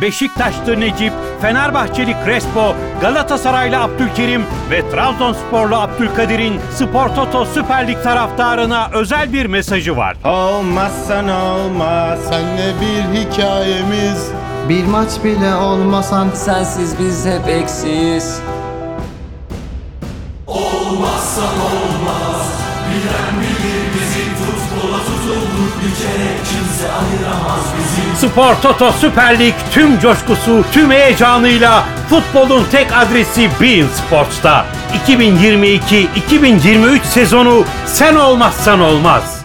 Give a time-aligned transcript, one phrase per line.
[0.00, 9.32] Beşiktaşlı Necip, Fenerbahçeli Crespo, Galatasaraylı Abdülkerim ve Trabzonsporlu Abdülkadir'in Spor Toto Süper Lig taraftarına özel
[9.32, 10.16] bir mesajı var.
[10.24, 14.30] Olmazsan olmaz Senle bir hikayemiz
[14.68, 18.40] Bir maç bile olmasan Sensiz biz hep eksiyiz
[28.16, 34.66] Spor Toto Süper Lig tüm coşkusu, tüm heyecanıyla futbolun tek adresi Bein Sports'ta.
[35.06, 39.44] 2022-2023 sezonu sen olmazsan olmaz.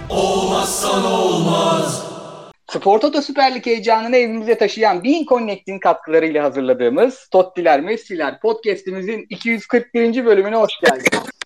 [2.69, 10.25] Spor Toto Süper Lig heyecanını evimize taşıyan Bean Connect'in katkılarıyla hazırladığımız Tottiler Messi'ler podcast'imizin 241.
[10.25, 11.38] bölümüne hoş geldiniz.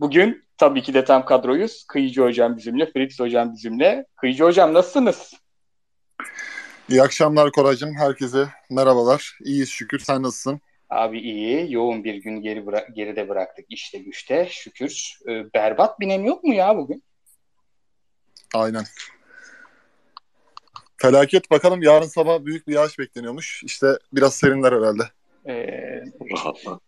[0.00, 1.84] Bugün tabii ki de tam kadroyuz.
[1.88, 4.06] Kıyıcı Hocam bizimle, Fritz Hocam bizimle.
[4.16, 5.34] Kıyıcı Hocam nasılsınız?
[6.88, 7.94] İyi akşamlar Koraycığım.
[7.98, 9.38] Herkese merhabalar.
[9.44, 9.98] İyiyiz şükür.
[9.98, 10.60] Sen nasılsın?
[10.90, 15.18] Abi iyi, yoğun bir gün geri bıra- geride bıraktık işte güçte şükür.
[15.28, 17.02] Ee, berbat bir nem yok mu ya bugün?
[18.54, 18.84] Aynen.
[20.96, 23.62] Felaket bakalım yarın sabah büyük bir yağış bekleniyormuş.
[23.64, 25.02] İşte biraz serinler herhalde.
[25.48, 26.04] Ee,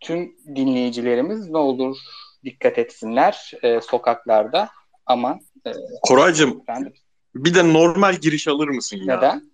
[0.00, 1.96] tüm dinleyicilerimiz ne olur
[2.44, 4.70] dikkat etsinler ee, sokaklarda.
[5.06, 5.70] Aman e,
[6.02, 6.92] Koraycığım efendim
[7.34, 9.16] bir de normal giriş alır mısın ya?
[9.16, 9.50] neden?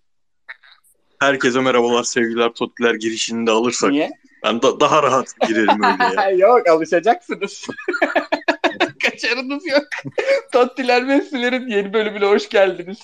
[1.21, 3.91] Herkese merhabalar sevgiler Tottiler girişini de alırsak.
[3.91, 4.11] Niye?
[4.45, 6.31] Ben da- daha rahat girerim öyle ya.
[6.49, 7.67] yok alışacaksınız.
[9.03, 9.85] Kaçarınız yok.
[10.53, 12.99] Tottiler Messi'lerin yeni bölümüne hoş geldiniz.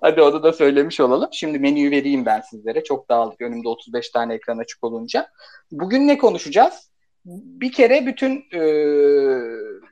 [0.00, 1.28] Hadi onu da söylemiş olalım.
[1.32, 2.84] Şimdi menüyü vereyim ben sizlere.
[2.84, 3.40] Çok dağıldık.
[3.40, 5.28] Önümde 35 tane ekran açık olunca.
[5.70, 6.89] Bugün ne konuşacağız?
[7.24, 8.60] Bir kere bütün e,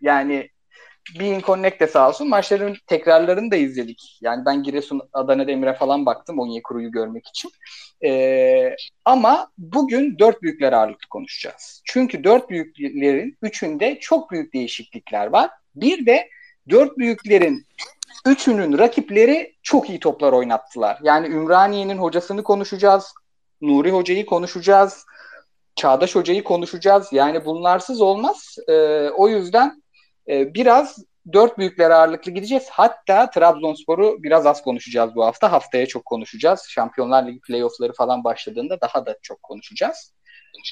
[0.03, 0.51] yani
[1.21, 4.19] Being Connect de sağ olsun maçların tekrarlarını da izledik.
[4.21, 7.51] Yani ben Giresun Adana Demir'e falan baktım Onyekuru'yu görmek için.
[8.05, 11.83] E, ama bugün dört büyükler ağırlıklı konuşacağız.
[11.85, 15.51] Çünkü dört büyüklerin üçünde çok büyük değişiklikler var.
[15.75, 16.29] Bir de
[16.71, 17.67] dört büyüklerin
[18.27, 20.99] üçünün rakipleri çok iyi toplar oynattılar.
[21.03, 23.15] Yani Ümraniye'nin hocasını konuşacağız.
[23.61, 25.07] Nuri Hoca'yı konuşacağız.
[25.79, 27.09] Çağdaş Hoca'yı konuşacağız.
[27.13, 28.57] Yani bunlarsız olmaz.
[28.69, 29.83] Ee, o yüzden
[30.29, 30.99] e, biraz
[31.33, 32.69] dört büyükler ağırlıklı gideceğiz.
[32.71, 35.53] Hatta Trabzonspor'u biraz az konuşacağız bu hafta.
[35.53, 36.67] Haftaya çok konuşacağız.
[36.69, 40.15] Şampiyonlar Ligi playoffları falan başladığında daha da çok konuşacağız.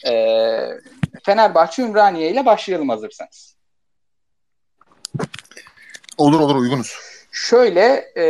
[0.07, 0.69] Ee,
[1.25, 3.57] Fenerbahçe Ümraniye ile başlayalım hazırsanız.
[6.19, 6.97] Olur olur uygunuz.
[7.33, 8.25] Şöyle e,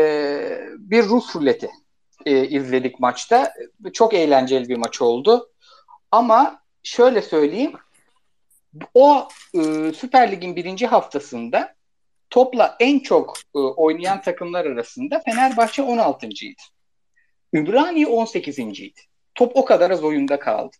[0.78, 1.70] bir Rus ruleti
[2.26, 3.52] e, izledik maçta.
[3.92, 5.48] Çok eğlenceli bir maç oldu.
[6.12, 7.72] Ama şöyle söyleyeyim.
[8.94, 11.74] O e, Süper Lig'in birinci haftasında
[12.30, 16.54] topla en çok e, oynayan takımlar arasında Fenerbahçe 16.ydi.
[17.52, 19.00] Ümraniye 18.ydi.
[19.34, 20.76] Top o kadar az oyunda kaldı.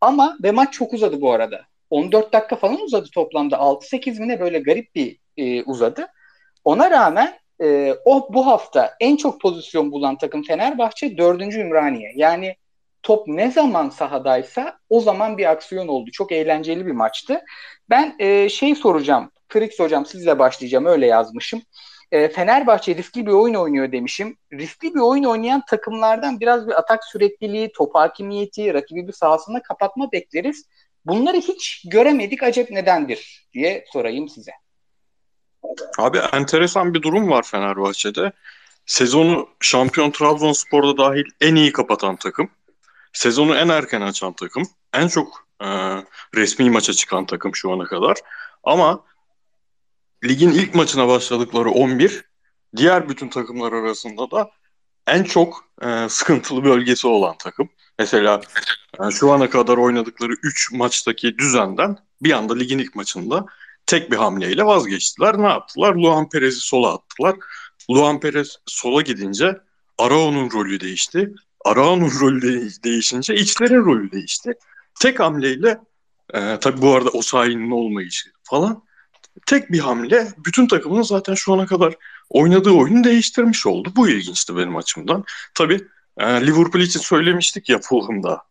[0.00, 1.64] Ama ve maç çok uzadı bu arada.
[1.90, 3.56] 14 dakika falan uzadı toplamda.
[3.56, 6.06] 6-8 mi ne böyle garip bir e, uzadı.
[6.64, 11.42] Ona rağmen e, o bu hafta en çok pozisyon bulan takım Fenerbahçe 4.
[11.42, 12.12] Ümraniye.
[12.16, 12.56] Yani
[13.08, 16.10] top ne zaman sahadaysa o zaman bir aksiyon oldu.
[16.12, 17.40] Çok eğlenceli bir maçtı.
[17.90, 19.30] Ben e, şey soracağım.
[19.48, 20.86] Frix hocam sizle başlayacağım.
[20.86, 21.62] Öyle yazmışım.
[22.12, 24.36] E, Fenerbahçe riskli bir oyun oynuyor demişim.
[24.52, 30.12] Riskli bir oyun oynayan takımlardan biraz bir atak sürekliliği, top hakimiyeti, rakibi bir sahasında kapatma
[30.12, 30.64] bekleriz.
[31.04, 32.42] Bunları hiç göremedik.
[32.42, 34.52] Acep nedendir diye sorayım size.
[35.98, 38.32] Abi enteresan bir durum var Fenerbahçe'de.
[38.86, 42.50] Sezonu şampiyon Trabzonspor'da dahil en iyi kapatan takım.
[43.12, 44.62] Sezonu en erken açan takım.
[44.94, 45.66] En çok e,
[46.34, 48.16] resmi maça çıkan takım şu ana kadar.
[48.64, 49.04] Ama
[50.24, 52.24] ligin ilk maçına başladıkları 11
[52.76, 54.50] diğer bütün takımlar arasında da
[55.06, 57.68] en çok e, sıkıntılı bölgesi olan takım.
[57.98, 58.40] Mesela
[59.00, 63.46] e, şu ana kadar oynadıkları 3 maçtaki düzenden bir anda ligin ilk maçında
[63.86, 65.38] tek bir hamleyle vazgeçtiler.
[65.38, 65.94] Ne yaptılar?
[65.94, 67.36] Luan Perez'i sola attılar.
[67.90, 69.60] Luan Perez sola gidince
[69.98, 71.34] Arao'nun rolü değişti.
[71.68, 74.52] Arao'nun rolü de- değişince içlerin rolü değişti.
[75.00, 75.78] Tek hamleyle
[76.34, 78.82] e, tabii bu arada o sahinin olmayışı falan
[79.46, 81.94] tek bir hamle bütün takımın zaten şu ana kadar
[82.30, 83.92] oynadığı oyunu değiştirmiş oldu.
[83.96, 85.24] Bu ilginçti benim açımdan.
[85.54, 85.80] Tabii
[86.18, 88.42] e, Liverpool için söylemiştik ya Fulham'da.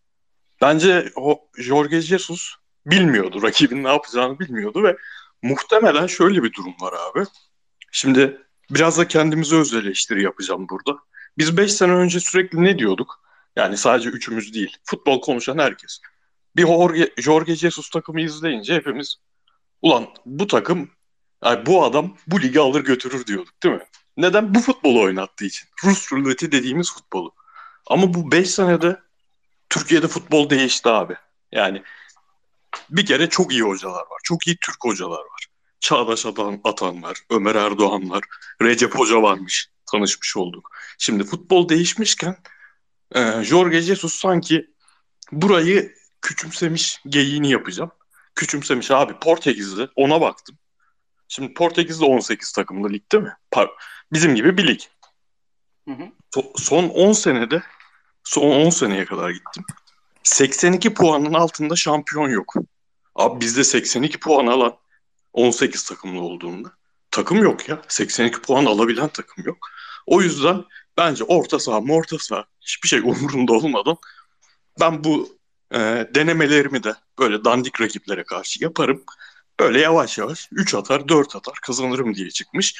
[0.61, 2.53] Bence o Jorge Jesus
[2.85, 3.43] bilmiyordu.
[3.43, 4.97] Rakibin ne yapacağını bilmiyordu ve
[5.41, 7.25] muhtemelen şöyle bir durum var abi.
[7.91, 8.41] Şimdi
[8.71, 10.99] biraz da kendimize öz eleştiri yapacağım burada.
[11.37, 13.21] Biz 5 sene önce sürekli ne diyorduk?
[13.55, 14.77] Yani sadece üçümüz değil.
[14.83, 15.99] Futbol konuşan herkes.
[16.55, 19.15] Bir Jorge, Jorge Jesus takımı izleyince hepimiz
[19.81, 20.89] ulan bu takım
[21.43, 23.85] yani bu adam bu ligi alır götürür diyorduk değil mi?
[24.17, 24.55] Neden?
[24.55, 25.69] Bu futbolu oynattığı için.
[25.83, 27.35] Rus ruleti dediğimiz futbolu.
[27.87, 28.99] Ama bu 5 senede
[29.69, 31.15] Türkiye'de futbol değişti abi.
[31.51, 31.83] Yani
[32.89, 34.19] bir kere çok iyi hocalar var.
[34.23, 35.47] Çok iyi Türk hocalar var.
[35.79, 38.23] Çağdaş Atan, Atan var, Ömer Erdoğan var,
[38.61, 39.69] Recep Hoca varmış.
[39.91, 40.71] Tanışmış olduk.
[40.97, 42.37] Şimdi futbol değişmişken
[43.15, 44.67] e, Jorge Jesus sanki
[45.31, 47.91] burayı küçümsemiş geyiğini yapacağım.
[48.35, 50.57] Küçümsemiş abi Portekiz'de ona baktım.
[51.27, 53.33] Şimdi Portekiz'de 18 takımlı lig değil mi?
[53.51, 53.71] Par-
[54.13, 54.79] Bizim gibi bir lig.
[55.87, 56.03] Hı hı.
[56.35, 57.63] So- son 10 senede
[58.23, 59.63] son 10 seneye kadar gittim.
[60.23, 62.53] 82 puanın altında şampiyon yok.
[63.15, 64.77] Abi bizde 82 puan alan
[65.33, 66.71] 18 takımlı olduğunda
[67.17, 67.81] takım yok ya.
[67.87, 69.57] 82 puan alabilen takım yok.
[70.05, 70.63] O yüzden
[70.97, 73.97] bence orta saha, orta saha hiçbir şey umurumda olmadan
[74.79, 75.37] ben bu
[75.73, 75.77] e,
[76.15, 79.03] denemelerimi de böyle dandik rakiplere karşı yaparım.
[79.59, 82.75] Böyle yavaş yavaş 3 atar, 4 atar kazanırım diye çıkmış.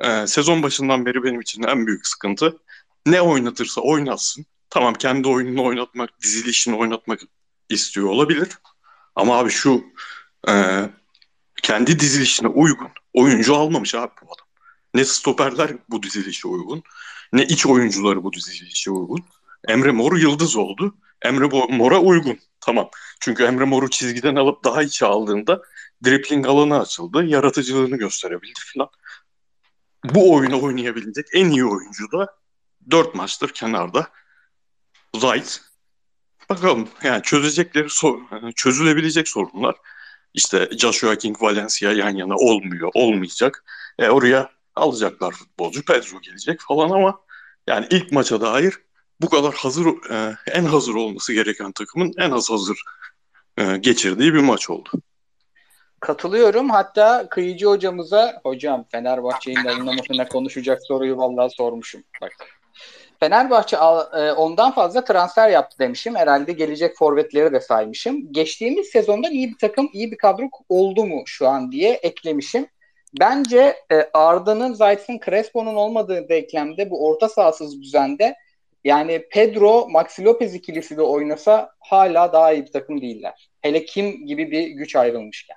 [0.00, 2.58] E, sezon başından beri benim için en büyük sıkıntı
[3.06, 4.46] ne oynatırsa oynatsın.
[4.70, 7.20] Tamam kendi oyununu oynatmak, dizilişini oynatmak
[7.68, 8.48] istiyor olabilir.
[9.16, 9.84] Ama abi şu
[10.48, 10.52] e,
[11.70, 14.46] kendi dizilişine uygun oyuncu almamış abi bu adam.
[14.94, 16.82] Ne stoperler bu dizilişe uygun,
[17.32, 19.24] ne iç oyuncuları bu dizilişe uygun.
[19.68, 20.94] Emre Mor yıldız oldu.
[21.22, 21.46] Emre
[21.76, 22.38] Mor'a uygun.
[22.60, 22.90] Tamam.
[23.20, 25.62] Çünkü Emre Mor'u çizgiden alıp daha içe aldığında
[26.04, 27.24] dripling alanı açıldı.
[27.24, 28.88] Yaratıcılığını gösterebildi falan.
[30.04, 32.36] Bu oyunu oynayabilecek en iyi oyuncu da
[32.90, 34.10] 4 maçtır kenarda.
[35.16, 35.60] Zayt.
[36.48, 37.88] Bakalım yani çözecekleri
[38.54, 39.76] çözülebilecek sorunlar.
[40.34, 43.64] İşte Joshua King Valencia yan yana olmuyor, olmayacak.
[43.98, 45.84] E, oraya alacaklar futbolcu.
[45.84, 47.20] Pedro gelecek falan ama
[47.66, 48.74] yani ilk maça dair
[49.20, 52.82] bu kadar hazır e, en hazır olması gereken takımın en az hazır
[53.58, 54.90] e, geçirdiği bir maç oldu.
[56.00, 56.70] Katılıyorum.
[56.70, 62.02] Hatta Kıyıcı hocamıza hocam Fenerbahçe'nin alınmamasına konuşacak soruyu vallahi sormuşum.
[62.22, 62.32] Bak.
[63.20, 66.14] Fenerbahçe e, ondan fazla transfer yaptı demişim.
[66.14, 68.32] Herhalde gelecek forvetleri de saymışım.
[68.32, 72.66] Geçtiğimiz sezondan iyi bir takım, iyi bir kadro oldu mu şu an diye eklemişim.
[73.20, 78.36] Bence e, Arda'nın, Zayt'ın, Crespo'nun olmadığı denklemde bu orta sahasız düzende
[78.84, 83.50] yani Pedro, Maxi Lopez ikilisi de oynasa hala daha iyi bir takım değiller.
[83.60, 85.56] Hele kim gibi bir güç ayrılmışken.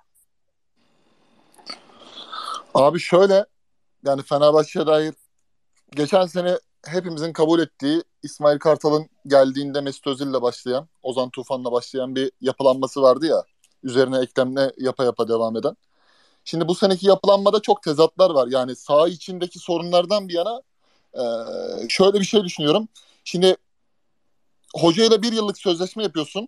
[2.74, 3.45] Abi şöyle
[4.06, 5.13] yani Fenerbahçe'ye dair
[5.95, 12.32] geçen sene hepimizin kabul ettiği İsmail Kartal'ın geldiğinde Mesut Özil'le başlayan, Ozan Tufan'la başlayan bir
[12.42, 13.44] yapılanması vardı ya.
[13.84, 15.76] Üzerine eklemle yapa yapa devam eden.
[16.46, 18.48] Şimdi bu seneki yapılanmada çok tezatlar var.
[18.52, 20.62] Yani saha içindeki sorunlardan bir yana
[21.90, 22.88] şöyle bir şey düşünüyorum.
[23.24, 23.56] Şimdi
[24.76, 26.48] hocayla bir yıllık sözleşme yapıyorsun.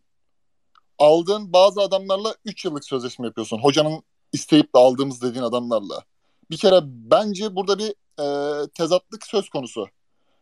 [1.00, 3.58] Aldığın bazı adamlarla üç yıllık sözleşme yapıyorsun.
[3.58, 4.04] Hocanın
[4.34, 6.04] isteyip de aldığımız dediğin adamlarla.
[6.52, 9.88] Bir kere bence burada bir e, tezatlık söz konusu.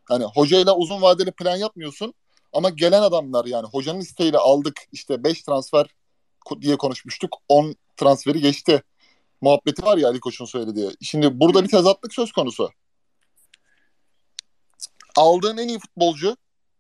[0.06, 2.14] Hani hocayla uzun vadeli plan yapmıyorsun
[2.54, 5.88] ama gelen adamlar yani hocanın isteğiyle aldık işte 5 transfer
[6.62, 7.38] diye konuşmuştuk.
[7.48, 8.84] 10 transferi geçti.
[9.42, 10.92] Muhabbeti var ya Ali Koç'un söylediği.
[11.02, 12.70] Şimdi burada bir tezatlık söz konusu.
[15.16, 16.38] Aldığın en iyi futbolcu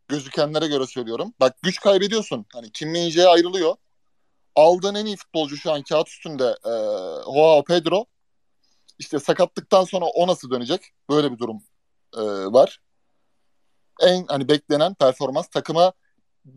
[0.08, 1.34] gözükenlere göre söylüyorum.
[1.40, 2.46] Bak güç kaybediyorsun.
[2.54, 3.76] Hani Kim Min-jae ayrılıyor.
[4.56, 6.72] Aldığın en iyi futbolcu şu an kağıt üstünde e,
[7.24, 8.06] Joao Pedro.
[9.00, 10.82] İşte sakatlıktan sonra o nasıl dönecek?
[11.10, 11.64] Böyle bir durum
[12.18, 12.22] e,
[12.54, 12.80] var.
[14.02, 15.94] En hani beklenen performans takıma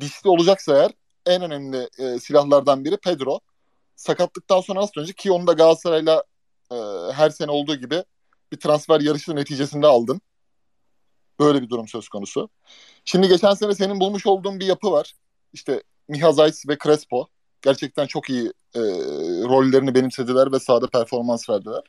[0.01, 0.93] dişli olacaksa eğer
[1.27, 3.41] en önemli e, silahlardan biri Pedro.
[3.97, 6.23] Sakatlıktan sonra nasıl dönecek ki onu da Galatasaray'la
[6.71, 6.77] e,
[7.13, 8.05] her sene olduğu gibi
[8.53, 10.21] bir transfer yarışı neticesinde aldın.
[11.41, 12.49] Böyle bir durum söz konusu.
[13.05, 15.15] Şimdi geçen sene senin bulmuş olduğun bir yapı var.
[15.53, 17.27] İşte Miha Zayt ve Crespo.
[17.63, 18.81] Gerçekten çok iyi e,
[19.49, 21.83] rollerini benimsediler ve sahada performans verdiler.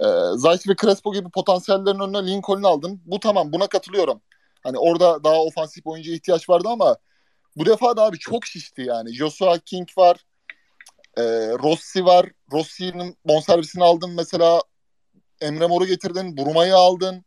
[0.00, 0.06] E,
[0.36, 3.00] Zayt ve Crespo gibi potansiyellerin önüne Lincoln'u aldın.
[3.06, 4.22] Bu tamam buna katılıyorum.
[4.62, 6.96] Hani orada daha ofansif oyuncuya ihtiyaç vardı ama
[7.56, 9.14] bu defa da abi çok şişti yani.
[9.14, 10.24] Joshua King var.
[11.16, 11.22] E,
[11.62, 12.26] Rossi var.
[12.52, 14.62] Rossi'nin bonservisini aldın mesela.
[15.40, 16.36] Emre Mor'u getirdin.
[16.36, 17.24] Buruma'yı aldın.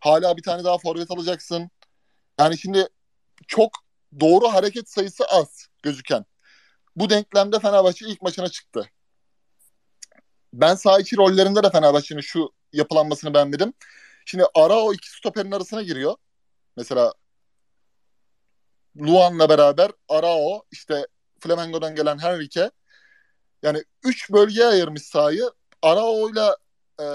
[0.00, 1.70] Hala bir tane daha forvet alacaksın.
[2.40, 2.88] Yani şimdi
[3.46, 3.70] çok
[4.20, 6.24] doğru hareket sayısı az gözüken.
[6.96, 8.90] Bu denklemde Fenerbahçe ilk maçına çıktı.
[10.52, 13.72] Ben sağ içi rollerinde de Fenerbahçe'nin şu yapılanmasını beğenmedim.
[14.26, 16.16] Şimdi ara o iki stoperin arasına giriyor.
[16.76, 17.12] Mesela
[19.00, 21.06] Luan'la beraber Arao, işte
[21.40, 22.70] Flamengo'dan gelen Henrique.
[23.62, 25.50] Yani üç bölgeye ayırmış sahayı.
[25.82, 26.56] Arao'yla
[27.00, 27.06] e,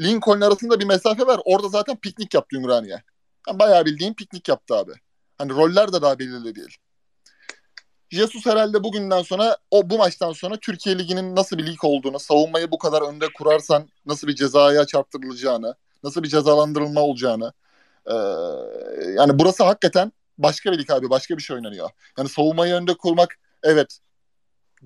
[0.00, 1.40] Lincoln arasında bir mesafe var.
[1.44, 3.02] Orada zaten piknik yaptı Ümraniye.
[3.48, 4.92] Yani bayağı bildiğin piknik yaptı abi.
[5.38, 6.76] Hani roller de daha belirli değil.
[8.10, 12.70] Jesus herhalde bugünden sonra o bu maçtan sonra Türkiye Ligi'nin nasıl bir lig olduğunu, savunmayı
[12.70, 15.74] bu kadar önde kurarsan nasıl bir cezaya çarptırılacağını,
[16.04, 17.52] nasıl bir cezalandırılma olacağını,
[18.06, 18.14] ee,
[19.16, 21.10] yani burası hakikaten başka bir lig abi.
[21.10, 21.90] Başka bir şey oynanıyor.
[22.18, 23.98] Yani savunmayı önde kurmak evet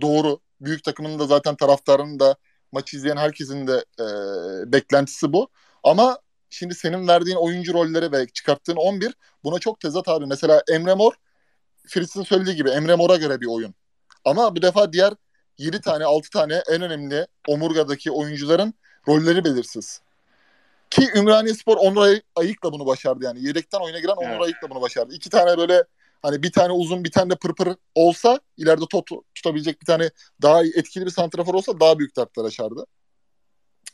[0.00, 0.40] doğru.
[0.60, 2.36] Büyük takımın da zaten taraftarının da
[2.72, 4.06] maçı izleyen herkesin de e,
[4.72, 5.48] beklentisi bu.
[5.82, 6.18] Ama
[6.50, 10.26] şimdi senin verdiğin oyuncu rolleri ve çıkarttığın 11 buna çok tezat abi.
[10.26, 11.12] Mesela Emre Mor
[11.86, 13.74] Fritz'in söylediği gibi Emre Mor'a göre bir oyun.
[14.24, 15.14] Ama bu defa diğer
[15.58, 18.74] 7 tane 6 tane en önemli omurgadaki oyuncuların
[19.08, 20.00] rolleri belirsiz.
[20.94, 23.46] Ki Ümraniye Spor Onur Ay- Ayık'la bunu başardı yani.
[23.46, 24.42] Yedekten oyuna giren Onur Evet.
[24.42, 25.14] Ayık'la bunu başardı.
[25.14, 25.84] İki tane böyle
[26.22, 30.10] hani bir tane uzun bir tane de pırpır olsa ileride tot tutabilecek bir tane
[30.42, 32.86] daha etkili bir santrafor olsa daha büyük dertler açardı.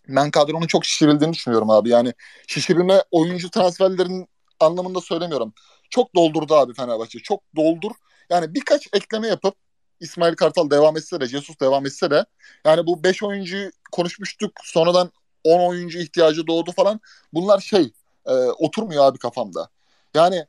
[0.09, 1.89] Ben kadronun çok şişirildiğini düşünüyorum abi.
[1.89, 2.15] Yani
[2.47, 4.29] şişirilme oyuncu transferlerinin
[4.61, 5.55] anlamında söylemiyorum.
[5.91, 7.19] Çok doldurdu abi Fenerbahçe.
[7.19, 7.91] Çok doldur.
[8.31, 9.55] Yani birkaç ekleme yapıp
[10.01, 12.25] İsmail Kartal devam etse de Jesus devam etse de
[12.67, 14.53] yani bu 5 oyuncuyu konuşmuştuk.
[14.65, 15.11] Sonradan
[15.45, 17.01] 10 oyuncu ihtiyacı doğdu falan.
[17.33, 17.93] Bunlar şey
[18.27, 19.69] e, oturmuyor abi kafamda.
[20.15, 20.47] Yani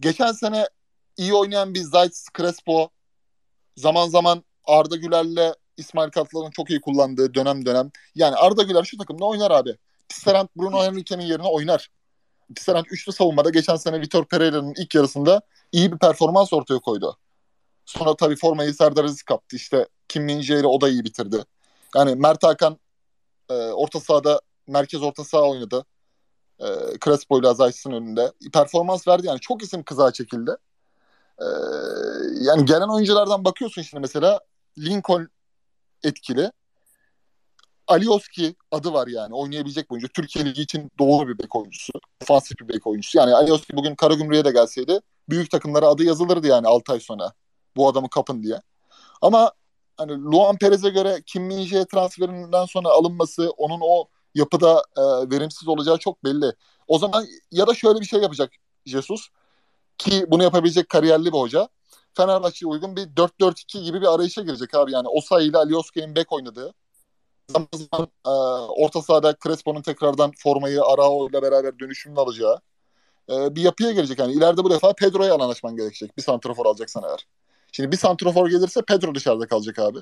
[0.00, 0.68] geçen sene
[1.16, 2.90] iyi oynayan bir Zayt Crespo
[3.76, 7.90] zaman zaman Arda Güler'le İsmail Kartal'ın çok iyi kullandığı dönem dönem.
[8.14, 9.76] Yani Arda Güler şu takımda oynar abi.
[10.08, 11.90] Tisserand Bruno Henrique'nin yerine oynar.
[12.56, 17.18] Tisserand üçlü savunmada geçen sene Vitor Pereira'nın ilk yarısında iyi bir performans ortaya koydu.
[17.86, 19.56] Sonra tabii formayı Serdar Aziz kaptı.
[19.56, 21.44] İşte Kim min o da iyi bitirdi.
[21.96, 22.78] Yani Mert Hakan
[23.50, 25.84] e, orta sahada merkez orta saha oynadı.
[26.60, 26.66] E,
[27.04, 28.32] Crespo ile Zayt'sın önünde.
[28.52, 29.40] Performans verdi yani.
[29.40, 30.56] Çok isim kıza çekildi.
[31.38, 31.46] E,
[32.40, 34.40] yani gelen oyunculardan bakıyorsun şimdi mesela
[34.78, 35.28] Lincoln
[36.04, 36.52] etkili.
[37.86, 39.34] Alioski adı var yani.
[39.34, 40.08] Oynayabilecek oyuncu.
[40.08, 41.92] Türkiye Ligi için doğru bir bek oyuncusu.
[42.22, 43.18] Ofansif bir bek oyuncusu.
[43.18, 47.32] Yani Alioski bugün Karagümrük'e de gelseydi büyük takımlara adı yazılırdı yani 6 ay sonra.
[47.76, 48.62] Bu adamı kapın diye.
[49.22, 49.52] Ama
[49.96, 55.98] hani Luan Perez'e göre Kim min transferinden sonra alınması onun o yapıda e, verimsiz olacağı
[55.98, 56.52] çok belli.
[56.88, 58.52] O zaman ya da şöyle bir şey yapacak
[58.86, 59.28] Jesus
[59.98, 61.68] ki bunu yapabilecek kariyerli bir hoca.
[62.14, 64.92] Fenerbahçe'ye uygun bir 4-4-2 gibi bir arayışa girecek abi.
[64.92, 66.74] Yani Osayi ile Alioski'nin bek oynadığı.
[67.50, 68.30] Zaman zaman e,
[68.82, 72.60] orta sahada Crespo'nun tekrardan formayı Arao ile beraber dönüşümünü alacağı
[73.30, 74.18] e, bir yapıya gelecek.
[74.18, 76.16] Yani ileride bu defa Pedro'ya alan açman gerekecek.
[76.16, 77.26] Bir santrafor alacaksan eğer.
[77.72, 79.98] Şimdi bir santrafor gelirse Pedro dışarıda kalacak abi.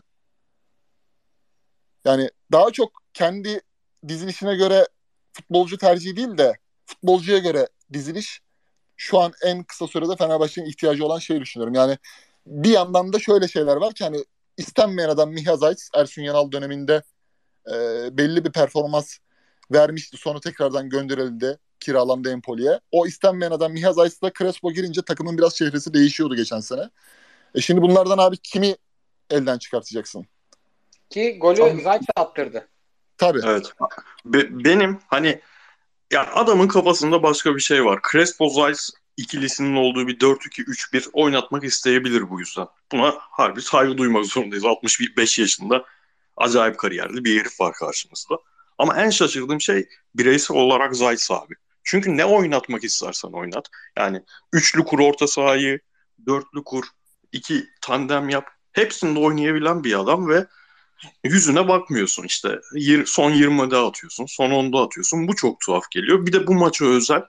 [2.04, 3.60] Yani daha çok kendi
[4.08, 4.88] dizilişine göre
[5.32, 8.40] futbolcu tercihi değil de futbolcuya göre diziliş
[8.96, 11.74] şu an en kısa sürede Fenerbahçe'nin ihtiyacı olan şey düşünüyorum.
[11.74, 11.98] Yani
[12.46, 14.24] bir yandan da şöyle şeyler var ki hani
[14.56, 17.02] istenmeyen adam Miha Zayt Ersun Yanal döneminde
[17.72, 17.74] e,
[18.16, 19.18] belli bir performans
[19.72, 20.16] vermişti.
[20.16, 22.80] Sonra tekrardan gönderildi kiralandı Empoli'ye.
[22.90, 26.90] O istenmeyen adam Miha Zayt'la Crespo girince takımın biraz çehresi değişiyordu geçen sene.
[27.54, 28.76] E şimdi bunlardan abi kimi
[29.30, 30.26] elden çıkartacaksın?
[31.10, 31.80] Ki golü Tamam.
[31.80, 32.68] Zayt attırdı.
[33.18, 33.40] Tabii.
[33.44, 33.72] Evet.
[34.24, 35.40] Be- benim hani
[36.10, 38.00] ya adamın kafasında başka bir şey var.
[38.12, 38.78] Crespo Zayt
[39.16, 42.66] ikilisinin olduğu bir 4-2-3-1 oynatmak isteyebilir bu yüzden.
[42.92, 44.64] Buna harbi saygı duymak zorundayız.
[44.64, 45.84] 65 yaşında
[46.36, 48.38] acayip kariyerli bir herif var karşımızda.
[48.78, 51.54] Ama en şaşırdığım şey bireysel olarak Zayt abi.
[51.84, 53.68] Çünkü ne oynatmak istersen oynat.
[53.98, 55.80] Yani üçlü kur orta sahayı,
[56.26, 56.84] dörtlü kur,
[57.32, 58.48] iki tandem yap.
[58.72, 60.46] Hepsinde oynayabilen bir adam ve
[61.24, 62.60] yüzüne bakmıyorsun işte.
[63.06, 65.28] Son 20'de atıyorsun, son 10'da atıyorsun.
[65.28, 66.26] Bu çok tuhaf geliyor.
[66.26, 67.22] Bir de bu maça özel.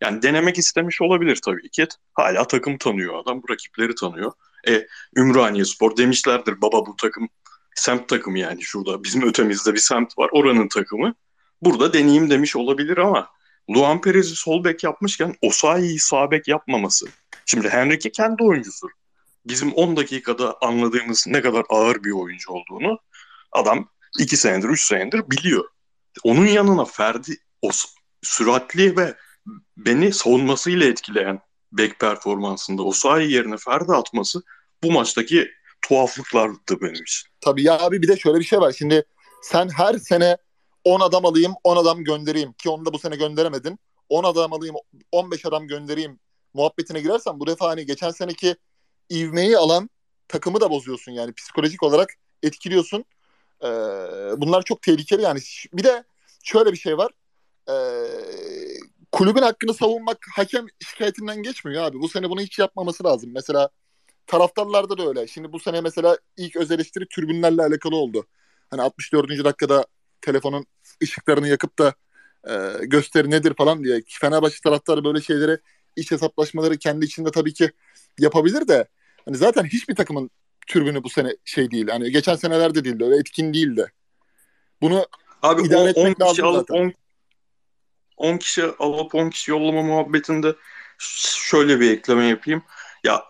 [0.00, 1.86] Yani denemek istemiş olabilir tabii ki.
[2.14, 4.32] Hala takım tanıyor adam, rakipleri tanıyor.
[4.68, 7.28] E, Ümraniye Spor demişlerdir baba bu takım
[7.74, 9.04] semt takımı yani şurada.
[9.04, 10.30] Bizim ötemizde bir semt var.
[10.32, 11.14] Oranın takımı.
[11.62, 13.28] Burada deneyeyim demiş olabilir ama
[13.70, 17.06] Luan Perez'i sol bek yapmışken Osayi'yi sağ bek yapmaması.
[17.46, 18.88] Şimdi Henrique kendi oyuncusu.
[19.46, 22.98] Bizim 10 dakikada anladığımız ne kadar ağır bir oyuncu olduğunu
[23.52, 25.64] adam 2 senedir 3 senedir biliyor.
[26.24, 27.70] Onun yanına Ferdi o
[28.22, 29.14] süratli ve
[29.76, 31.40] beni savunmasıyla etkileyen
[31.72, 34.42] bek performansında Osayi yerine Ferdi atması
[34.82, 35.48] bu maçtaki
[35.82, 37.28] tuhaflıklardı benim için.
[37.40, 38.74] Tabii ya abi bir de şöyle bir şey var.
[38.78, 39.04] Şimdi
[39.42, 40.36] sen her sene
[40.84, 43.78] 10 adam alayım, 10 adam göndereyim ki onu da bu sene gönderemedin.
[44.08, 44.76] 10 adam alayım,
[45.12, 46.18] 15 adam göndereyim
[46.54, 48.56] muhabbetine girersen bu defa hani geçen seneki
[49.12, 49.90] ivmeyi alan
[50.28, 52.10] takımı da bozuyorsun yani psikolojik olarak
[52.42, 53.04] etkiliyorsun.
[53.62, 53.66] Ee,
[54.36, 55.40] bunlar çok tehlikeli yani.
[55.72, 56.04] Bir de
[56.44, 57.12] şöyle bir şey var.
[57.68, 57.72] Ee,
[59.12, 62.00] kulübün hakkını savunmak hakem şikayetinden geçmiyor abi.
[62.00, 63.30] Bu sene bunu hiç yapmaması lazım.
[63.34, 63.68] Mesela
[64.26, 65.26] taraftarlarda da öyle.
[65.26, 68.26] Şimdi bu sene mesela ilk öz eleştiri tribünlerle alakalı oldu.
[68.70, 69.44] Hani 64.
[69.44, 69.86] dakikada
[70.20, 70.66] telefonun
[71.02, 71.94] ışıklarını yakıp da
[72.48, 74.02] e, gösteri nedir falan diye.
[74.08, 75.58] Fenerbahçe taraftarı böyle şeylere
[75.96, 77.70] iç hesaplaşmaları kendi içinde tabii ki
[78.18, 78.88] yapabilir de
[79.24, 80.30] hani zaten hiçbir takımın
[80.66, 81.88] tribünü bu sene şey değil.
[81.88, 83.04] Hani geçen senelerde değildi.
[83.04, 83.92] Öyle etkin değildi.
[84.80, 85.06] Bunu
[85.42, 86.84] Abi İdare o 10 etmek kişi lazım alıp zaten.
[86.84, 86.92] 10
[88.16, 90.54] 10 kişi alıp 10 kişi yollama muhabbetinde
[91.48, 92.62] şöyle bir ekleme yapayım.
[93.04, 93.24] Ya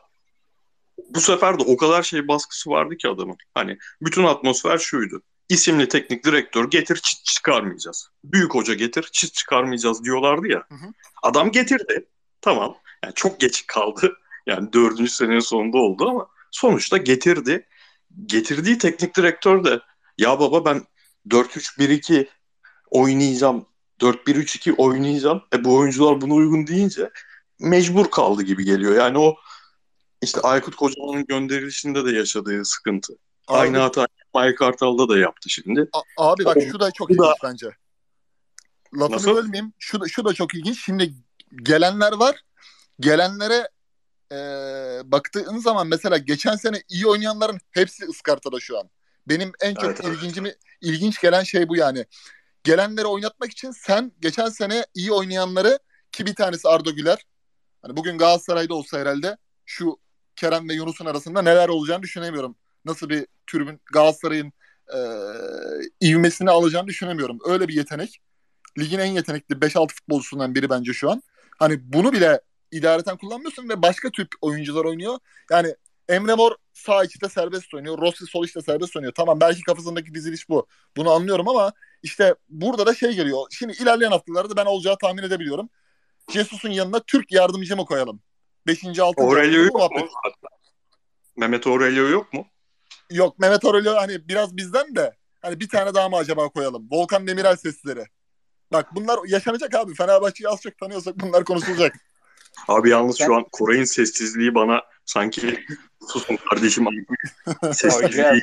[1.09, 3.37] bu sefer de o kadar şey baskısı vardı ki adamın.
[3.55, 5.23] Hani bütün atmosfer şuydu.
[5.49, 8.09] İsimli teknik direktör getir çit çıkarmayacağız.
[8.25, 10.65] Büyük hoca getir çit çıkarmayacağız diyorlardı ya.
[10.69, 10.93] Hı hı.
[11.23, 12.07] Adam getirdi.
[12.41, 12.77] Tamam.
[13.05, 14.13] Yani çok geç kaldı.
[14.47, 17.67] Yani dördüncü senenin sonunda oldu ama sonuçta getirdi.
[18.27, 19.81] Getirdiği teknik direktör de
[20.19, 20.83] ya baba ben
[21.29, 22.27] 4-3-1-2
[22.91, 23.67] oynayacağım.
[24.01, 25.43] 4-1-3-2 oynayacağım.
[25.55, 27.11] E bu oyuncular buna uygun deyince
[27.61, 28.97] mecbur kaldı gibi geliyor.
[28.97, 29.37] Yani o
[30.23, 33.13] işte Aykut Kocaman'ın gönderilişinde de yaşadığı sıkıntı.
[33.49, 35.89] Abi, Aynı hata Mike Kartal'da da yaptı şimdi.
[35.93, 37.67] a- abi bak şu da çok Bu da- ilginç bence.
[38.95, 39.37] Lafını Nasıl?
[39.37, 39.73] bölmeyeyim.
[39.79, 40.85] Şu da, şu da çok ilginç.
[40.85, 41.15] Şimdi
[41.63, 42.37] gelenler var.
[43.01, 43.69] Gelenlere
[44.33, 44.37] e,
[45.05, 48.91] baktığın zaman mesela geçen sene iyi oynayanların hepsi ıskartada şu an.
[49.29, 50.17] Benim en çok Evet, evet.
[50.17, 52.07] ilgincimi ilginç gelen şey bu yani.
[52.65, 55.79] Gelenleri oynatmak için sen geçen sene iyi oynayanları
[56.13, 57.27] ki bir tanesi Arda Güler.
[57.83, 59.37] Hani bugün Galatasaray'da olsa herhalde
[59.67, 59.97] şu
[60.37, 62.57] Kerem ve Yunus'un arasında neler olacağını düşünemiyorum.
[62.85, 64.53] Nasıl bir tribün Galatasaray'ın
[64.95, 64.99] e,
[66.09, 67.39] ivmesini alacağını düşünemiyorum.
[67.47, 68.21] Öyle bir yetenek.
[68.79, 71.23] Ligin en yetenekli 5-6 futbolcusundan biri bence şu an.
[71.59, 72.41] Hani bunu bile
[72.73, 75.19] idareten kullanmıyorsun ve başka tip oyuncular oynuyor.
[75.51, 75.75] Yani
[76.09, 77.99] Emre Mor sağ içte serbest oynuyor.
[77.99, 79.13] Rossi sol içte serbest oynuyor.
[79.17, 80.67] Tamam belki kafasındaki diziliş bu.
[80.97, 83.47] Bunu anlıyorum ama işte burada da şey geliyor.
[83.51, 85.69] Şimdi ilerleyen haftalarda ben olacağı tahmin edebiliyorum.
[86.31, 88.21] Jesus'un yanına Türk yardımcı mı koyalım?
[88.67, 88.99] 5.
[88.99, 89.23] 6.
[89.23, 90.09] Aurelio yok mu?
[91.37, 92.47] Mehmet Aurelio yok mu?
[93.11, 96.89] Yok Mehmet Aurelio hani biraz bizden de hani bir tane daha mı acaba koyalım?
[96.91, 98.05] Volkan Demirel sesleri.
[98.73, 99.95] Bak bunlar yaşanacak abi.
[99.95, 101.97] Fenerbahçe'yi az çok tanıyorsak bunlar konuşulacak.
[102.69, 105.65] Abi yalnız şu an Koray'ın sessizliği bana sanki
[106.09, 106.87] susun kardeşim
[107.73, 108.43] sessizliği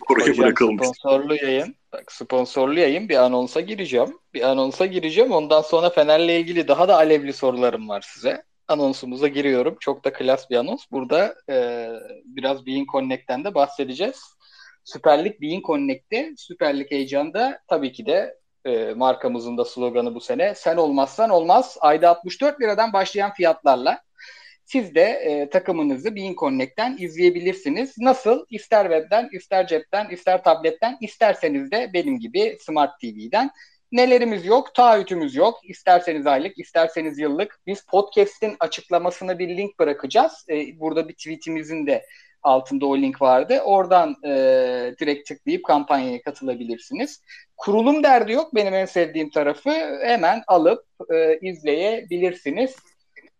[0.00, 0.86] Koray'a Hocam bırakılmış.
[0.86, 1.74] sponsorlu yayın.
[1.92, 4.18] Bak sponsorlu yayın bir anonsa gireceğim.
[4.34, 5.32] Bir anonsa gireceğim.
[5.32, 8.42] Ondan sonra Fener'le ilgili daha da alevli sorularım var size.
[8.68, 9.76] Anonsumuza giriyorum.
[9.80, 10.84] Çok da klas bir anons.
[10.90, 11.88] Burada e,
[12.24, 14.20] biraz Bean Connect'ten de bahsedeceğiz.
[14.84, 18.38] Süper Lig Bean Connect'te Süper Lig heyecanında tabii ki de
[18.68, 21.76] e, markamızın da sloganı bu sene sen olmazsan olmaz.
[21.80, 24.02] Ayda 64 liradan başlayan fiyatlarla
[24.68, 27.98] siz de e, takımınızı Bean Connect'ten izleyebilirsiniz.
[27.98, 28.46] Nasıl?
[28.50, 33.50] İster webden, ister cepten, ister tabletten, isterseniz de benim gibi Smart TV'den.
[33.92, 34.74] Nelerimiz yok?
[34.74, 35.58] Taahhütümüz yok.
[35.64, 37.60] İsterseniz aylık, isterseniz yıllık.
[37.66, 40.46] Biz podcast'in açıklamasına bir link bırakacağız.
[40.48, 42.04] E, burada bir tweetimizin de
[42.42, 43.60] altında o link vardı.
[43.64, 44.30] Oradan e,
[45.00, 47.22] direkt tıklayıp kampanyaya katılabilirsiniz.
[47.56, 48.54] Kurulum derdi yok.
[48.54, 49.70] Benim en sevdiğim tarafı
[50.02, 52.76] hemen alıp e, izleyebilirsiniz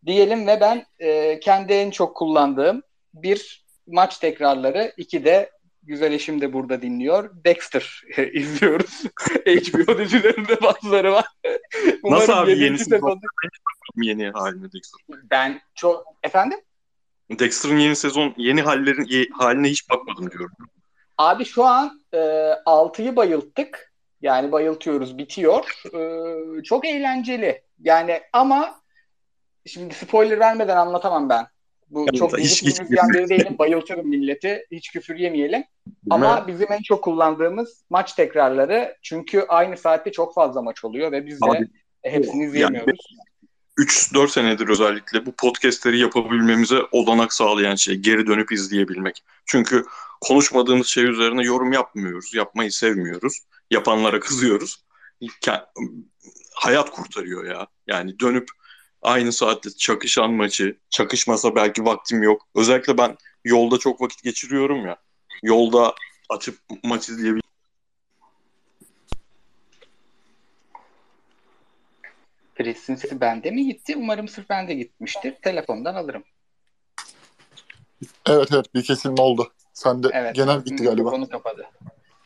[0.06, 2.82] diyelim ve ben e, kendi en çok kullandığım
[3.14, 5.50] bir maç tekrarları, iki de
[5.82, 7.30] güzel eşim de burada dinliyor.
[7.44, 9.02] Dexter izliyoruz.
[9.46, 11.24] HBO dizilerinde bazıları var.
[12.02, 12.96] Umarım Nasıl abi yeni yedinci sezon?
[12.96, 13.26] sezonda-
[14.02, 15.00] Yeni haline Dexter.
[15.30, 16.04] Ben çok...
[16.22, 16.58] Efendim?
[17.30, 20.56] Dexter'ın yeni sezon yeni hallerin haline hiç bakmadım diyorum.
[21.18, 22.18] Abi şu an e,
[22.66, 23.92] 6'yı bayılttık.
[24.22, 25.82] Yani bayıltıyoruz, bitiyor.
[25.94, 27.62] E, çok eğlenceli.
[27.82, 28.80] Yani ama
[29.66, 31.46] şimdi spoiler vermeden anlatamam ben.
[31.90, 33.58] Bu Evet, çok hiç- hiç- müzisyen biri değilim.
[33.58, 34.66] Bayıltırım milleti.
[34.70, 35.64] Hiç küfür yemeyelim.
[36.10, 38.96] Ama bizim en çok kullandığımız maç tekrarları.
[39.02, 41.68] Çünkü aynı saatte çok fazla maç oluyor ve biz de Abi,
[42.02, 43.16] hepsini izleyemiyoruz.
[43.78, 49.24] 3-4 senedir özellikle bu podcastleri yapabilmemize olanak sağlayan şey geri dönüp izleyebilmek.
[49.46, 49.84] Çünkü
[50.20, 53.38] konuşmadığımız şey üzerine yorum yapmıyoruz, yapmayı sevmiyoruz.
[53.70, 54.84] Yapanlara kızıyoruz.
[56.54, 57.66] Hayat kurtarıyor ya.
[57.86, 58.48] Yani dönüp
[59.02, 62.48] aynı saatte çakışan maçı, çakışmasa belki vaktim yok.
[62.54, 64.96] Özellikle ben yolda çok vakit geçiriyorum ya.
[65.42, 65.94] Yolda
[66.30, 67.47] açıp maç izleyebiliyorum.
[72.58, 73.94] Pris'in sesi bende mi gitti?
[73.96, 75.34] Umarım sırf bende gitmiştir.
[75.42, 76.24] Telefondan alırım.
[78.26, 79.52] Evet evet bir kesilme oldu.
[79.72, 80.34] Sen de Evet.
[80.34, 81.10] genel gitti galiba.
[81.10, 81.66] Mikrofonu kapadı.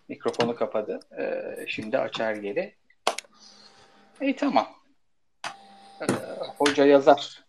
[0.08, 1.00] Mikrofonu kapadı.
[1.18, 2.74] Ee, şimdi açar geri.
[4.20, 4.66] İyi tamam.
[6.00, 6.04] Ee,
[6.58, 7.44] hoca yazar.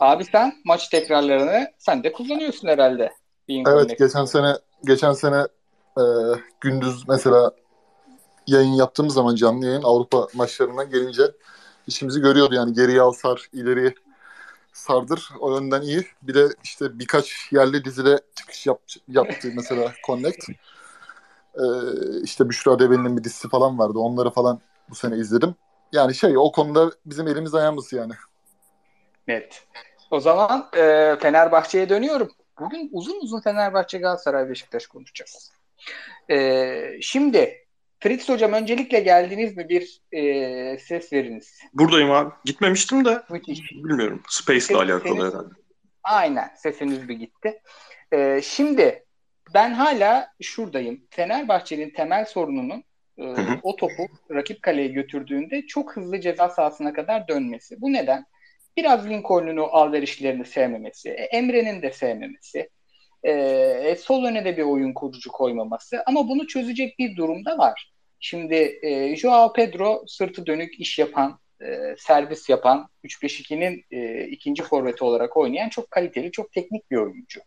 [0.00, 3.12] Abi sen maç tekrarlarını sen de kullanıyorsun herhalde.
[3.48, 3.98] Evet Connect.
[3.98, 4.54] geçen sene
[4.84, 5.46] geçen sene
[5.98, 6.02] e,
[6.60, 7.50] gündüz mesela
[8.46, 11.22] yayın yaptığımız zaman canlı yayın Avrupa maçlarına gelince
[11.86, 13.94] işimizi görüyordu yani geriye al sar ileriye
[14.72, 16.06] sardır o yönden iyi.
[16.22, 20.48] Bir de işte birkaç yerli dizide çıkış yap, yaptı mesela Connect.
[21.54, 21.64] E,
[22.22, 25.54] işte Büşra Develi'nin bir dizisi falan vardı onları falan bu sene izledim.
[25.92, 28.12] Yani şey o konuda bizim elimiz ayağımız yani.
[29.28, 29.64] Net.
[30.10, 32.30] O zaman e, Fenerbahçe'ye dönüyorum.
[32.60, 35.52] Bugün uzun uzun Fenerbahçe, Galatasaray, Beşiktaş konuşacağız.
[36.30, 37.66] E, şimdi
[38.00, 41.60] Fritz Hocam öncelikle geldiniz mi bir e, ses veriniz.
[41.74, 42.30] Buradayım abi.
[42.44, 43.72] Gitmemiştim de Müthiş.
[43.72, 44.22] bilmiyorum.
[44.28, 45.54] Space ile Ses- alakalı herhalde.
[46.02, 47.62] Aynen sesiniz bir gitti.
[48.12, 49.04] E, şimdi
[49.54, 51.00] ben hala şuradayım.
[51.10, 52.84] Fenerbahçe'nin temel sorununun
[53.18, 53.58] e, hı.
[53.62, 57.80] o topu rakip kaleye götürdüğünde çok hızlı ceza sahasına kadar dönmesi.
[57.80, 58.26] Bu neden?
[58.76, 62.68] Biraz Lincoln'un o alverişlerini sevmemesi, e, Emre'nin de sevmemesi,
[63.26, 67.89] e, sol öne de bir oyun kurucu koymaması ama bunu çözecek bir durumda var.
[68.20, 75.04] Şimdi e, Joao Pedro sırtı dönük iş yapan, e, servis yapan 3-5-2'nin e, ikinci forveti
[75.04, 77.40] olarak oynayan çok kaliteli, çok teknik bir oyuncu.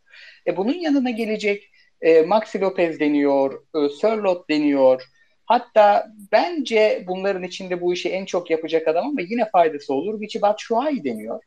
[0.48, 1.70] E, bunun yanına gelecek
[2.02, 5.04] e, Maxi Lopez deniyor, e, Sörloth deniyor.
[5.46, 10.22] Hatta bence bunların içinde bu işi en çok yapacak adam ama yine faydası olur.
[10.22, 11.42] Vichy Batshuayi deniyor.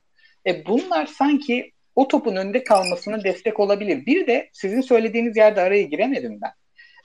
[0.47, 4.07] E, bunlar sanki o topun önünde kalmasına destek olabilir.
[4.07, 6.51] Bir de sizin söylediğiniz yerde araya giremedim ben.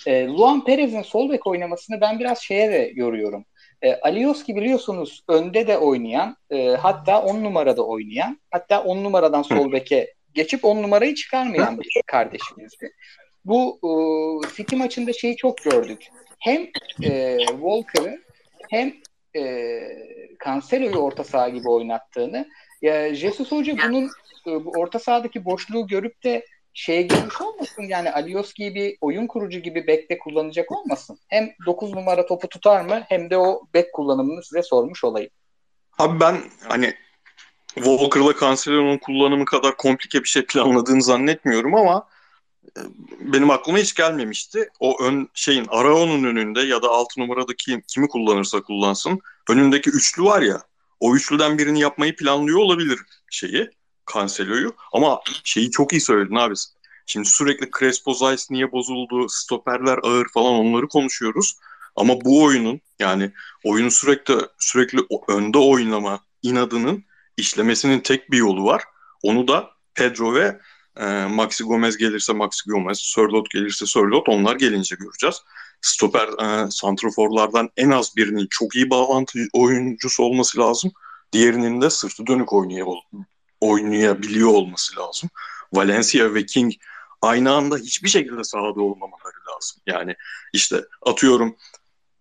[0.07, 3.45] E, Luan Perez'in sol bek oynamasını ben biraz şeye de yoruyorum.
[3.81, 9.71] E, Alioski biliyorsunuz önde de oynayan, e, hatta 10 numarada oynayan, hatta 10 numaradan sol
[9.71, 12.91] beke geçip 10 numarayı çıkarmayan bir kardeşimizdi.
[13.45, 16.07] Bu e, City maçında şeyi çok gördük.
[16.39, 16.61] Hem
[17.03, 18.21] e, Walker'ı
[18.69, 18.93] hem
[19.35, 19.79] e,
[20.45, 22.49] Cancelo'yu orta saha gibi oynattığını.
[22.81, 24.09] Ya Jesus Hoca bunun
[24.47, 29.87] e, orta sahadaki boşluğu görüp de şeye girmiş olmasın yani Alioski'yi bir oyun kurucu gibi
[29.87, 31.19] bekte kullanacak olmasın.
[31.27, 35.29] Hem 9 numara topu tutar mı hem de o bek kullanımını size sormuş olayım.
[35.97, 36.93] Abi ben hani
[37.75, 42.07] Walker'la Cancelo'nun kullanımı kadar komplike bir şey planladığını zannetmiyorum ama
[42.77, 42.81] e,
[43.19, 44.69] benim aklıma hiç gelmemişti.
[44.79, 50.23] O ön şeyin Arao'nun önünde ya da 6 numarada kim, kimi kullanırsa kullansın önündeki üçlü
[50.23, 50.61] var ya
[50.99, 53.69] o üçlüden birini yapmayı planlıyor olabilir şeyi
[54.13, 56.53] Cancelo'yu ama şeyi çok iyi söyledin abi.
[57.05, 61.57] Şimdi sürekli Crespo Zeiss niye bozuldu, stoperler ağır falan onları konuşuyoruz.
[61.95, 63.31] Ama bu oyunun yani
[63.63, 67.03] oyunu sürekli sürekli önde oynama inadının
[67.37, 68.83] işlemesinin tek bir yolu var.
[69.23, 70.59] Onu da Pedro ve
[70.97, 75.41] e, Maxi Gomez gelirse Maxi Gomez, Sörloth gelirse Sörloth onlar gelince göreceğiz.
[75.81, 80.91] Stoper e, santraforlardan en az birinin çok iyi bağlantı oyuncusu olması lazım.
[81.33, 83.25] Diğerinin de sırtı dönük oynayab-
[83.61, 85.29] oynayabiliyor olması lazım.
[85.73, 86.73] Valencia ve King
[87.21, 89.81] aynı anda hiçbir şekilde sahada olmamaları lazım.
[89.87, 90.15] Yani
[90.53, 91.55] işte atıyorum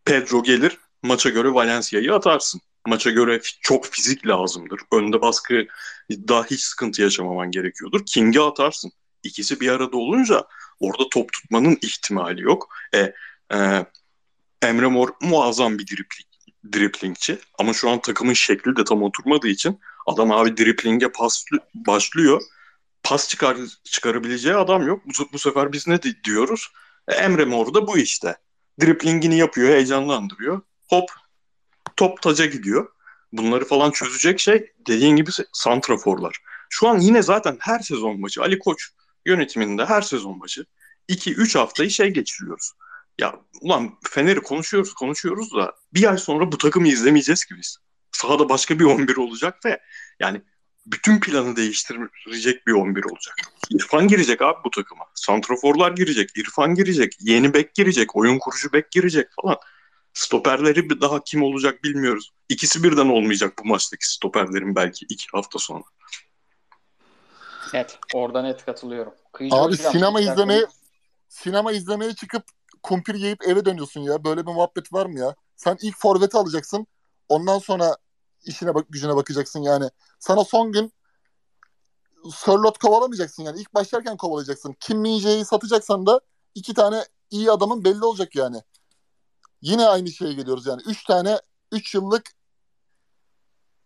[0.05, 2.61] Pedro gelir maça göre Valencia'yı atarsın.
[2.87, 4.81] Maça göre çok fizik lazımdır.
[4.93, 5.67] Önde baskı
[6.11, 8.01] daha hiç sıkıntı yaşamaman gerekiyordur.
[8.07, 8.93] King'i atarsın.
[9.23, 10.45] İkisi bir arada olunca
[10.81, 12.69] orada top tutmanın ihtimali yok.
[12.95, 13.15] E,
[13.55, 13.87] e,
[14.63, 16.29] Emre Mor muazzam bir dripling,
[16.73, 17.39] driplingçi.
[17.59, 19.81] Ama şu an takımın şekli de tam oturmadığı için
[20.13, 21.45] adam abi driplinge pas
[21.75, 22.43] başlıyor.
[23.03, 25.03] Pas çıkar, çıkarabileceği adam yok.
[25.07, 26.69] Bu, bu sefer biz ne di- diyoruz?
[27.09, 28.37] E, Emre Mor da bu işte.
[28.81, 30.61] Driplingini yapıyor, heyecanlandırıyor.
[30.89, 31.11] Hop
[31.97, 32.89] top taca gidiyor.
[33.33, 36.37] Bunları falan çözecek şey dediğin gibi santraforlar.
[36.71, 38.89] Şu an yine zaten her sezon maçı Ali Koç
[39.27, 40.67] yönetiminde her sezon maçı
[41.09, 42.73] 2-3 haftayı şey geçiriyoruz.
[43.19, 47.79] Ya ulan Fener'i konuşuyoruz konuşuyoruz da bir ay sonra bu takımı izlemeyeceğiz ki biz.
[48.21, 49.81] Sahada başka bir 11 olacak ve
[50.21, 50.43] yani
[50.87, 53.35] bütün planı değiştirecek bir 11 olacak.
[53.71, 55.05] İrfan girecek abi bu takıma.
[55.15, 59.57] Santraforlar girecek, İrfan girecek, yeni bek girecek, oyun kurucu bek girecek falan.
[60.15, 62.33] Stoperleri bir daha kim olacak bilmiyoruz.
[62.49, 65.83] İkisi birden olmayacak bu maçtaki stoperlerin belki iki hafta sonra.
[67.75, 67.99] Net.
[68.15, 69.13] Orada net katılıyorum.
[69.33, 70.67] Kıyıcı Abi hocam, sinema izlemeye
[71.29, 72.45] sinema izlemeye çıkıp
[72.83, 74.25] kumpir yiyip eve dönüyorsun ya.
[74.25, 75.35] Böyle bir muhabbet var mı ya?
[75.57, 76.87] Sen ilk forveti alacaksın.
[77.29, 77.97] Ondan sonra
[78.45, 79.91] işine bak gücüne bakacaksın yani.
[80.19, 80.93] Sana son gün
[82.35, 83.61] Sörlot kovalamayacaksın yani.
[83.61, 84.77] İlk başlarken kovalayacaksın.
[84.81, 86.21] Kim Min-jae'yi satacaksan da
[86.55, 88.63] iki tane iyi adamın belli olacak yani.
[89.63, 90.83] Yine aynı şeye geliyoruz yani.
[90.87, 91.41] Üç tane
[91.73, 92.33] üç yıllık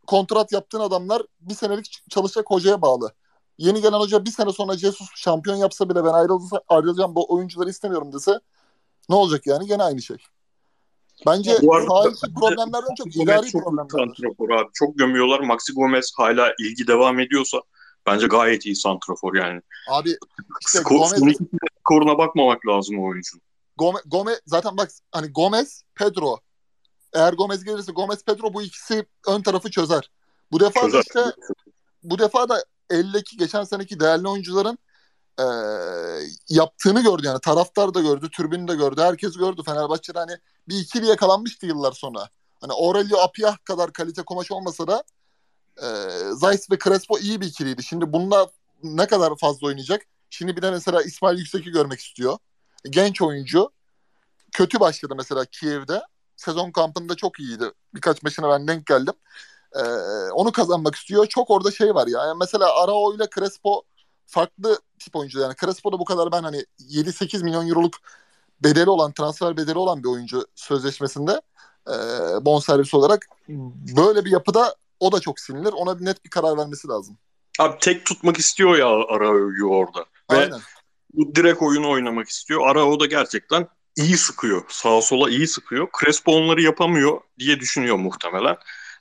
[0.07, 3.15] kontrat yaptığın adamlar bir senelik çalışacak hocaya bağlı.
[3.59, 7.71] Yeni gelen hoca bir sene sonra Jesus şampiyon yapsa bile ben ayrılsa, ayrılacağım bu oyuncuları
[7.71, 8.41] istemiyorum dese
[9.09, 9.67] ne olacak yani?
[9.67, 10.17] Gene aynı şey.
[11.27, 13.89] Bence Bu arada- saha içi problemlerden çok idari çok problemler.
[13.91, 14.69] santrafor abi.
[14.75, 15.41] Çok gömüyorlar.
[15.41, 17.59] Maxi Gomez hala ilgi devam ediyorsa
[18.07, 19.61] bence gayet iyi santrafor yani.
[19.91, 20.09] Abi
[20.67, 21.37] işte Skor, Gomez,
[21.81, 23.43] skoruna bakmamak lazım o oyuncunun.
[23.77, 26.39] Gomez, Gomez zaten bak hani Gomez, Pedro.
[27.13, 30.11] Eğer Gomez gelirse Gomez, Pedro bu ikisi ön tarafı çözer.
[30.53, 31.01] Bu defa Çözer.
[31.07, 31.25] işte
[32.03, 34.79] bu defa da 52 geçen seneki değerli oyuncuların
[35.39, 37.41] eee, yaptığını gördü yani.
[37.41, 39.63] Taraftar da gördü, tribün de gördü, herkes gördü.
[39.67, 40.33] Fenerbahçe'de hani
[40.69, 42.29] bir ikili yakalanmıştı yıllar sonra.
[42.61, 45.05] Hani Aurelio Apia kadar kalite kumaş olmasa da
[45.83, 47.83] eee Zeiss ve Crespo iyi bir ikiliydi.
[47.83, 48.49] Şimdi bununla
[48.83, 50.03] ne kadar fazla oynayacak?
[50.31, 52.39] Şimdi bir de mesela İsmail Yüksek'i görmek istiyor.
[52.91, 53.71] Genç oyuncu.
[54.53, 56.03] kötü başladı mesela Kiev'de.
[56.37, 57.65] Sezon kampında çok iyiydi.
[57.95, 59.15] Birkaç maçına ben denk geldim.
[59.77, 59.81] Ee,
[60.33, 61.27] onu kazanmak istiyor.
[61.27, 62.25] Çok orada şey var ya.
[62.27, 63.83] Yani mesela Arao ile Crespo
[64.27, 65.41] farklı tip oyuncu.
[65.41, 67.95] Yani Crespo da bu kadar ben hani 7-8 milyon euroluk
[68.61, 71.41] bedeli olan, transfer bedeli olan bir oyuncu sözleşmesinde
[71.89, 71.95] e,
[72.45, 73.29] bonservis olarak
[73.97, 75.69] böyle bir yapıda o da çok sinirli.
[75.69, 77.19] Ona net bir karar vermesi lazım.
[77.59, 80.01] Abi tek tutmak istiyor ya Arao'yu orada.
[80.33, 80.61] Ve Aynen.
[81.13, 82.67] bu direkt oyunu oynamak istiyor.
[82.67, 84.65] Arao da gerçekten iyi sıkıyor.
[84.69, 85.89] Sağa sola iyi sıkıyor.
[86.01, 88.57] Crespo onları yapamıyor diye düşünüyor muhtemelen.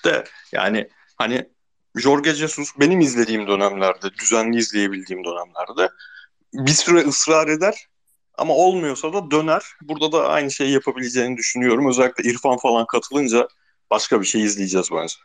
[0.06, 1.50] De yani hani
[1.96, 5.90] Jorge Jesus benim izlediğim dönemlerde, düzenli izleyebildiğim dönemlerde
[6.54, 7.88] bir süre ısrar eder
[8.38, 9.64] ama olmuyorsa da döner.
[9.82, 11.90] Burada da aynı şeyi yapabileceğini düşünüyorum.
[11.90, 13.48] Özellikle İrfan falan katılınca
[13.92, 15.16] başka bir şey izleyeceğiz bence.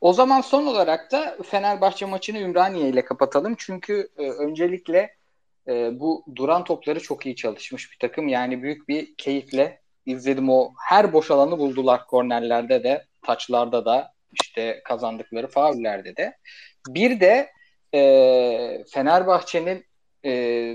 [0.00, 3.54] O zaman son olarak da Fenerbahçe maçını Ümraniye ile kapatalım.
[3.58, 5.16] Çünkü e, öncelikle
[5.68, 8.28] e, bu duran topları çok iyi çalışmış bir takım.
[8.28, 14.82] Yani büyük bir keyifle izledim o her boş alanı buldular kornerlerde de, taçlarda da, işte
[14.84, 16.36] kazandıkları faullerde de.
[16.88, 17.50] Bir de
[17.94, 19.86] e, Fenerbahçe'nin
[20.24, 20.74] e,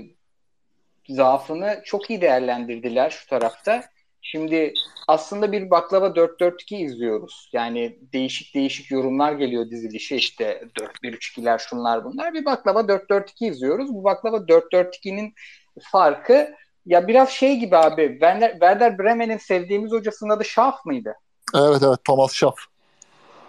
[1.08, 3.84] zaafını çok iyi değerlendirdiler şu tarafta.
[4.22, 4.74] Şimdi
[5.08, 7.50] aslında bir baklava 4-4-2 izliyoruz.
[7.52, 10.62] Yani değişik değişik yorumlar geliyor dizilişe işte
[11.04, 12.34] 4-1-3-2'ler şunlar bunlar.
[12.34, 13.94] Bir baklava 4-4-2 izliyoruz.
[13.94, 15.34] Bu baklava 4-4-2'nin
[15.80, 16.54] farkı
[16.86, 21.14] ya biraz şey gibi abi Werder, Werder Bremen'in sevdiğimiz hocasının adı Schaff mıydı?
[21.54, 22.56] Evet evet Thomas Schaff.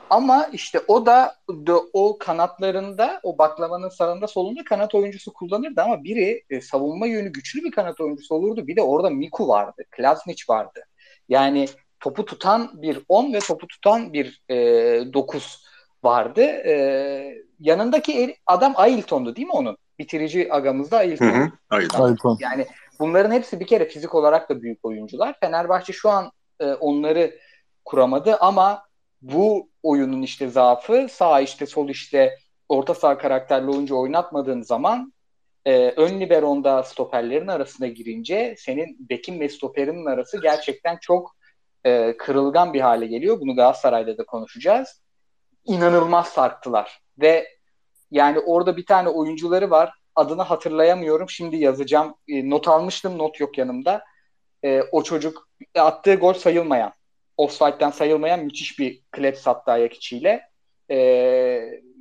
[0.10, 1.36] Ama işte o da
[1.94, 7.64] o kanatlarında o baklavanın sağında solunda kanat oyuncusu kullanırdı ama biri e, savunma yönü güçlü
[7.64, 8.68] bir kanat oyuncusu olurdu.
[8.68, 9.84] Bir de orada Miku vardı.
[9.92, 10.80] Klasnic vardı.
[11.30, 11.68] Yani
[12.00, 14.56] topu tutan bir 10 ve topu tutan bir e,
[15.14, 15.64] 9
[16.04, 16.42] vardı.
[16.42, 19.78] E, yanındaki el- adam Ailton'du değil mi onun?
[20.00, 21.26] Bitirici agamızda Hı Ailton.
[21.26, 21.50] hı.
[21.70, 21.90] Hayır.
[22.00, 22.38] Ailton.
[22.42, 22.68] Yani
[23.00, 25.36] bunların hepsi bir kere fizik olarak da büyük oyuncular.
[25.40, 27.36] Fenerbahçe şu an e, onları
[27.86, 28.89] kuramadı ama
[29.22, 32.38] bu oyunun işte zaafı sağ işte sol işte
[32.70, 35.14] orta saha karakterli oyuncu oynatmadığın zaman
[35.66, 41.36] e, ön liberonda stoperlerin arasına girince senin bekin ve stoperinin arası gerçekten çok
[41.86, 43.40] e, kırılgan bir hale geliyor.
[43.40, 45.02] Bunu Galatasaray'da da konuşacağız.
[45.66, 47.48] İnanılmaz sarktılar ve
[48.12, 49.94] yani orada bir tane oyuncuları var.
[50.16, 51.30] Adını hatırlayamıyorum.
[51.30, 52.16] Şimdi yazacağım.
[52.28, 53.18] E, not almıştım.
[53.18, 54.04] Not yok yanımda.
[54.64, 56.94] E, o çocuk attığı gol sayılmayan.
[57.40, 60.42] Offside'den sayılmayan müthiş bir klep sattı ayak içiyle.
[60.92, 60.98] E,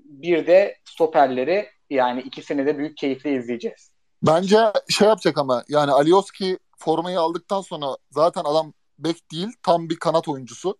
[0.04, 3.90] bir de stoperleri yani ikisini de büyük keyifle izleyeceğiz.
[4.22, 9.96] Bence şey yapacak ama yani Alioski formayı aldıktan sonra zaten adam bek değil tam bir
[9.96, 10.78] kanat oyuncusu.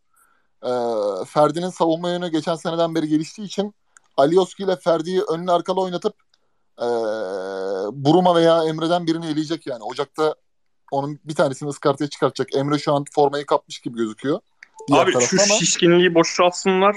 [0.64, 0.68] Ee,
[1.26, 3.74] Ferdi'nin savunma yönü geçen seneden beri geliştiği için
[4.16, 6.14] Alioski ile Ferdi'yi önlü arkalı oynatıp
[6.78, 6.86] e,
[7.92, 9.82] Buruma veya Emre'den birini eleyecek yani.
[9.82, 10.34] Ocak'ta
[10.90, 12.56] onun bir tanesini ıskartaya çıkartacak.
[12.56, 14.40] Emre şu an formayı kapmış gibi gözüküyor.
[14.88, 16.96] Diğer Abi şu ama şişkinliği boşaltsınlar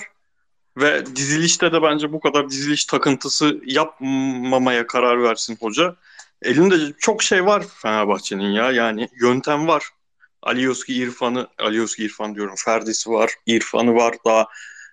[0.78, 5.96] ve dizilişte de bence bu kadar diziliş takıntısı yapmamaya karar versin hoca.
[6.42, 8.72] Elinde çok şey var Fenerbahçe'nin ya.
[8.72, 9.90] Yani yöntem var.
[10.44, 12.56] Alioski İrfan'ı, Alioski İrfan diyorum.
[12.58, 14.16] Ferdi'si var, İrfan'ı var.
[14.26, 14.48] Daha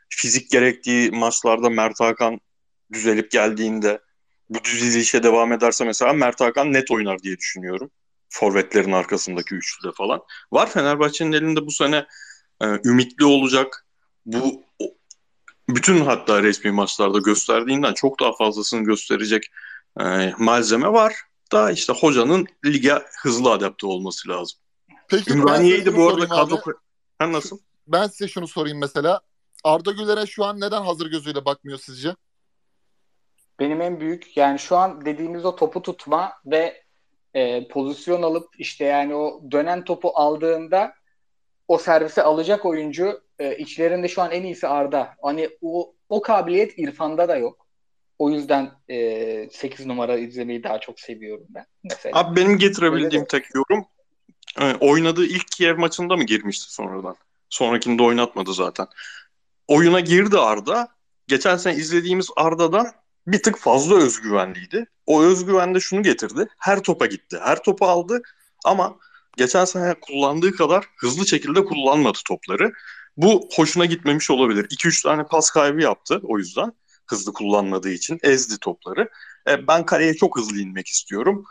[0.09, 2.41] fizik gerektiği maçlarda Mert Hakan
[2.93, 4.01] düzelip geldiğinde
[4.49, 7.91] bu dizilişe devam ederse mesela Mert Hakan net oynar diye düşünüyorum.
[8.29, 10.21] Forvetlerin arkasındaki üçlüde falan.
[10.53, 12.07] Var Fenerbahçe'nin elinde bu sene
[12.63, 13.87] e, ümitli olacak.
[14.27, 14.63] Bu
[15.69, 19.43] bütün hatta resmi maçlarda gösterdiğinden çok daha fazlasını gösterecek
[20.01, 21.15] e, malzeme var.
[21.53, 24.59] Da işte hocanın lige hızlı adapte olması lazım.
[25.09, 26.57] peki şunu bu arada kadro...
[27.19, 27.59] Ha, nasıl?
[27.87, 29.21] Ben size şunu sorayım mesela.
[29.65, 32.15] Arda Güler'e şu an neden hazır gözüyle bakmıyor sizce?
[33.61, 36.85] Benim en büyük yani şu an dediğimiz o topu tutma ve
[37.35, 40.95] e, pozisyon alıp işte yani o dönen topu aldığında
[41.69, 45.15] o servise alacak oyuncu e, içlerinde şu an en iyisi Arda.
[45.23, 47.67] Hani o, o kabiliyet İrfan'da da yok.
[48.19, 51.67] O yüzden e, 8 numara izlemeyi daha çok seviyorum ben.
[51.85, 52.19] Mesela.
[52.19, 53.87] Abi benim getirebildiğim tek yorum
[54.61, 57.17] e, oynadığı ilk Kiev maçında mı girmişti sonradan?
[57.49, 58.87] Sonrakinde oynatmadı zaten.
[59.69, 60.89] Oyuna girdi Arda.
[61.27, 62.93] Geçen sene izlediğimiz Arda'dan
[63.33, 64.87] bir tık fazla özgüvenliydi.
[65.07, 66.49] O özgüven de şunu getirdi.
[66.59, 67.39] Her topa gitti.
[67.43, 68.23] Her topu aldı
[68.65, 68.97] ama
[69.37, 72.73] geçen sene kullandığı kadar hızlı şekilde kullanmadı topları.
[73.17, 74.65] Bu hoşuna gitmemiş olabilir.
[74.65, 76.73] 2-3 tane pas kaybı yaptı o yüzden.
[77.07, 79.09] Hızlı kullanmadığı için ezdi topları.
[79.49, 81.45] E, ben kaleye çok hızlı inmek istiyorum.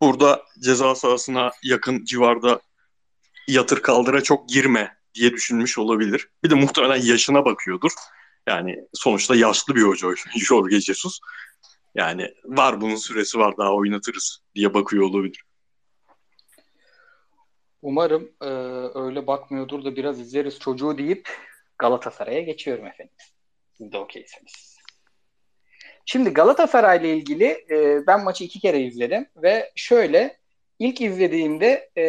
[0.00, 2.60] Burada ceza sahasına yakın civarda
[3.48, 6.28] yatır kaldıra çok girme diye düşünmüş olabilir.
[6.44, 7.90] Bir de muhtemelen yaşına bakıyordur.
[8.46, 11.18] Yani sonuçta yaşlı bir hoca Jorge Jesus.
[11.94, 15.44] Yani var bunun süresi var daha oynatırız diye bakıyor olabilir.
[17.82, 18.48] Umarım e,
[18.98, 21.28] öyle bakmıyordur da biraz izleriz çocuğu deyip
[21.78, 23.14] Galatasaray'a geçiyorum efendim.
[23.72, 24.76] Siz de okeyseniz.
[26.06, 30.38] Şimdi Galatasaray ile ilgili e, ben maçı iki kere izledim ve şöyle
[30.78, 32.04] ilk izlediğimde e,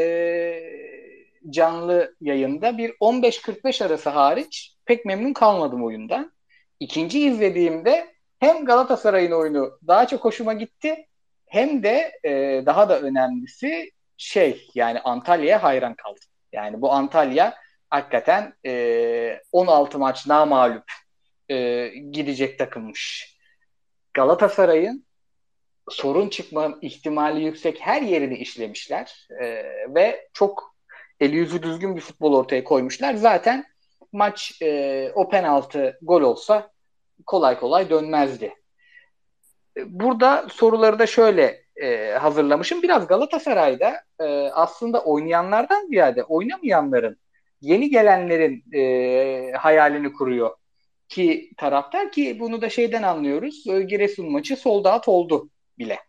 [1.50, 6.32] canlı yayında bir 15-45 arası hariç pek memnun kalmadım oyundan.
[6.80, 11.08] İkinci izlediğimde hem Galatasaray'ın oyunu daha çok hoşuma gitti
[11.45, 16.24] hem de e, daha da önemlisi şey yani Antalya'ya hayran kaldım.
[16.54, 17.56] Yani bu Antalya
[17.89, 20.91] hakikaten e, 16 maç namalup
[21.50, 23.36] e, gidecek takımmış.
[24.13, 25.06] Galatasaray'ın
[25.89, 29.45] sorun çıkma ihtimali yüksek her yerini işlemişler e,
[29.95, 30.76] ve çok
[31.19, 33.13] eli yüzü düzgün bir futbol ortaya koymuşlar.
[33.13, 33.65] Zaten
[34.15, 36.71] maç e, o penaltı gol olsa
[37.25, 38.54] kolay kolay dönmezdi.
[39.86, 42.82] Burada soruları da şöyle e, hazırlamışım.
[42.82, 47.17] Biraz Galatasaray'da e, aslında oynayanlardan ziyade oynamayanların,
[47.62, 50.56] yeni gelenlerin e, hayalini kuruyor
[51.10, 53.67] ki taraftar ki bunu da şeyden anlıyoruz.
[53.67, 55.99] E, Giresun maçı soldat oldu bile.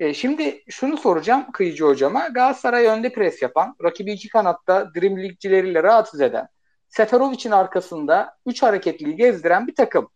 [0.00, 2.28] E, şimdi şunu soracağım Kıyıcı hocama.
[2.28, 6.48] Galatasaray önde pres yapan, rakibi iki kanatta dribblingçileriyle rahatsız eden,
[6.96, 10.08] Seferovic'in arkasında 3 hareketliyi gezdiren bir takım.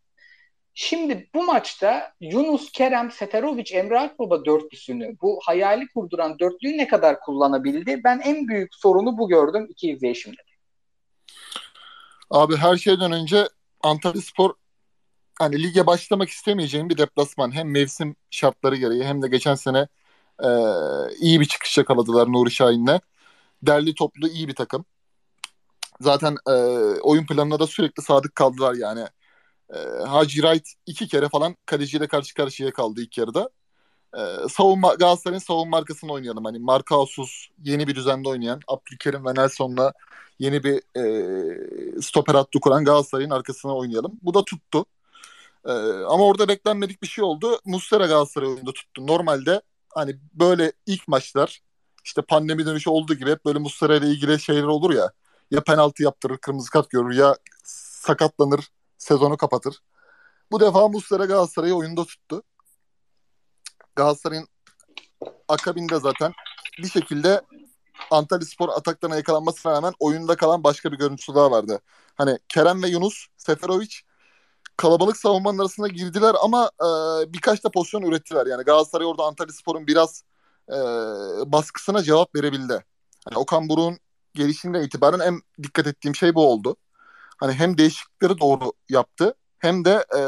[0.75, 7.21] Şimdi bu maçta Yunus, Kerem, Seferovic, Emre Akbaba dörtlüsünü bu hayali kurduran dörtlüyü ne kadar
[7.21, 8.01] kullanabildi?
[8.05, 10.37] Ben en büyük sorunu bu gördüm iki izleyişimde.
[12.31, 13.49] Abi her şeyden önce
[13.83, 14.55] Antalya Spor
[15.38, 17.55] hani lige başlamak istemeyeceğim bir deplasman.
[17.55, 19.88] Hem mevsim şartları gereği hem de geçen sene
[20.45, 20.49] e,
[21.21, 23.01] iyi bir çıkış yakaladılar Nuri Şahin'le.
[23.62, 24.85] Derli toplu iyi bir takım.
[26.00, 26.52] Zaten e,
[27.00, 29.06] oyun planına da sürekli sadık kaldılar yani.
[29.74, 33.50] E, Hacı Wright iki kere falan kaleciyle karşı karşıya kaldı ilk yarıda.
[34.18, 36.44] E, savunma, Galatasaray'ın savunma markasını oynayalım.
[36.44, 39.92] Hani Markaosuz yeni bir düzende oynayan Abdülkerim ve Nelson'la
[40.38, 44.12] yeni bir e, stoper hattı kuran Galatasaray'ın arkasına oynayalım.
[44.22, 44.87] Bu da tuttu.
[45.66, 45.72] E,
[46.08, 47.61] ama orada beklenmedik bir şey oldu.
[47.64, 49.06] Muslera Galatasaray oyunda tuttu.
[49.06, 49.62] Normalde
[49.94, 51.61] hani böyle ilk maçlar
[52.04, 55.12] işte pandemi dönüşü olduğu gibi hep böyle Muslera ile ilgili şeyler olur ya.
[55.50, 59.82] Ya penaltı yaptırır, kırmızı kart görür ya sakatlanır, sezonu kapatır.
[60.50, 62.42] Bu defa Muslera Galatasaray'ı oyunda tuttu.
[63.96, 64.48] Galatasaray'ın
[65.48, 66.32] akabinde zaten
[66.78, 67.42] bir şekilde
[68.11, 71.80] Antalya Spor ataklarına yakalanmasına rağmen oyunda kalan başka bir görüntüsü daha vardı.
[72.14, 73.94] Hani Kerem ve Yunus, Seferovic
[74.76, 76.88] kalabalık savunmanın arasında girdiler ama e,
[77.32, 78.46] birkaç da pozisyon ürettiler.
[78.46, 80.22] Yani Galatasaray orada Antalya Spor'un biraz
[80.68, 80.76] e,
[81.52, 82.84] baskısına cevap verebildi.
[83.24, 83.98] Hani Okan Buruk'un
[84.38, 86.77] gelişinden itibaren en dikkat ettiğim şey bu oldu.
[87.37, 90.22] Hani hem değişiklikleri doğru yaptı hem de e,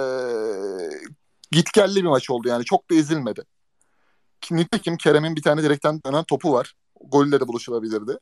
[1.50, 3.44] gitgelli bir maç oldu yani çok da ezilmedi.
[4.50, 6.74] Nitekim Kerem'in bir tane direkten dönen topu var.
[7.00, 8.18] Golle de buluşulabilirdi.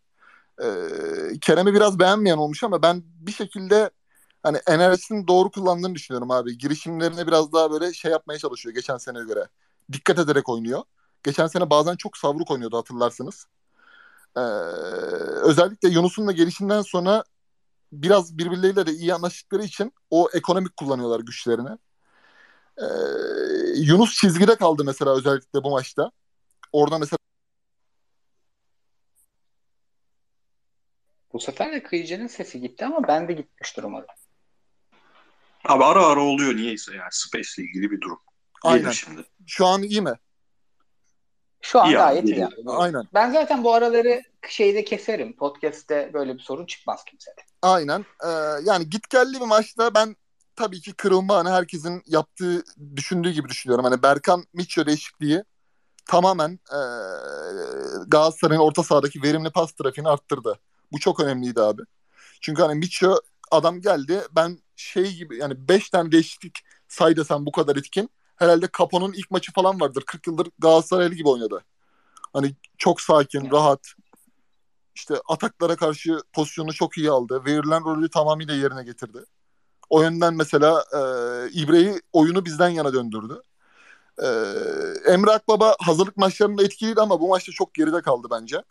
[0.63, 3.91] Ee, Kerem'i biraz beğenmeyen olmuş ama ben bir şekilde
[4.43, 6.59] hani enerjisini doğru kullandığını düşünüyorum abi.
[6.59, 9.45] Girişimlerine biraz daha böyle şey yapmaya çalışıyor geçen seneye göre.
[9.93, 10.83] Dikkat ederek oynuyor.
[11.23, 13.47] Geçen sene bazen çok savruk oynuyordu hatırlarsınız.
[14.37, 14.41] Ee,
[15.45, 17.25] özellikle Yunus'un da gelişinden sonra
[17.93, 21.79] biraz birbirleriyle de iyi anlaştıkları için o ekonomik kullanıyorlar güçlerini.
[22.79, 22.85] Ee,
[23.77, 26.11] Yunus çizgide kaldı mesela özellikle bu maçta.
[26.73, 27.19] Orada mesela
[31.33, 34.07] Bu sefer de Kıyıcı'nın sesi gitti ama ben de gitmiştir umarım.
[35.65, 38.21] Abi ara ara oluyor niyeyse yani Space ile ilgili bir durum.
[38.63, 38.83] Aynen.
[38.83, 39.25] Gelir şimdi.
[39.47, 40.13] şu an iyi mi?
[41.63, 42.47] Şu an İyi gayet abi, iyi.
[42.47, 42.55] abi.
[42.67, 43.05] Aynen.
[43.15, 45.37] Ben zaten bu araları şeyde keserim.
[45.37, 47.41] Podcast'te böyle bir sorun çıkmaz kimsede.
[47.63, 48.05] Aynen.
[48.25, 48.29] Ee,
[48.65, 50.17] yani gitgelli bir maçta ben
[50.57, 52.65] tabii ki kırılma hani herkesin yaptığı,
[52.97, 53.85] düşündüğü gibi düşünüyorum.
[53.85, 55.45] Hani Berkan Mitchell değişikliği
[56.09, 56.79] tamamen e,
[58.07, 60.59] Galatasaray'ın orta sahadaki verimli pas trafiğini arttırdı.
[60.93, 61.83] Bu çok önemliydi abi.
[62.41, 63.17] Çünkü hani Mitchell
[63.51, 68.11] adam geldi ben şey gibi yani 5 tane değişiklik say desem bu kadar etkin.
[68.39, 70.03] Herhalde Capo'nun ilk maçı falan vardır.
[70.07, 71.65] 40 yıldır Galatasaraylı gibi oynadı.
[72.33, 73.93] Hani çok sakin, rahat.
[74.95, 77.43] İşte ataklara karşı pozisyonu çok iyi aldı.
[77.45, 79.25] Verilen rolü tamamıyla yerine getirdi.
[79.91, 81.01] O yönden mesela e,
[81.51, 83.43] İbre'yi oyunu bizden yana döndürdü.
[84.23, 84.27] E,
[85.13, 88.63] Emre Akbaba hazırlık maçlarında etkiliydi ama bu maçta çok geride kaldı bence.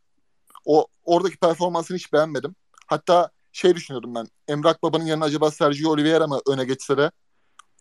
[0.66, 2.56] O oradaki performansını hiç beğenmedim.
[2.88, 4.28] Hatta şey düşünüyordum ben.
[4.48, 7.12] Emre Akbaba'nın yerine acaba Sergio Oliveira mı öne geçse de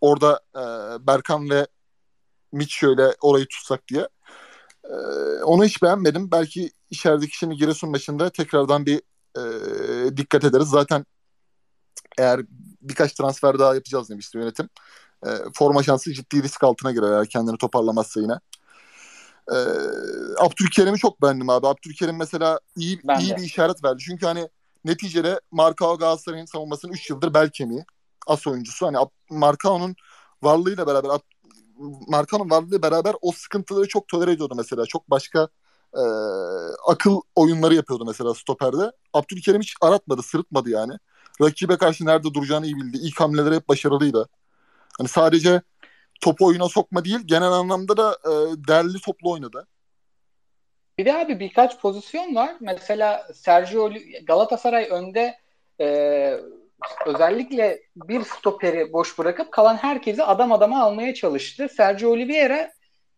[0.00, 0.62] orada e,
[1.06, 1.66] Berkan ve
[2.52, 4.08] Mitchell ile orayı tutsak diye.
[4.84, 4.94] E,
[5.42, 6.30] onu hiç beğenmedim.
[6.30, 9.02] Belki içerideki şimdi Giresun maçında tekrardan bir
[9.38, 10.68] e, dikkat ederiz.
[10.68, 11.06] Zaten
[12.18, 12.40] eğer
[12.82, 14.68] birkaç transfer daha yapacağız demişti yönetim.
[15.26, 18.38] E, forma şansı ciddi risk altına girer eğer kendini toparlamazsa yine.
[19.52, 19.56] E,
[20.38, 21.66] Abdülkerim'i çok beğendim abi.
[21.66, 23.36] Abdülkerim mesela iyi Ben iyi de.
[23.36, 24.02] bir işaret verdi.
[24.06, 24.48] Çünkü hani
[24.84, 27.84] neticede Markao Galatasaray'ın savunmasının 3 yıldır bel kemiği.
[28.26, 28.86] As oyuncusu.
[28.86, 28.96] Hani
[29.30, 29.96] Markao'nun
[30.42, 31.08] varlığıyla beraber
[32.08, 34.86] Markao'nun varlığı beraber o sıkıntıları çok tolere ediyordu mesela.
[34.86, 35.48] Çok başka
[35.94, 36.02] e,
[36.86, 38.92] akıl oyunları yapıyordu mesela stoperde.
[39.12, 40.92] Abdülkerim hiç aratmadı, sırıtmadı yani.
[41.42, 42.98] Rakibe karşı nerede duracağını iyi bildi.
[43.02, 44.28] İlk hamleleri hep başarılıydı.
[44.98, 45.62] Hani sadece
[46.20, 48.30] topu oyuna sokma değil, genel anlamda da e,
[48.68, 49.66] değerli toplu oynadı.
[50.98, 52.56] Bir de abi birkaç pozisyon var.
[52.60, 53.92] Mesela Sergio
[54.26, 55.38] Galatasaray önde
[55.80, 55.86] e,
[57.06, 61.68] özellikle bir stoperi boş bırakıp kalan herkesi adam adama almaya çalıştı.
[61.76, 62.70] Sergio Oliveira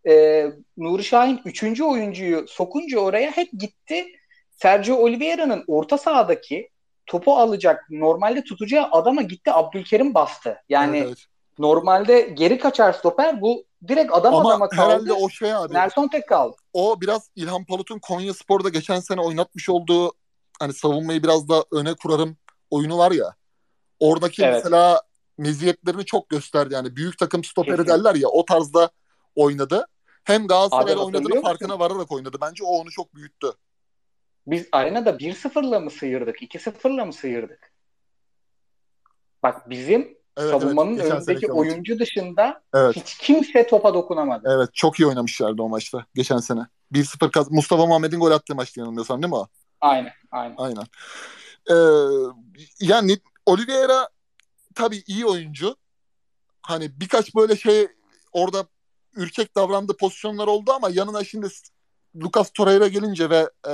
[0.09, 0.47] e,
[0.77, 1.81] Nuri Şahin 3.
[1.81, 4.07] oyuncuyu sokunca oraya hep gitti.
[4.51, 6.69] Sergio Oliveira'nın orta sahadaki
[7.07, 10.57] topu alacak normalde tutacağı adama gitti Abdülkerim bastı.
[10.69, 11.25] Yani Evet,
[11.59, 14.83] normalde geri kaçar stoper bu direkt adam Ama adama kaldı.
[14.83, 15.75] herhalde o şey abi.
[15.75, 16.57] Nelson tek kaldı.
[16.73, 20.13] O biraz İlhan Palut'un Konya Spor'da geçen sene oynatmış olduğu
[20.61, 22.37] hani savunmayı biraz da öne kurarım
[22.71, 23.35] oyunu var ya.
[24.01, 24.55] Oradaki Evet.
[24.55, 25.03] mesela
[25.39, 26.75] meziyetlerini çok gösterdi.
[26.75, 27.89] Yani büyük takım stoperi Kesin.
[27.91, 28.91] derler ya o tarzda
[29.35, 29.87] oynadı.
[30.25, 32.37] Hem Galatasaray'la hatırlıyor farkına vararak oynadı.
[32.41, 33.47] Bence o onu çok büyüttü.
[34.47, 36.43] Biz arenada 1-0'la mı sıyırdık?
[36.43, 37.73] 2-0'la mı sıyırdık?
[39.43, 41.03] Bak bizim Evet, savunmanın evet.
[41.03, 41.57] Geçen önündeki seneki maç.
[41.59, 42.97] oyuncu dışında Evet.
[42.97, 44.49] hiç kimse topa dokunamadı.
[44.57, 46.61] Evet çok iyi oynamışlardı o maçta geçen sene.
[46.93, 49.47] 1-0 kaz Mustafa Muhammed'in gol attığı maçtı yanılmıyorsam değil mi o?
[49.81, 50.55] Aynen, aynen.
[50.59, 50.83] Aynen.
[51.71, 51.75] Ee,
[52.81, 53.19] yani
[53.49, 54.09] Oliveira
[54.75, 55.77] tabii iyi oyuncu.
[56.63, 57.89] Hani birkaç böyle şey
[58.33, 58.67] orada
[59.15, 61.49] ürkek davrandığı pozisyonlar oldu ama yanına şimdi
[62.17, 63.73] Lucas Torreira gelince ve e,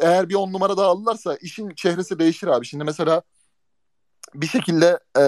[0.00, 2.66] eğer bir on numara daha alırlarsa işin çehresi değişir abi.
[2.66, 3.22] Şimdi mesela
[4.34, 5.24] bir şekilde e,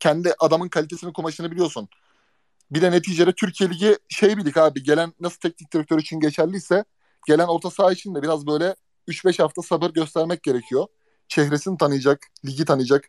[0.00, 1.88] kendi adamın kalitesini kumaşını biliyorsun.
[2.70, 4.82] Bir de neticede Türkiye Ligi şey bir abi.
[4.82, 6.84] Gelen nasıl teknik direktör için geçerliyse
[7.26, 8.76] gelen orta saha için de biraz böyle
[9.08, 10.86] 3-5 hafta sabır göstermek gerekiyor.
[11.30, 13.08] Çehresini tanıyacak, ligi tanıyacak,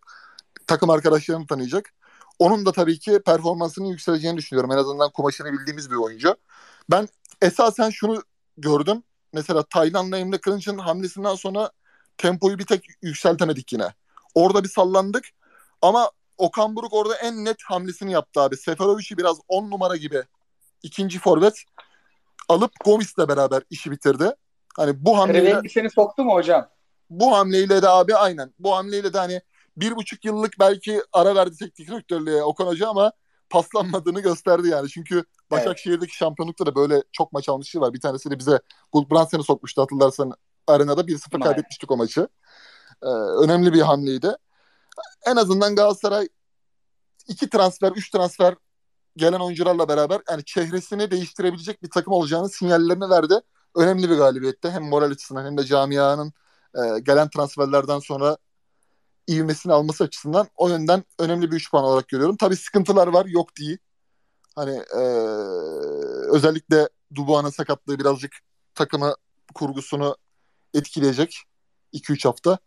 [0.67, 1.93] takım arkadaşlarını tanıyacak.
[2.39, 4.71] Onun da tabii ki performansının yükseleceğini düşünüyorum.
[4.71, 6.35] En azından kumaşını bildiğimiz bir oyuncu.
[6.91, 7.07] Ben
[7.41, 8.23] esasen şunu
[8.57, 9.03] gördüm.
[9.33, 11.71] Mesela Tayland'la Emre Kılınç'ın hamlesinden sonra
[12.17, 13.93] tempoyu bir tek yükseltemedik yine.
[14.35, 15.25] Orada bir sallandık
[15.81, 18.57] ama Okan Buruk orada en net hamlesini yaptı abi.
[18.57, 20.23] Seferovic'i biraz 10 numara gibi
[20.83, 21.63] ikinci forvet
[22.49, 24.35] alıp Gomis'le beraber işi bitirdi.
[24.77, 26.69] Hani bu hamleyle Krevengisini soktu mu hocam?
[27.11, 28.53] Bu hamleyle de abi aynen.
[28.59, 29.41] Bu hamleyle de hani
[29.77, 33.11] bir buçuk yıllık belki ara verdi teknik direktörlüğe Okan Hoca ama
[33.49, 34.89] paslanmadığını gösterdi yani.
[34.89, 37.93] Çünkü Başakşehir'deki şampiyonlukta da böyle çok maç almışlığı var.
[37.93, 38.59] Bir tanesi de bize
[38.91, 40.33] Gulbrandsen'i sokmuştu hatırlarsan
[40.67, 41.45] arenada 1-0 Aynen.
[41.45, 42.27] kaybetmiştik o maçı.
[43.03, 43.07] Ee,
[43.43, 44.35] önemli bir hamleydi.
[45.25, 46.27] En azından Galatasaray
[47.27, 48.55] iki transfer, üç transfer
[49.17, 53.33] gelen oyuncularla beraber yani çehresini değiştirebilecek bir takım olacağını sinyallerini verdi.
[53.75, 56.33] Önemli bir galibiyette hem moral açısından hem de camianın
[56.75, 58.37] e, gelen transferlerden sonra
[59.29, 62.37] ivmesini alması açısından o yönden önemli bir 3 puan olarak görüyorum.
[62.37, 63.77] Tabii sıkıntılar var, yok değil.
[64.55, 65.01] Hani e,
[66.31, 68.31] özellikle Dubuan'ın sakatlığı birazcık
[68.75, 69.15] takımı
[69.55, 70.17] kurgusunu
[70.73, 71.43] etkileyecek
[71.93, 72.57] 2-3 hafta.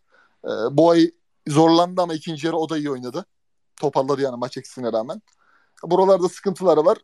[0.45, 1.11] E, bu ay
[1.47, 3.25] zorlandı ama ikinci yarı o da iyi oynadı.
[3.75, 5.21] Toparladı yani maç eksiğine rağmen.
[5.83, 6.97] Buralarda sıkıntıları var.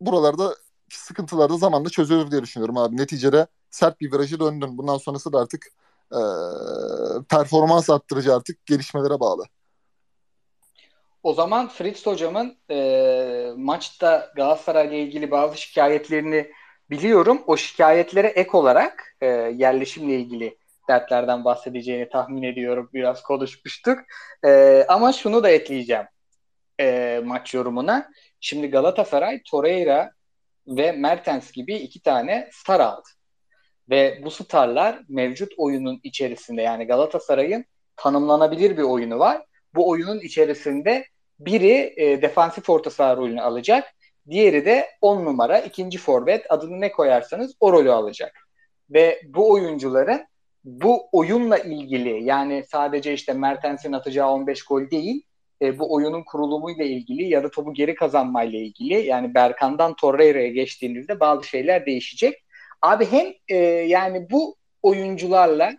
[0.00, 0.56] Buralarda
[0.92, 2.96] sıkıntılar da zamanla çözülür diye düşünüyorum abi.
[2.96, 4.78] Neticede sert bir virajı döndün.
[4.78, 5.66] Bundan sonrası da artık
[6.12, 6.20] e,
[7.30, 9.44] performans arttırıcı artık gelişmelere bağlı.
[11.22, 16.52] O zaman Fritz hocamın e, maçta Galatasaray'la ilgili bazı şikayetlerini
[16.90, 17.42] biliyorum.
[17.46, 22.90] O şikayetlere ek olarak e, yerleşimle ilgili dertlerden bahsedeceğini tahmin ediyorum.
[22.94, 23.98] Biraz konuşmuştuk.
[24.44, 26.06] E, ama şunu da ekleyeceğim
[26.80, 28.10] e, maç yorumuna.
[28.40, 30.12] Şimdi Galatasaray, Torreira
[30.66, 33.08] ve Mertens gibi iki tane star aldı.
[33.90, 37.64] Ve bu starlar mevcut oyunun içerisinde yani Galatasaray'ın
[37.96, 39.42] tanımlanabilir bir oyunu var.
[39.74, 41.04] Bu oyunun içerisinde
[41.40, 43.84] biri e, defansif orta saha rolünü alacak.
[44.30, 48.48] Diğeri de 10 numara ikinci forvet adını ne koyarsanız o rolü alacak.
[48.90, 50.26] Ve bu oyuncuların
[50.64, 55.22] bu oyunla ilgili yani sadece işte Mertens'in atacağı 15 gol değil
[55.62, 61.20] e, bu oyunun kurulumuyla ilgili ya da topu geri kazanmayla ilgili yani Berkan'dan Torreira'ya geçtiğinizde
[61.20, 62.44] bazı şeyler değişecek.
[62.82, 65.72] Abi hem e, yani bu oyuncularla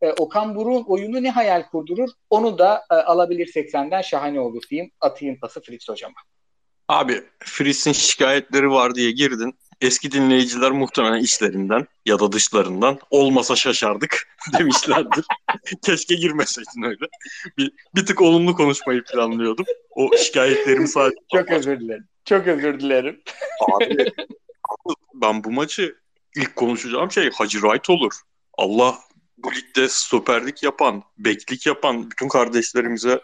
[0.00, 4.90] e, Okan Buruk'un oyunu ne hayal kurdurur onu da e, alabilirsek senden şahane olur diyeyim.
[5.00, 6.14] Atayım pası Fritz hocama.
[6.88, 9.58] Abi Fritz'in şikayetleri var diye girdin.
[9.80, 14.28] Eski dinleyiciler muhtemelen içlerinden ya da dışlarından olmasa şaşardık
[14.58, 15.24] demişlerdir.
[15.84, 17.06] Keşke girmeseydin öyle.
[17.58, 19.64] Bir, bir tık olumlu konuşmayı planlıyordum.
[19.90, 21.16] O şikayetlerimi sadece...
[21.32, 22.08] Çok özür dilerim.
[22.24, 23.22] Çok özür dilerim.
[23.72, 24.12] Abi
[25.14, 25.96] ben bu maçı
[26.36, 28.12] ilk konuşacağım şey Hacı Wright olur.
[28.58, 28.98] Allah
[29.38, 33.20] bu ligde stoperlik yapan, beklik yapan bütün kardeşlerimize,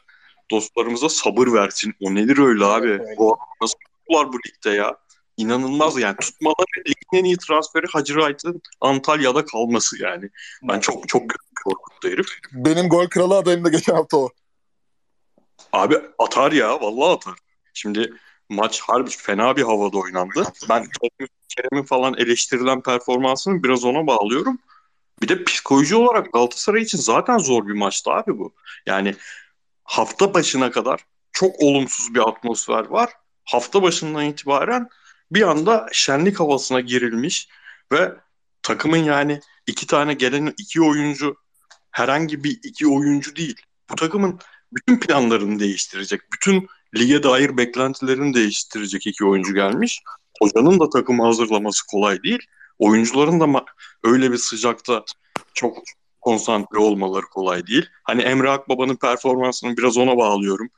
[0.51, 1.95] dostlarımıza sabır versin.
[2.01, 3.01] O nedir öyle abi?
[3.19, 4.97] Bu nasıl tuttular bu ligde ya?
[5.37, 6.17] İnanılmaz yani.
[6.17, 10.31] Tutmaları ligin en iyi transferi Hacı Wright'ın Antalya'da kalması yani.
[10.63, 11.23] Ben çok çok
[11.65, 12.27] korkuttu herif.
[12.53, 14.31] Benim gol kralı adayım da geçen hafta o.
[15.73, 17.35] Abi atar ya vallahi atar.
[17.75, 18.13] Şimdi
[18.53, 20.45] maç harbi fena bir havada oynandı.
[20.69, 24.59] Ben Kerem- Kerem'in falan eleştirilen performansını biraz ona bağlıyorum.
[25.23, 28.55] Bir de psikoloji olarak Galatasaray için zaten zor bir maçtı abi bu.
[28.87, 29.15] Yani
[29.85, 31.01] hafta başına kadar
[31.33, 33.11] çok olumsuz bir atmosfer var.
[33.45, 34.89] Hafta başından itibaren
[35.31, 37.49] bir anda şenlik havasına girilmiş
[37.93, 38.13] ve
[38.63, 41.37] takımın yani iki tane gelen iki oyuncu
[41.91, 43.57] herhangi bir iki oyuncu değil.
[43.91, 44.41] Bu takımın
[44.73, 46.21] bütün planlarını değiştirecek.
[46.33, 50.01] Bütün lige dair beklentilerini değiştirecek iki oyuncu gelmiş.
[50.41, 52.41] Hocanın da takımı hazırlaması kolay değil.
[52.79, 53.65] Oyuncuların da
[54.05, 55.05] öyle bir sıcakta
[55.55, 55.77] çok
[56.21, 57.87] konsantre olmaları kolay değil.
[58.05, 60.69] Hani Emre Akbaba'nın performansını biraz ona bağlıyorum.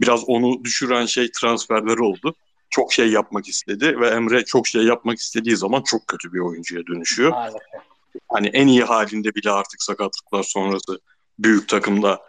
[0.00, 2.34] Biraz onu düşüren şey transferler oldu.
[2.70, 6.86] Çok şey yapmak istedi ve Emre çok şey yapmak istediği zaman çok kötü bir oyuncuya
[6.86, 7.60] dönüşüyor Maalesef.
[8.28, 11.00] hani en iyi halinde bile artık sakatlıklar sonrası
[11.38, 12.22] büyük takımda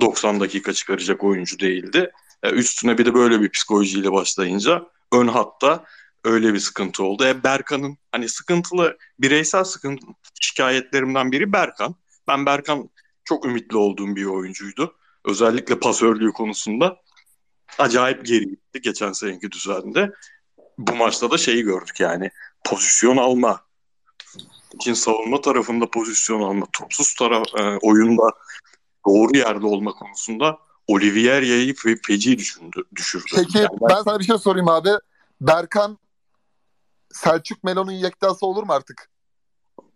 [0.00, 2.10] 90 dakika çıkaracak oyuncu değildi.
[2.42, 5.84] E, üstüne bir de böyle bir psikolojiyle başlayınca ön hatta
[6.24, 7.24] öyle bir sıkıntı oldu.
[7.24, 10.06] E, Berkan'ın hani sıkıntılı bireysel sıkıntı
[10.40, 11.94] şikayetlerimden biri Berkan.
[12.28, 12.90] Ben Berkan
[13.24, 14.96] çok ümitli olduğum bir oyuncuydu.
[15.24, 16.96] Özellikle pasörlüğü konusunda
[17.78, 20.12] acayip geri gitti geçen seneki düzende.
[20.78, 22.30] Bu maçta da şeyi gördük yani
[22.64, 23.60] pozisyon alma,
[24.74, 28.22] için savunma tarafında pozisyon alma, topsuz taraf e, oyunda
[29.06, 33.24] doğru yerde olma konusunda Olivier'yi fe, feci düşündü, düşürdü.
[33.34, 34.88] Peki Yani ben- ben sana bir şey sorayım abi.
[35.40, 35.98] Berkan
[37.12, 39.08] Selçuk Melo'nun yektası olur mu artık?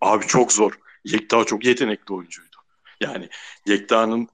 [0.01, 0.79] Abi çok zor.
[1.05, 2.57] Yekta çok yetenekli oyuncuydu.
[3.01, 3.29] Yani
[3.67, 4.29] Yekta'nın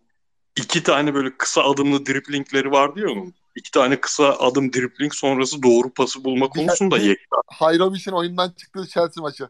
[0.57, 3.34] iki tane böyle kısa adımlı driplingleri vardı ya onun.
[3.57, 8.86] İki tane kısa adım dripling sonrası doğru pası bulma konusunda bir- Yekta Hayrovic'in oyundan çıktığı
[8.88, 9.48] Chelsea maçı.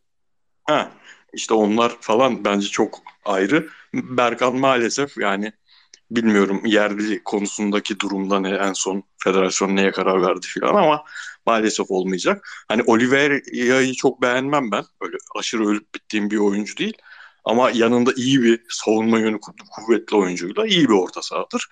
[0.64, 0.92] Ha,
[1.32, 3.68] işte onlar falan bence çok ayrı.
[3.94, 5.53] Berkan maalesef yani
[6.11, 11.04] bilmiyorum yerli konusundaki durumda ne en son federasyon neye karar verdi falan ama
[11.46, 12.48] maalesef olmayacak.
[12.68, 14.84] Hani Oliveira'yı çok beğenmem ben.
[15.00, 16.96] Öyle aşırı ölüp bittiğim bir oyuncu değil.
[17.44, 21.68] Ama yanında iyi bir savunma yönü kuv- kuvvetli oyuncuyla iyi bir orta sahadır.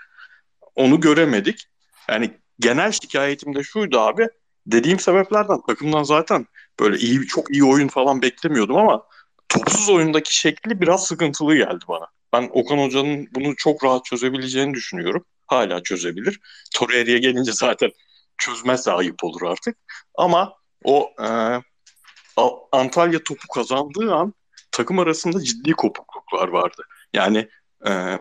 [0.74, 1.66] Onu göremedik.
[2.09, 4.26] Yani genel şikayetim de şuydu abi.
[4.66, 6.47] Dediğim sebeplerden takımdan zaten
[6.80, 9.03] böyle iyi çok iyi oyun falan beklemiyordum ama
[9.49, 12.07] topsuz oyundaki şekli biraz sıkıntılı geldi bana.
[12.33, 15.24] Ben Okan Hoca'nın bunu çok rahat çözebileceğini düşünüyorum.
[15.47, 16.41] Hala çözebilir.
[16.74, 17.91] Torreira'ya gelince zaten
[18.39, 19.76] çözmezse ayıp olur artık.
[20.14, 20.55] Ama
[20.85, 21.29] o e,
[22.72, 24.35] Antalya topu kazandığı an
[24.70, 26.83] takım arasında ciddi kopukluklar vardı.
[27.12, 27.49] Yani
[27.89, 28.18] e,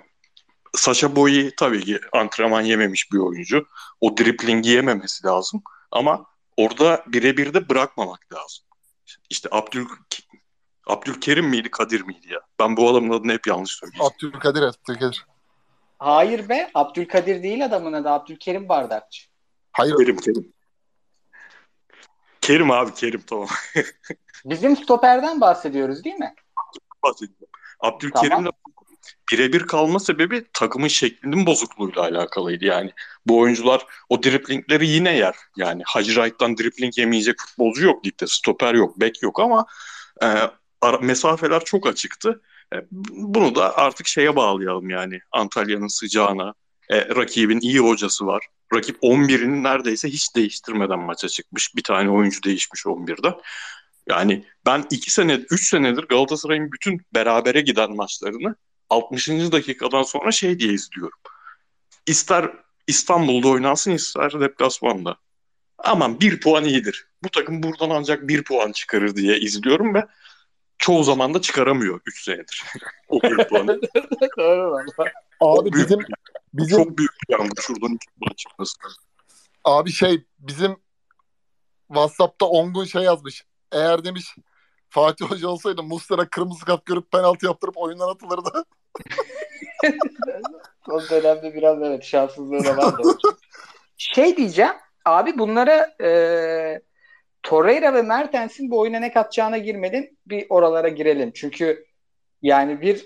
[0.76, 3.66] Saşa Boyi tabii ki antrenman yememiş bir oyuncu.
[4.02, 5.62] O driplingi yememesi lazım.
[5.92, 6.26] Ama
[6.58, 8.66] orada birebir de bırakmamak lazım.
[9.30, 9.86] İşte Abdül
[10.88, 12.40] Abdülkerim miydi Kadir miydi ya?
[12.60, 14.12] Ben bu adamın adını hep yanlış söylüyorum.
[14.16, 15.26] Abdülkadir Abdülkadir.
[16.00, 19.28] Hayır be Abdülkadir değil adamın adı Abdülkerim Bardakçı.
[19.72, 20.54] Hayır Kerim Kerim.
[22.42, 23.48] Kerim abi Kerim tamam.
[24.46, 26.36] Bizim stoperden bahsediyoruz değil mi?
[27.04, 27.48] bahsediyorum.
[27.80, 28.52] Abdülkerim'le
[29.32, 32.92] birebir kalma sebebi takımın şeklinin bozukluğuyla alakalıydı yani.
[33.26, 35.36] Bu oyuncular o driplingleri yine yer.
[35.58, 38.28] Yani Hacı Wright'tan dripling yemeyecek futbolcu yok ligde.
[38.28, 39.66] Stoper yok, bek yok ama
[40.24, 40.28] e,
[41.02, 42.42] mesafeler çok açıktı.
[42.74, 42.78] E,
[43.12, 46.54] bunu da artık şeye bağlayalım yani Antalya'nın sıcağına.
[46.90, 48.48] E, rakibin iyi hocası var.
[48.74, 51.76] Rakip 11'ini neredeyse hiç değiştirmeden maça çıkmış.
[51.76, 53.34] Bir tane oyuncu değişmiş 11'den.
[54.10, 58.56] Yani ben 2 sene, 3 senedir Galatasaray'ın bütün berabere giden maçlarını
[58.90, 59.30] 60.
[59.30, 61.20] dakikadan sonra şey diye izliyorum.
[62.08, 62.52] İster
[62.88, 65.18] İstanbul'da oynansın ister deplasmanda.
[65.78, 67.08] Aman bir puan iyidir.
[67.24, 70.08] Bu takım buradan ancak bir puan çıkarır diye izliyorum ve
[70.78, 72.64] çoğu zaman da çıkaramıyor 3 senedir.
[73.10, 73.20] o
[75.42, 76.00] abi büyük bizim
[76.54, 78.78] bizim Çok büyük bir yandı şuradan 2 puan çıkması.
[79.64, 80.78] abi şey bizim
[81.88, 83.46] WhatsApp'ta Ongun şey yazmış.
[83.72, 84.36] Eğer demiş
[84.90, 88.64] Fatih Hoca olsaydı Muslera kırmızı kart görüp penaltı yaptırıp oyundan atılırdı.
[90.90, 93.18] O dönemde biraz evet şanssızlığı da vardı.
[93.98, 94.74] şey diyeceğim.
[95.06, 96.82] Abi bunlara e,
[97.44, 100.18] Torreira ve Mertens'in bu oyuna ne katacağına girmedin.
[100.26, 101.32] Bir oralara girelim.
[101.36, 101.86] Çünkü
[102.42, 103.06] yani bir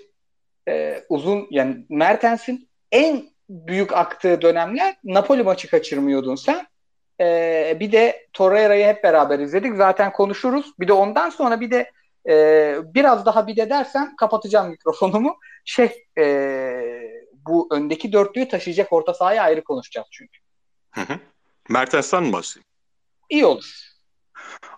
[0.68, 6.66] e, uzun yani Mertens'in en büyük aktığı dönemler Napoli maçı kaçırmıyordun sen.
[7.20, 9.76] Ee, bir de Torreira'yı hep beraber izledik.
[9.76, 10.72] Zaten konuşuruz.
[10.80, 11.90] Bir de ondan sonra bir de
[12.28, 15.36] e, biraz daha bir de dersem kapatacağım mikrofonumu.
[15.64, 16.24] Şey e,
[17.32, 20.38] bu öndeki dörtlüyü taşıyacak orta sahayı ayrı konuşacağız çünkü.
[20.90, 21.18] Hı hı.
[21.68, 22.68] Mertens'ten mi başlayayım?
[23.30, 23.91] İyi olur.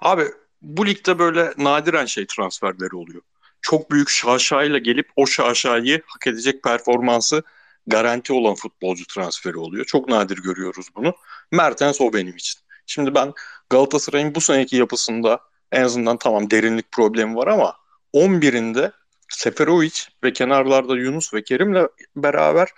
[0.01, 0.25] Abi
[0.63, 3.23] bu ligde böyle nadiren şey transferleri oluyor.
[3.61, 7.43] Çok büyük şaşayla gelip o şaşayı hak edecek performansı
[7.87, 9.85] garanti olan futbolcu transferi oluyor.
[9.85, 11.15] Çok nadir görüyoruz bunu.
[11.53, 12.61] Mertens o benim için.
[12.87, 13.33] Şimdi ben
[13.71, 15.41] Galatasaray'ın bu seneki yapısında
[15.73, 17.77] en azından tamam derinlik problemi var ama
[18.15, 18.93] 11'inde
[19.29, 21.87] Seferovic ve kenarlarda Yunus ve Kerim'le
[22.17, 22.69] beraber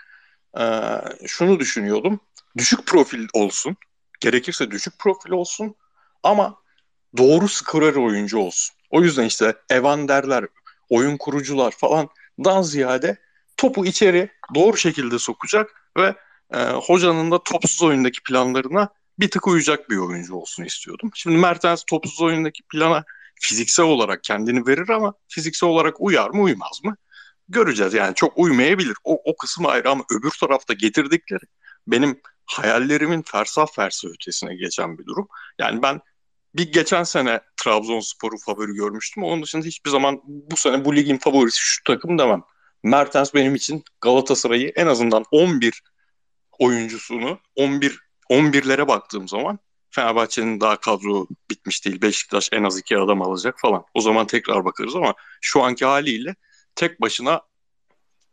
[0.59, 0.65] e,
[1.27, 2.21] şunu düşünüyordum.
[2.57, 3.77] Düşük profil olsun.
[4.21, 5.75] Gerekirse düşük profil olsun.
[6.23, 6.57] Ama
[7.17, 8.77] doğru skorer oyuncu olsun.
[8.91, 10.47] O yüzden işte Evan derler,
[10.89, 13.17] oyun kurucular falandan ziyade
[13.57, 16.15] topu içeri doğru şekilde sokacak ve
[16.55, 18.89] e, hocanın da topsuz oyundaki planlarına
[19.19, 21.11] bir tık uyacak bir oyuncu olsun istiyordum.
[21.15, 23.05] Şimdi Mertens topsuz oyundaki plana
[23.41, 26.97] fiziksel olarak kendini verir ama fiziksel olarak uyar mı uymaz mı?
[27.49, 28.97] Göreceğiz yani çok uymayabilir.
[29.05, 31.45] O, o kısmı ayrı ama öbür tarafta getirdikleri
[31.87, 35.29] benim hayallerimin fersah fersah ötesine geçen bir durum.
[35.59, 36.01] Yani ben
[36.57, 39.23] bir geçen sene Trabzonspor'u favori görmüştüm.
[39.23, 42.43] Onun dışında hiçbir zaman bu sene bu ligin favorisi şu takım demem.
[42.83, 45.83] Mertens benim için Galatasaray'ı en azından 11
[46.59, 49.59] oyuncusunu 11 11'lere baktığım zaman
[49.91, 52.03] Fenerbahçe'nin daha kadro bitmiş değil.
[52.03, 53.85] Beşiktaş en az iki adam alacak falan.
[53.95, 56.35] O zaman tekrar bakarız ama şu anki haliyle
[56.75, 57.41] tek başına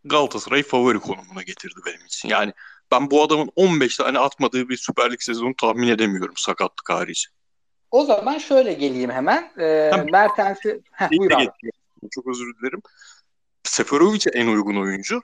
[0.04, 2.30] Galatasaray'ı favori konumuna getirdi benim için.
[2.30, 2.54] Yani
[2.92, 7.30] ben bu adamın 15 tane atmadığı bir Süper Lig sezonu tahmin edemiyorum sakatlık harici.
[7.94, 9.52] O zaman şöyle geleyim hemen.
[9.60, 10.12] Ee, Tabii.
[10.12, 10.82] Mertens'i...
[10.92, 11.50] Heh, buyur abi.
[12.12, 12.82] Çok özür dilerim.
[13.64, 15.22] Seferovic'e en uygun oyuncu.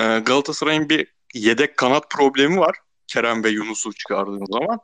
[0.00, 2.76] Ee, Galatasaray'ın bir yedek kanat problemi var.
[3.06, 4.80] Kerem ve Yunus'u çıkardığın zaman.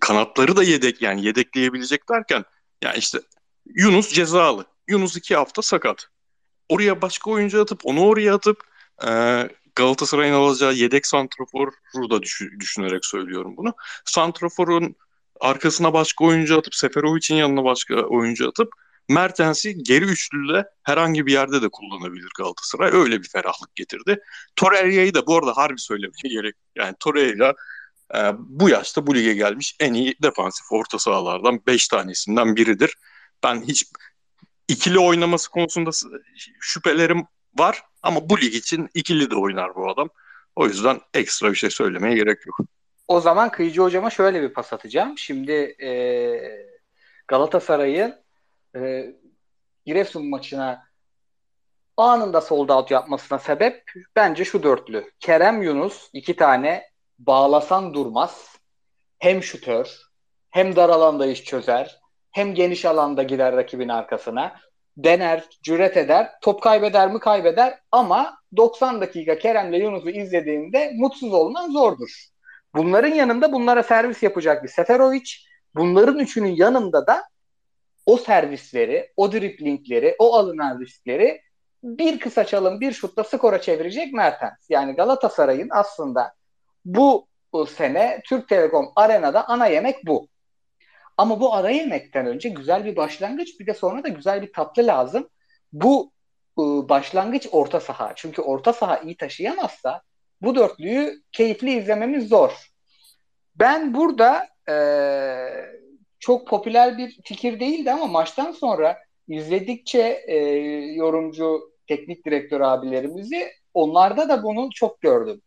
[0.00, 2.44] Kanatları da yedek yani yedekleyebilecek derken
[2.82, 3.20] yani işte
[3.66, 4.66] Yunus cezalı.
[4.88, 6.08] Yunus iki hafta sakat.
[6.68, 8.62] Oraya başka oyuncu atıp onu oraya atıp
[9.06, 9.10] e,
[9.74, 13.74] Galatasaray'ın alacağı yedek santraforu da düşü- düşünerek söylüyorum bunu.
[14.04, 14.96] Santraforun
[15.40, 18.72] arkasına başka oyuncu atıp Seferovic'in yanına başka oyuncu atıp
[19.08, 22.90] Mertens'i geri üçlüyle herhangi bir yerde de kullanabilir Galatasaray.
[22.92, 24.18] Öyle bir ferahlık getirdi.
[24.56, 26.54] Torreira'yı da bu arada harbi söylemeye gerek.
[26.76, 27.54] Yani Torreira
[28.14, 32.96] e, bu yaşta bu lige gelmiş en iyi defansif orta sahalardan 5 tanesinden biridir.
[33.42, 33.84] Ben hiç
[34.68, 35.90] ikili oynaması konusunda
[36.60, 37.26] şüphelerim
[37.58, 40.08] var ama bu lig için ikili de oynar bu adam.
[40.56, 42.60] O yüzden ekstra bir şey söylemeye gerek yok.
[43.10, 45.18] O zaman Kıyıcı hocama şöyle bir pas atacağım.
[45.18, 45.52] Şimdi
[45.82, 45.90] e,
[47.28, 48.14] Galatasaray'ın
[48.76, 49.06] e,
[49.86, 50.86] Giresun maçına
[51.96, 55.10] anında sold out yapmasına sebep bence şu dörtlü.
[55.20, 58.58] Kerem Yunus iki tane bağlasan durmaz.
[59.18, 59.96] Hem şutör
[60.50, 62.00] hem dar alanda iş çözer
[62.30, 64.56] hem geniş alanda gider rakibin arkasına.
[64.96, 66.30] Dener, cüret eder.
[66.42, 72.30] Top kaybeder mi kaybeder ama 90 dakika Kerem'le Yunus'u izlediğinde mutsuz olman zordur.
[72.74, 75.30] Bunların yanında bunlara servis yapacak bir Seferovic.
[75.74, 77.24] Bunların üçünün yanında da
[78.06, 81.40] o servisleri, o driplingleri, o alınan riskleri
[81.82, 84.70] bir kısa çalım, bir şutla skora çevirecek Mertens.
[84.70, 86.32] Yani Galatasaray'ın aslında
[86.84, 90.28] bu, bu sene Türk Telekom Arena'da ana yemek bu.
[91.16, 94.86] Ama bu ara yemekten önce güzel bir başlangıç bir de sonra da güzel bir tatlı
[94.86, 95.28] lazım.
[95.72, 96.12] Bu
[96.58, 98.12] e, başlangıç orta saha.
[98.16, 100.02] Çünkü orta saha iyi taşıyamazsa
[100.42, 102.70] bu dörtlüyü keyifli izlememiz zor.
[103.54, 104.74] Ben burada e,
[106.18, 110.36] çok popüler bir fikir değildi ama maçtan sonra izledikçe e,
[110.94, 115.42] yorumcu, teknik direktör abilerimizi onlarda da bunu çok gördüm.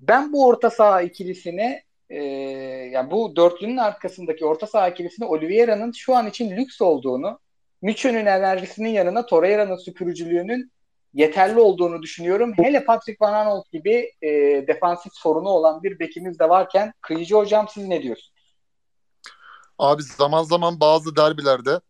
[0.00, 2.22] Ben bu orta saha ikilisini e,
[2.92, 7.40] yani bu dörtlünün arkasındaki orta saha ikilisini Oliveira'nın şu an için lüks olduğunu,
[7.82, 10.72] Mitchell'ün enerjisinin yanına Torreira'nın süpürücülüğünün
[11.14, 12.52] yeterli olduğunu düşünüyorum.
[12.56, 14.28] Hele Patrick Van Aanholt gibi e,
[14.68, 18.38] defansif sorunu olan bir bekimiz de varken Kıyıcı hocam siz ne diyorsunuz?
[19.78, 21.80] Abi zaman zaman bazı derbilerde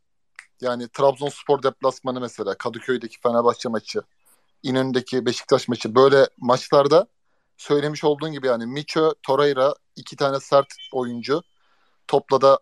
[0.61, 4.03] yani Trabzonspor deplasmanı mesela Kadıköy'deki Fenerbahçe maçı,
[4.63, 7.07] İnönü'ndeki Beşiktaş maçı böyle maçlarda
[7.57, 11.43] söylemiş olduğun gibi yani Micho, Torreira iki tane sert oyuncu.
[12.07, 12.59] Topla da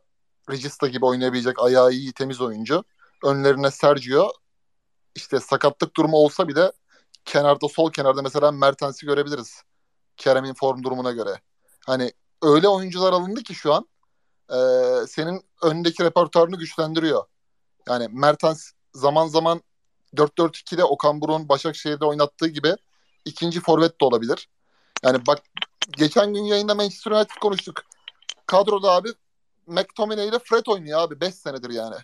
[0.50, 2.84] Regista gibi oynayabilecek ayağı iyi temiz oyuncu.
[3.24, 4.32] Önlerine Sergio
[5.16, 6.72] işte sakatlık durumu olsa bile
[7.24, 9.62] kenarda sol kenarda mesela Mertens'i görebiliriz.
[10.16, 11.40] Kerem'in form durumuna göre.
[11.86, 12.12] Hani
[12.42, 13.88] öyle oyuncular alındı ki şu an
[14.50, 14.56] e,
[15.06, 17.24] senin önündeki repertuarını güçlendiriyor.
[17.88, 19.62] Yani Mertens zaman zaman
[20.14, 22.74] 4-4-2'de Okan Buruk'un Başakşehir'de oynattığı gibi
[23.24, 24.48] ikinci forvet de olabilir.
[25.04, 25.42] Yani bak
[25.96, 27.82] geçen gün yayında Manchester United konuştuk.
[28.46, 29.08] Kadroda abi
[29.66, 31.96] McTominay ile Fred oynuyor abi 5 senedir yani.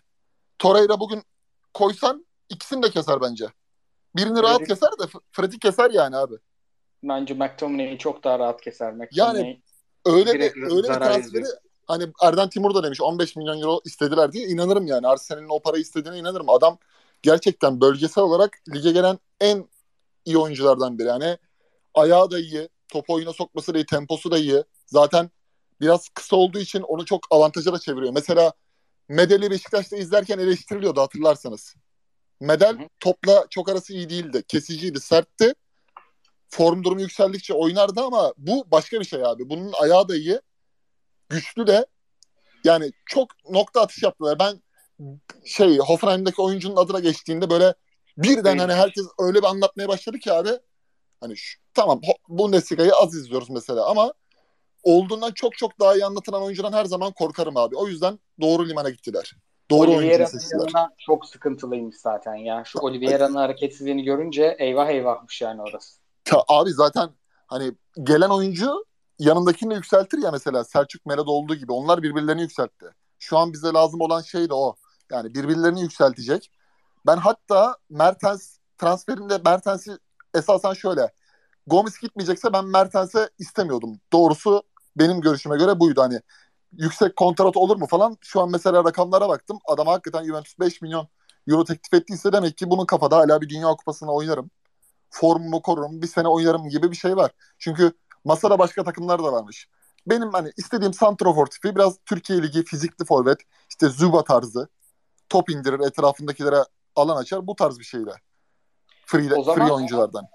[0.58, 1.22] Torreira bugün
[1.74, 3.46] koysan ikisini de keser bence.
[4.16, 6.34] Birini rahat keser de Fred'i keser yani abi.
[7.02, 8.92] Bence McTominay'i çok daha rahat keser.
[8.92, 9.60] McTominay
[10.04, 11.58] Öyle Direkt bir öyle bir transferi ediyor.
[11.86, 15.06] hani Erden Timur da demiş 15 milyon euro istediler diye inanırım yani.
[15.06, 16.48] Arsenal'in o parayı istediğine inanırım.
[16.50, 16.78] Adam
[17.22, 19.68] gerçekten bölgesel olarak lige gelen en
[20.24, 21.08] iyi oyunculardan biri.
[21.08, 21.38] Yani
[21.94, 24.64] ayağı da iyi, top oyuna sokması da iyi, temposu da iyi.
[24.86, 25.30] Zaten
[25.80, 28.12] biraz kısa olduğu için onu çok avantaja da çeviriyor.
[28.12, 28.52] Mesela
[29.08, 31.74] Medel'i Beşiktaş'ta izlerken eleştiriliyordu hatırlarsanız.
[32.42, 34.42] Medel topla çok arası iyi değildi.
[34.48, 35.54] Kesiciydi, sertti.
[36.48, 39.48] Form durumu yükseldikçe oynardı ama bu başka bir şey abi.
[39.50, 40.40] Bunun ayağı da iyi.
[41.28, 41.86] Güçlü de.
[42.64, 44.38] Yani çok nokta atış yaptılar.
[44.38, 44.62] Ben
[45.44, 47.74] şey Hoffenheim'daki oyuncunun adına geçtiğinde böyle
[48.18, 50.50] birden hani herkes öyle bir anlatmaya başladı ki abi.
[51.20, 54.12] Hani şu, tamam Bundesliga'yı az izliyoruz mesela ama
[54.82, 57.76] olduğundan çok çok daha iyi anlatılan oyuncudan her zaman korkarım abi.
[57.76, 59.36] O yüzden doğru limana gittiler.
[59.72, 62.62] Doğru Oliveira'nın yanına çok sıkıntılıymış zaten ya.
[62.66, 65.98] Şu Oliveira'nın hareketsizliğini görünce eyvah eyvahmış yani orası.
[66.24, 67.10] Ta- abi zaten
[67.46, 68.84] hani gelen oyuncu
[69.18, 71.72] yanındakini de yükseltir ya mesela Selçuk Mere'de olduğu gibi.
[71.72, 72.86] Onlar birbirlerini yükseltti.
[73.18, 74.74] Şu an bize lazım olan şey de o.
[75.10, 76.50] Yani birbirlerini yükseltecek.
[77.06, 79.92] Ben hatta Mertens transferinde Mertens'i
[80.34, 81.12] esasen şöyle.
[81.66, 84.00] Gomis gitmeyecekse ben Mertens'e istemiyordum.
[84.12, 84.62] Doğrusu
[84.96, 86.02] benim görüşüme göre buydu.
[86.02, 86.20] Hani
[86.72, 88.16] yüksek kontrat olur mu falan.
[88.20, 89.58] Şu an mesela rakamlara baktım.
[89.66, 91.08] Adam hakikaten Juventus 5 milyon
[91.48, 94.50] euro teklif ettiyse demek ki bunun kafada hala bir Dünya Kupası'na oynarım.
[95.10, 96.02] Formumu korurum.
[96.02, 97.30] Bir sene oynarım gibi bir şey var.
[97.58, 97.92] Çünkü
[98.24, 99.68] masada başka takımlar da varmış.
[100.06, 103.38] Benim hani istediğim santrofor tipi biraz Türkiye Ligi fizikli forvet.
[103.68, 104.68] işte Zuba tarzı.
[105.28, 106.64] Top indirir etrafındakilere
[106.96, 107.46] alan açar.
[107.46, 108.10] Bu tarz bir şeyle.
[109.06, 110.26] Free, O zaman- free oyunculardan.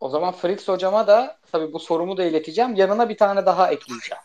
[0.00, 2.74] O zaman Fritz hocama da tabii bu sorumu da ileteceğim.
[2.74, 4.22] Yanına bir tane daha ekleyeceğim.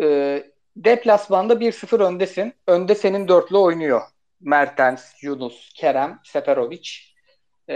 [0.00, 0.44] Ee,
[0.76, 2.54] deplasmanda 1-0 öndesin.
[2.66, 4.02] Önde senin dörtlü oynuyor.
[4.40, 6.90] Mertens, Yunus, Kerem, Seferovic.
[7.68, 7.74] Ee,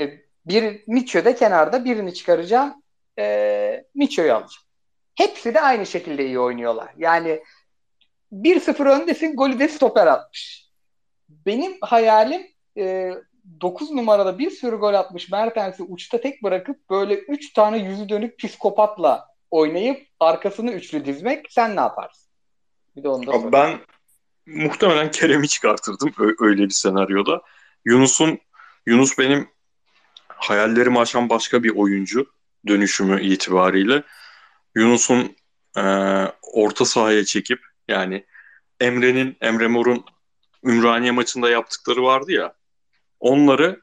[0.00, 2.82] e, bir Miço de kenarda birini çıkaracağım.
[3.18, 4.64] Ee, Miço'yu alacağım.
[5.14, 6.88] Hepsi de aynı şekilde iyi oynuyorlar.
[6.96, 7.42] Yani
[8.32, 10.68] 1-0 öndesin golü de stoper atmış.
[11.28, 12.46] Benim hayalim
[12.78, 13.12] e,
[13.60, 18.38] 9 numarada bir sürü gol atmış Mertens'i uçta tek bırakıp böyle 3 tane yüzü dönük
[18.38, 21.46] psikopatla oynayıp arkasını üçlü dizmek.
[21.50, 22.28] Sen ne yaparsın?
[22.96, 23.52] Bir de onu da Abi sorayım.
[23.52, 23.80] ben
[24.46, 27.42] muhtemelen Kerem'i çıkartırdım öyle bir senaryoda.
[27.84, 28.38] Yunus'un
[28.86, 29.48] Yunus benim
[30.28, 32.26] hayallerimi aşan başka bir oyuncu
[32.66, 34.02] dönüşümü itibariyle.
[34.74, 35.36] Yunus'un
[35.76, 35.82] e,
[36.42, 38.26] orta sahaya çekip yani
[38.80, 40.04] Emre'nin Emre Mor'un
[40.64, 42.54] Ümraniye maçında yaptıkları vardı ya.
[43.20, 43.80] Onları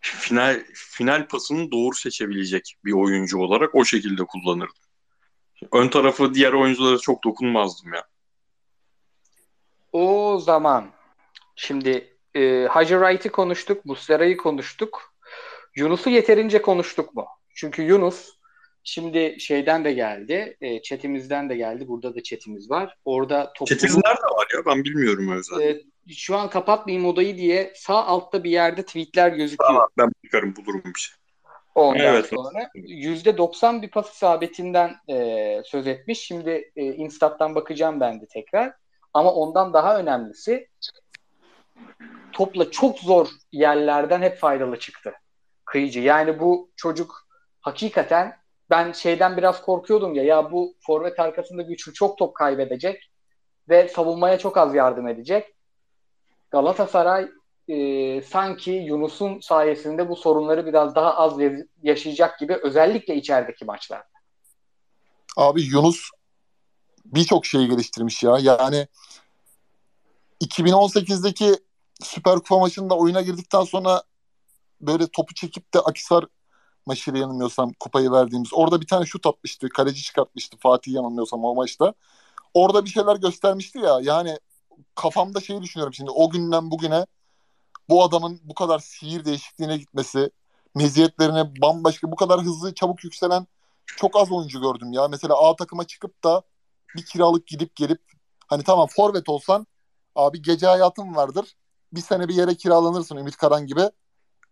[0.00, 4.74] final final pasını doğru seçebilecek bir oyuncu olarak o şekilde kullanırdım.
[5.72, 8.04] Ön tarafı diğer oyunculara çok dokunmazdım ya.
[9.92, 10.90] O zaman
[11.56, 15.14] şimdi e, Hacı Wright'i konuştuk, Muslera'yı konuştuk.
[15.76, 17.26] Yunus'u yeterince konuştuk mu?
[17.54, 18.38] Çünkü Yunus
[18.84, 21.88] şimdi şeyden de geldi, e, chatimizden de geldi.
[21.88, 22.96] Burada da chatimiz var.
[23.04, 24.66] Orada Çetiz topluluk nerede var ya?
[24.66, 25.60] Ben bilmiyorum özel.
[25.60, 25.82] e,
[26.14, 29.70] şu an kapatmayayım odayı diye sağ altta bir yerde tweetler gözüküyor.
[29.70, 31.16] Tamam, ben bakarım bulurum bir şey.
[31.74, 32.26] Ondan Evet.
[32.26, 36.20] sonra %90 bir pas isabetinden e, söz etmiş.
[36.20, 38.72] Şimdi e, Instat'tan bakacağım ben de tekrar.
[39.14, 40.68] Ama ondan daha önemlisi
[42.32, 45.12] topla çok zor yerlerden hep faydalı çıktı.
[45.64, 46.00] Kıyıcı.
[46.00, 47.28] Yani bu çocuk
[47.60, 48.36] hakikaten
[48.70, 53.10] ben şeyden biraz korkuyordum ya ya bu forvet arkasında güçlü çok top kaybedecek
[53.68, 55.54] ve savunmaya çok az yardım edecek.
[56.50, 57.28] Galatasaray
[57.68, 64.02] e, sanki Yunus'un sayesinde bu sorunları biraz daha az ya- yaşayacak gibi özellikle içerideki maçlar.
[65.36, 66.10] Abi Yunus
[67.04, 68.38] birçok şeyi geliştirmiş ya.
[68.38, 68.86] Yani
[70.40, 71.54] 2018'deki
[72.02, 74.02] Süper Kupa maçında oyuna girdikten sonra
[74.80, 76.24] böyle topu çekip de Akisar
[76.86, 78.48] maçıyla yanılmıyorsam kupayı verdiğimiz.
[78.52, 79.68] Orada bir tane şut atmıştı.
[79.68, 81.94] Kaleci çıkartmıştı Fatih yanılmıyorsam o maçta.
[82.54, 83.98] Orada bir şeyler göstermişti ya.
[84.02, 84.38] Yani
[84.94, 86.10] kafamda şeyi düşünüyorum şimdi.
[86.10, 87.06] O günden bugüne
[87.88, 90.30] bu adamın bu kadar sihir değişikliğine gitmesi,
[90.74, 93.46] meziyetlerine bambaşka bu kadar hızlı çabuk yükselen
[93.86, 95.08] çok az oyuncu gördüm ya.
[95.08, 96.42] Mesela A takıma çıkıp da
[96.96, 98.02] bir kiralık gidip gelip
[98.46, 99.66] hani tamam forvet olsan
[100.14, 101.54] abi gece hayatın vardır.
[101.92, 103.90] Bir sene bir yere kiralanırsın Ümit Karan gibi.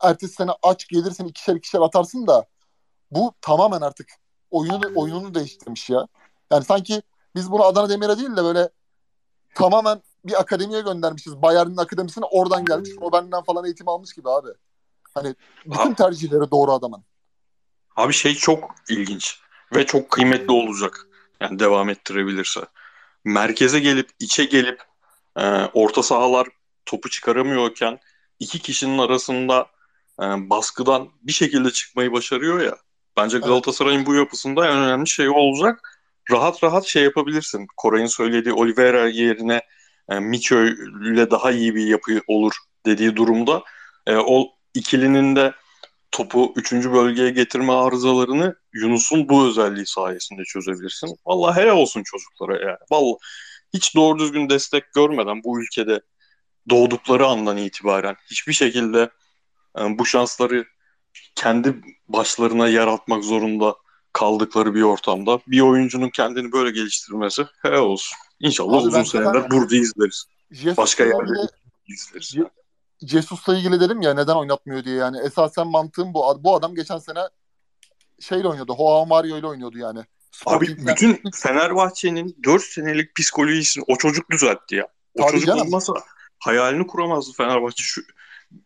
[0.02, 2.46] Ertesi sene aç gelirsin ikişer ikişer atarsın da
[3.10, 4.08] bu tamamen artık
[4.50, 6.06] oyunu oyununu değiştirmiş ya.
[6.52, 7.02] Yani sanki
[7.34, 8.70] biz bunu Adana Demir'e değil de böyle
[9.54, 11.42] tamamen bir akademiye göndermişiz.
[11.42, 12.90] Bayern'in akademisine oradan gelmiş.
[13.00, 14.48] O benden falan eğitim almış gibi abi.
[15.14, 15.34] Hani
[15.66, 17.04] bütün tercihleri doğru adamın.
[17.96, 19.40] Abi şey çok ilginç
[19.74, 21.06] ve çok kıymetli olacak.
[21.40, 22.60] Yani devam ettirebilirse.
[23.24, 24.82] Merkeze gelip, içe gelip
[25.36, 26.48] e, orta sahalar
[26.86, 27.98] topu çıkaramıyorken
[28.40, 29.66] iki kişinin arasında
[30.20, 32.76] e, baskıdan bir şekilde çıkmayı başarıyor ya.
[33.16, 36.02] Bence Galatasaray'ın bu yapısında en önemli şey olacak.
[36.30, 37.66] Rahat rahat şey yapabilirsin.
[37.76, 39.62] Koray'ın söylediği Oliveira yerine
[40.10, 42.52] e, Miço ile daha iyi bir yapı olur
[42.86, 43.62] dediği durumda
[44.06, 45.54] e, o ikilinin de
[46.10, 46.72] topu 3.
[46.72, 51.16] bölgeye getirme arızalarını Yunus'un bu özelliği sayesinde çözebilirsin.
[51.26, 52.78] Vallahi helal olsun çocuklara yani.
[52.90, 53.18] Vallahi
[53.74, 56.00] hiç doğru düzgün destek görmeden bu ülkede
[56.70, 59.10] doğdukları andan itibaren hiçbir şekilde
[59.78, 60.64] e, bu şansları
[61.34, 61.74] kendi
[62.08, 63.74] başlarına yaratmak zorunda
[64.20, 68.16] kaldıkları bir ortamda bir oyuncunun kendini böyle geliştirmesi helal olsun.
[68.40, 70.24] İnşallah Abi uzun seneler zaten- burada izleriz.
[70.50, 71.32] Jesus'la Başka yerlerde
[71.88, 72.34] izleriz.
[72.34, 72.50] Je-
[73.06, 75.16] Jesus'la ilgili dedim ya neden oynatmıyor diye yani.
[75.26, 76.38] Esasen mantığım bu.
[76.44, 77.20] Bu adam geçen sene
[78.20, 78.74] şeyle oynuyordu.
[78.78, 79.98] Joao Mario ile oynuyordu yani.
[79.98, 80.06] Abi
[80.66, 84.88] Sporting'den- bütün Fenerbahçe'nin 4 senelik psikolojisini o çocuk düzeltti ya.
[85.14, 85.66] O Tabii çocuk canım.
[85.66, 85.92] olmasa
[86.38, 88.02] hayalini kuramazdı Fenerbahçe şu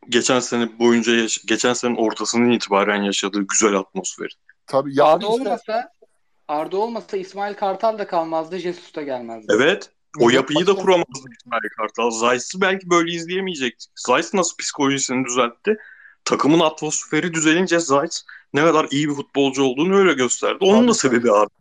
[0.08, 4.28] geçen sene boyunca yaş- geçen senenin ortasından itibaren yaşadığı güzel atmosferi.
[4.70, 5.92] Tabii ya Arda olmasa
[6.48, 9.52] Arda olmasa İsmail Kartal da kalmazdı, Jesus da gelmezdi.
[9.56, 9.90] Evet.
[10.20, 12.10] O yapıyı da kuramazdı İsmail Kartal.
[12.10, 13.90] Zayt'sı belki böyle izleyemeyecektik.
[13.94, 15.78] Zayt nasıl psikolojisini düzeltti?
[16.24, 18.20] Takımın atmosferi düzelince Zayt
[18.52, 20.58] ne kadar iyi bir futbolcu olduğunu öyle gösterdi.
[20.60, 21.54] Onun da sebebi Arda.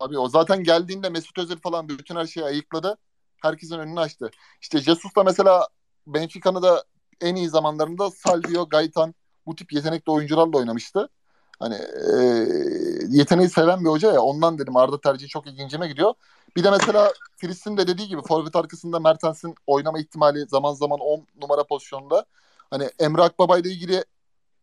[0.00, 2.98] Abi o zaten geldiğinde Mesut Özil falan bütün her şeyi ayıkladı.
[3.42, 4.30] Herkesin önünü açtı.
[4.60, 5.68] İşte Jesus da mesela
[6.06, 6.84] Benfica'nın da
[7.20, 9.14] en iyi zamanlarında Salvio, Gaitan
[9.46, 11.08] bu tip yetenekli oyuncularla oynamıştı.
[11.58, 12.14] Hani e,
[13.08, 16.14] yeteneği seven bir hoca ya ondan dedim Arda tercihi çok ilgincime gidiyor.
[16.56, 21.26] Bir de mesela Filistin de dediği gibi forvet arkasında Mertens'in oynama ihtimali zaman zaman 10
[21.42, 22.24] numara pozisyonunda.
[22.70, 24.04] Hani Emre Akbaba ile ilgili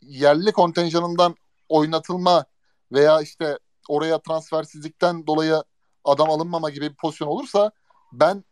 [0.01, 1.35] yerli kontenjanından
[1.69, 2.45] oynatılma
[2.91, 3.59] veya işte
[3.89, 5.63] oraya transfersizlikten dolayı
[6.05, 7.71] adam alınmama gibi bir pozisyon olursa
[8.13, 8.43] ben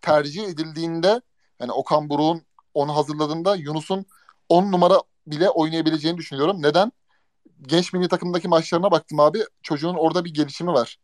[0.00, 1.20] tercih edildiğinde
[1.60, 2.42] yani Okan Buruk'un
[2.74, 4.06] onu hazırladığında Yunus'un
[4.48, 6.62] 10 numara bile oynayabileceğini düşünüyorum.
[6.62, 6.92] Neden?
[7.62, 9.38] Genç milli takımdaki maçlarına baktım abi.
[9.62, 10.96] Çocuğun orada bir gelişimi var.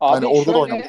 [0.00, 0.86] Abi Hani orada da oynamış.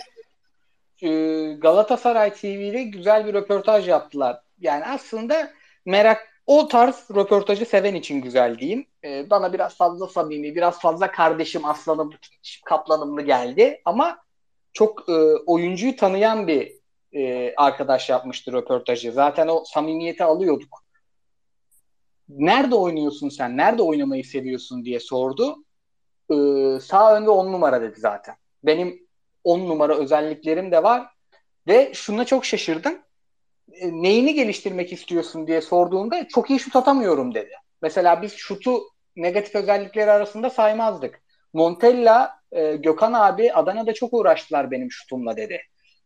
[1.01, 1.09] e,
[1.53, 4.41] Galatasaray TV'de güzel bir röportaj yaptılar.
[4.59, 5.51] Yani aslında
[5.85, 8.85] merak o tarz röportajı seven için güzel diyeyim.
[9.03, 12.11] E, bana biraz fazla samimi, biraz fazla kardeşim aslanım,
[12.65, 13.81] kaplanımlı geldi.
[13.85, 14.17] Ama
[14.73, 15.13] çok e,
[15.45, 16.73] oyuncuyu tanıyan bir
[17.13, 19.11] e, arkadaş yapmıştı röportajı.
[19.11, 20.83] Zaten o samimiyeti alıyorduk.
[22.29, 23.57] Nerede oynuyorsun sen?
[23.57, 25.63] Nerede oynamayı seviyorsun diye sordu.
[26.31, 26.35] E,
[26.79, 28.35] sağ önde on numara dedi zaten.
[28.63, 29.07] Benim
[29.43, 31.07] 10 numara özelliklerim de var
[31.67, 32.93] ve şuna çok şaşırdım.
[33.73, 37.51] E, Neyini geliştirmek istiyorsun diye sorduğunda çok iyi şut atamıyorum dedi.
[37.81, 38.81] Mesela biz şutu
[39.15, 41.21] negatif özellikleri arasında saymazdık.
[41.53, 45.61] Montella, e, Gökhan abi Adana'da çok uğraştılar benim şutumla dedi.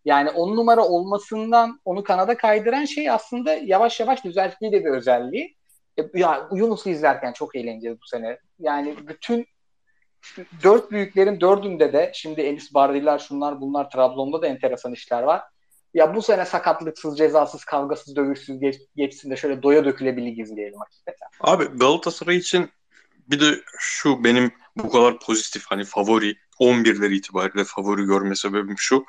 [0.05, 5.55] Yani 10 numara olmasından onu kanada kaydıran şey aslında yavaş yavaş düzelttiği de bir özelliği.
[5.99, 8.39] E, Ya Yunus'u izlerken çok eğleneceğiz bu sene.
[8.59, 9.47] Yani bütün
[10.63, 15.41] dört büyüklerin dördünde de şimdi Enis Bardiler şunlar bunlar Trabzon'da da enteresan işler var.
[15.93, 20.39] Ya bu sene sakatlıksız, cezasız, kavgasız, dövüşsüz geç, geçsin de şöyle doya döküle bir lig
[20.39, 21.27] izleyelim hakikaten.
[21.41, 22.69] Abi Galatasaray için
[23.27, 29.05] bir de şu benim bu kadar pozitif hani favori 11'ler itibariyle favori görme sebebim şu.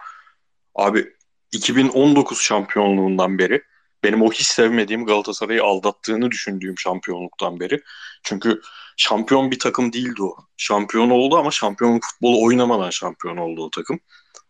[0.74, 1.12] Abi
[1.52, 3.62] 2019 şampiyonluğundan beri
[4.04, 7.82] benim o hiç sevmediğim Galatasaray'ı aldattığını düşündüğüm şampiyonluktan beri.
[8.22, 8.60] Çünkü
[8.96, 10.36] şampiyon bir takım değildi o.
[10.56, 14.00] Şampiyon oldu ama şampiyonluk futbolu oynamadan şampiyon oldu o takım.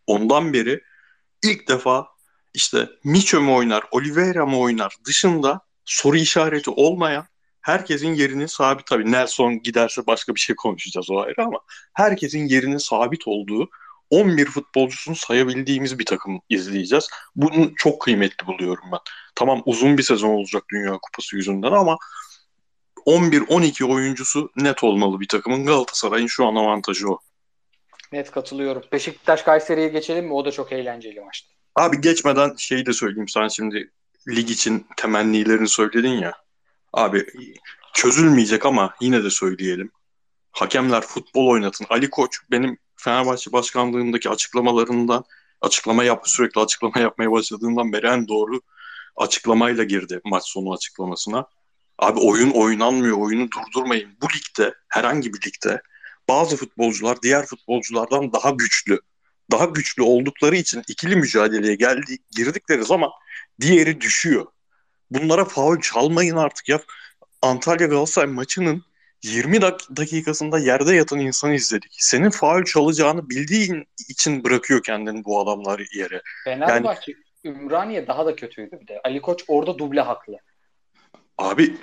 [0.07, 0.81] Ondan beri
[1.45, 2.07] ilk defa
[2.55, 7.27] işte Miço mu oynar, Oliveira mı oynar dışında soru işareti olmayan
[7.61, 11.59] herkesin yerinin sabit tabii Nelson giderse başka bir şey konuşacağız o ayrı ama
[11.95, 13.71] herkesin yerinin sabit olduğu
[14.15, 17.09] 11 futbolcusunu sayabildiğimiz bir takım izleyeceğiz.
[17.37, 18.99] Bunu çok kıymetli buluyorum ben.
[19.35, 21.99] Tamam uzun bir sezon olacak Dünya Kupası yüzünden ama
[23.07, 25.67] 11-12 oyuncusu net olmalı bir takımın.
[25.67, 27.19] Galatasaray'ın şu an avantajı o.
[28.13, 28.83] Net katılıyorum.
[28.93, 30.33] Beşiktaş Kayseri'ye geçelim mi?
[30.33, 31.49] O da çok eğlenceli maçtı.
[31.75, 33.29] Abi geçmeden şeyi de söyleyeyim.
[33.29, 33.91] Sen şimdi
[34.29, 36.33] lig için temennilerini söyledin ya.
[36.93, 37.27] Abi
[37.93, 39.91] çözülmeyecek ama yine de söyleyelim.
[40.53, 41.87] Hakemler futbol oynatın.
[41.91, 45.25] Ali Koç benim Fenerbahçe başkanlığındaki açıklamalarından
[45.61, 48.61] açıklama yap sürekli açıklama yapmaya başladığından beri en doğru
[49.17, 51.47] açıklamayla girdi maç sonu açıklamasına.
[51.99, 54.11] Abi oyun oynanmıyor, oyunu durdurmayın.
[54.23, 55.83] Bu ligde, herhangi bir ligde
[56.29, 59.01] bazı futbolcular diğer futbolculardan daha güçlü.
[59.51, 63.11] Daha güçlü oldukları için ikili mücadeleye geldi, girdikleri zaman
[63.61, 64.47] diğeri düşüyor.
[65.11, 66.81] Bunlara faul çalmayın artık ya.
[67.43, 68.85] Antalya Galatasaray maçının
[69.25, 71.97] 20 dak- dakikasında yerde yatan insanı izledik.
[71.99, 76.23] Senin faul çalacağını bildiğin için bırakıyor kendini bu adamlar yere.
[76.45, 77.13] Fenerbahçe
[77.45, 79.01] Ümraniye daha da kötüydü bir de.
[79.05, 80.39] Ali Koç orada duble haklı.
[81.39, 81.77] Abi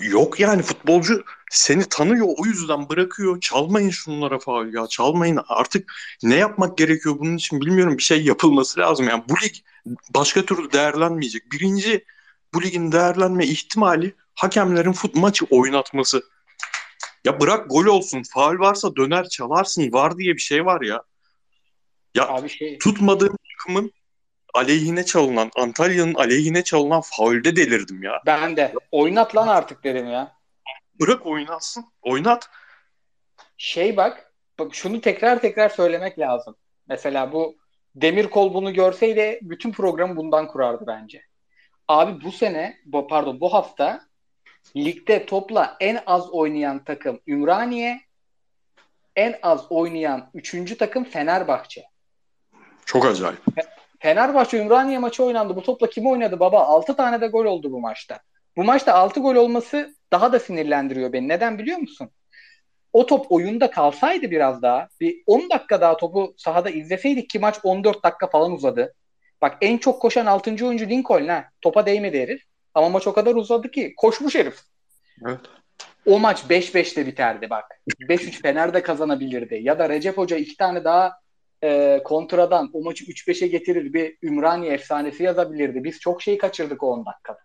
[0.00, 3.40] yok yani futbolcu seni tanıyor o yüzden bırakıyor.
[3.40, 5.92] Çalmayın şunlara faul ya çalmayın artık
[6.22, 9.08] ne yapmak gerekiyor bunun için bilmiyorum bir şey yapılması lazım.
[9.08, 9.52] Yani bu lig
[10.14, 11.52] başka türlü değerlenmeyecek.
[11.52, 12.04] Birinci
[12.54, 16.22] bu ligin değerlenme ihtimali hakemlerin fut maçı oynatması.
[17.24, 21.02] Ya bırak gol olsun faul varsa döner çalarsın var diye bir şey var ya.
[22.14, 23.92] Ya Abi şey tutmadığım takımın
[24.54, 28.22] aleyhine çalınan Antalya'nın aleyhine çalınan faulde delirdim ya.
[28.26, 30.32] ben de oynat lan artık dedim ya.
[31.00, 31.84] Bırak oynatsın.
[32.02, 32.48] Oynat.
[33.56, 36.56] Şey bak, bak şunu tekrar tekrar söylemek lazım.
[36.88, 37.56] Mesela bu
[37.94, 41.22] Demirkol bunu görseydi bütün programı bundan kurardı bence.
[41.88, 44.00] Abi bu sene, bu, pardon bu hafta
[44.76, 48.00] ligde topla en az oynayan takım Ümraniye,
[49.16, 51.84] en az oynayan üçüncü takım Fenerbahçe.
[52.86, 53.40] Çok acayip.
[53.98, 55.56] Fenerbahçe Ümraniye maçı oynandı.
[55.56, 56.66] Bu topla kim oynadı baba?
[56.66, 58.20] 6 tane de gol oldu bu maçta.
[58.56, 61.28] Bu maçta 6 gol olması daha da sinirlendiriyor beni.
[61.28, 62.10] Neden biliyor musun?
[62.92, 67.58] O top oyunda kalsaydı biraz daha, bir 10 dakika daha topu sahada izleseydik ki maç
[67.62, 68.94] 14 dakika falan uzadı.
[69.42, 70.66] Bak en çok koşan 6.
[70.66, 71.44] oyuncu Lincoln ha.
[71.60, 72.42] Topa değmedi herif.
[72.74, 74.60] Ama maç o kadar uzadı ki koşmuş herif.
[75.26, 75.40] Evet.
[76.06, 77.64] O maç 5-5'te biterdi bak.
[78.00, 79.60] 5-3 Fener de kazanabilirdi.
[79.62, 81.12] Ya da Recep Hoca iki tane daha
[81.64, 85.84] e, kontradan o maçı 3-5'e getirir bir Ümraniye efsanesi yazabilirdi.
[85.84, 87.38] Biz çok şey kaçırdık o 10 dakikada.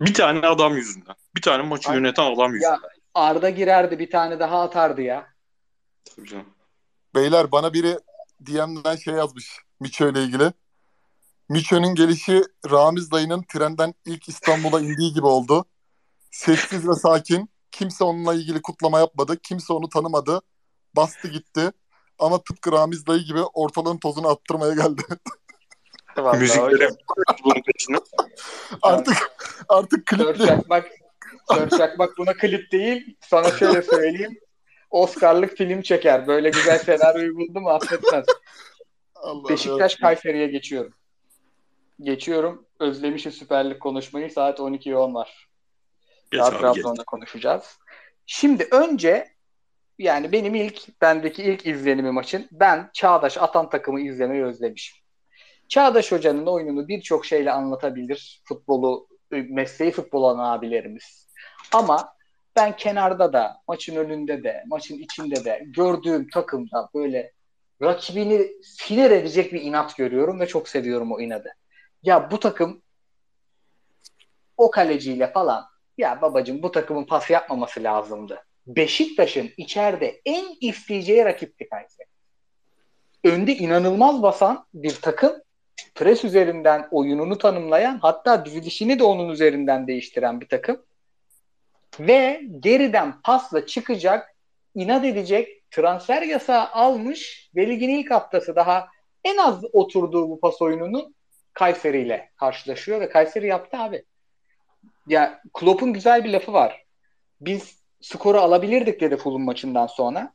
[0.00, 1.14] Bir tane adam yüzünden.
[1.36, 2.00] Bir tane maçı Aynen.
[2.00, 2.72] yöneten adam yüzünden.
[2.72, 2.80] Ya
[3.14, 5.26] Arda girerdi bir tane daha atardı ya.
[6.16, 6.46] Tabii canım.
[7.14, 7.98] Beyler bana biri
[8.46, 10.52] DM'den şey yazmış Miço ile ilgili.
[11.48, 15.64] Miço'nun gelişi Ramiz dayının trenden ilk İstanbul'a indiği gibi oldu.
[16.30, 17.50] Sessiz ve sakin.
[17.70, 19.38] Kimse onunla ilgili kutlama yapmadı.
[19.42, 20.40] Kimse onu tanımadı.
[20.96, 21.72] Bastı gitti.
[22.18, 25.02] Ama tıpkı Ramiz dayı gibi ortalığın tozunu attırmaya geldi.
[26.38, 26.88] Müzikleri
[27.44, 27.96] bunun peşine.
[28.82, 29.16] artık
[29.68, 30.90] artık Sör kliple Çakmak,
[31.70, 33.16] Çakmak buna klip değil.
[33.20, 34.38] Sana şöyle söyleyeyim.
[34.90, 36.26] Oscar'lık film çeker.
[36.26, 38.24] Böyle güzel senaryoyu buldu mu affetmez.
[39.14, 40.94] Allah Beşiktaş Kayseri'ye geçiyorum.
[42.00, 42.66] Geçiyorum.
[42.80, 44.30] Özlemişiz Süper Lig konuşmayı.
[44.30, 45.48] Saat 12'ye 10 var.
[46.30, 46.50] Geç Daha.
[46.50, 47.78] Trabzon'da konuşacağız.
[48.26, 49.34] Şimdi önce
[49.98, 54.96] yani benim ilk bendeki ilk izlenimi maçın ben Çağdaş Atan takımı izlemeyi özlemişim.
[55.68, 58.42] Çağdaş Hoca'nın oyununu birçok şeyle anlatabilir.
[58.44, 61.28] Futbolu, mesleği futbol olan abilerimiz.
[61.72, 62.14] Ama
[62.56, 67.32] ben kenarda da, maçın önünde de, maçın içinde de gördüğüm takımda böyle
[67.82, 71.54] rakibini sinir edecek bir inat görüyorum ve çok seviyorum o inadı.
[72.04, 72.82] Ya bu takım
[74.56, 75.64] o kaleciyle falan
[75.98, 78.44] ya babacım bu takımın pas yapmaması lazımdı.
[78.66, 82.06] Beşiktaş'ın içeride en isteyeceği rakipti Kayseri.
[83.24, 85.32] Önde inanılmaz basan bir takım
[85.94, 90.82] pres üzerinden oyununu tanımlayan hatta dizilişini de onun üzerinden değiştiren bir takım
[92.00, 94.34] ve geriden pasla çıkacak
[94.74, 98.88] inat edecek transfer yasağı almış ve ligin ilk haftası daha
[99.24, 101.14] en az oturduğu bu pas oyununu
[101.54, 104.04] Kayseri ile karşılaşıyor ve Kayseri yaptı abi.
[105.06, 106.84] Ya Klopp'un güzel bir lafı var.
[107.40, 110.34] Biz skoru alabilirdik dedi Fulham maçından sonra.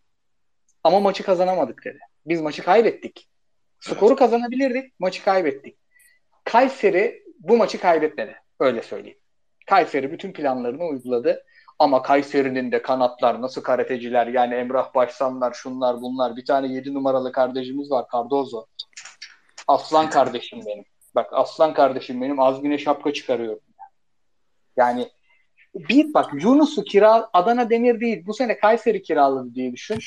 [0.83, 1.99] Ama maçı kazanamadık dedi.
[2.25, 3.29] Biz maçı kaybettik.
[3.79, 5.77] Skoru kazanabilirdik, maçı kaybettik.
[6.43, 8.35] Kayseri bu maçı kaybetmedi.
[8.59, 9.17] Öyle söyleyeyim.
[9.67, 11.45] Kayseri bütün planlarını uyguladı.
[11.79, 16.35] Ama Kayseri'nin de kanatlar nasıl karateciler yani Emrah Başsanlar şunlar bunlar.
[16.35, 18.65] Bir tane 7 numaralı kardeşimiz var Cardozo.
[19.67, 20.85] Aslan kardeşim benim.
[21.15, 23.59] Bak aslan kardeşim benim Azmine şapka çıkarıyorum.
[24.77, 25.09] Yani
[25.75, 29.99] bir bak Yunus'u kira Adana Demir değil bu sene Kayseri kiraladı diye düşün.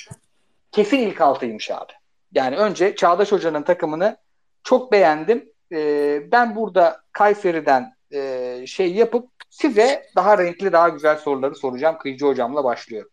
[0.72, 1.92] Kesin ilk altıymış abi.
[2.32, 4.16] Yani önce Çağdaş Hoca'nın takımını
[4.62, 5.52] çok beğendim.
[5.72, 11.98] Ee, ben burada Kayseri'den e, şey yapıp size daha renkli daha güzel soruları soracağım.
[11.98, 13.11] Kıyıcı Hocam'la başlıyorum.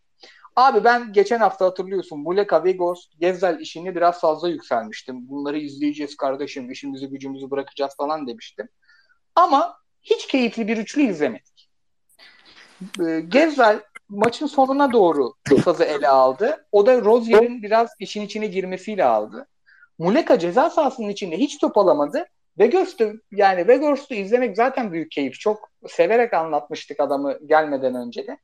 [0.59, 5.29] Abi ben geçen hafta hatırlıyorsun Muleka Vegos Gezzal işini biraz fazla yükselmiştim.
[5.29, 8.69] Bunları izleyeceğiz kardeşim işimizi gücümüzü bırakacağız falan demiştim.
[9.35, 11.69] Ama hiç keyifli bir üçlü izlemedik.
[13.07, 13.79] Ee, Gezzal
[14.09, 15.33] maçın sonuna doğru
[15.63, 16.67] sazı ele aldı.
[16.71, 19.47] O da Rozier'in biraz işin içine girmesiyle aldı.
[19.99, 22.25] Muleka ceza sahasının içinde hiç top alamadı.
[22.57, 25.39] Weghorst'u yani Weghorst'u izlemek zaten büyük keyif.
[25.39, 28.37] Çok severek anlatmıştık adamı gelmeden önce de.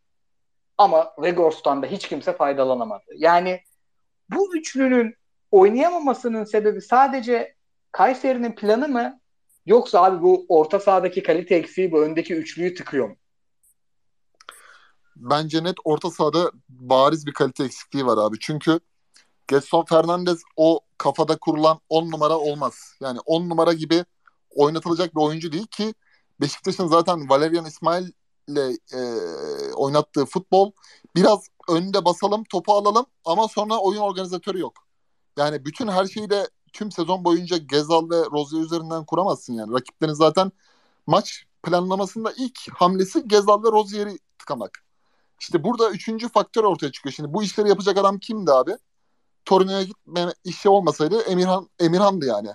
[0.78, 3.04] Ama Weghorst'tan da hiç kimse faydalanamadı.
[3.16, 3.62] Yani
[4.30, 5.16] bu üçlünün
[5.52, 7.56] oynayamamasının sebebi sadece
[7.92, 9.20] Kayseri'nin planı mı?
[9.66, 13.16] Yoksa abi bu orta sahadaki kalite eksiği bu öndeki üçlüyü tıkıyor mu?
[15.16, 18.38] bence net orta sahada bariz bir kalite eksikliği var abi.
[18.40, 18.80] Çünkü
[19.48, 22.94] Getson Fernandez o kafada kurulan 10 numara olmaz.
[23.02, 24.06] Yani 10 numara gibi
[24.50, 25.94] oynatılacak bir oyuncu değil ki
[26.42, 28.12] Beşiktaş'ın zaten Valerian İsmail
[28.48, 29.00] ile e,
[29.74, 30.72] oynattığı futbol
[31.16, 34.74] biraz önde basalım, topu alalım ama sonra oyun organizatörü yok.
[35.38, 39.74] Yani bütün her şeyi de tüm sezon boyunca Gezal ve Rozier üzerinden kuramazsın yani.
[39.74, 40.52] Rakiplerin zaten
[41.08, 44.86] maç planlamasında ilk hamlesi Gezal ve Rozier'i tıkamak.
[45.40, 47.14] İşte burada üçüncü faktör ortaya çıkıyor.
[47.14, 48.78] Şimdi bu işleri yapacak adam kimdi abi?
[49.46, 52.50] Torino'ya gitme işi olmasaydı Emirhan Emirhan'dı yani.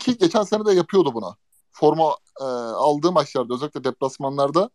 [0.00, 1.36] Ki geçen sene de yapıyordu bunu.
[1.70, 4.70] Forma e, aldığı maçlarda özellikle deplasmanlarda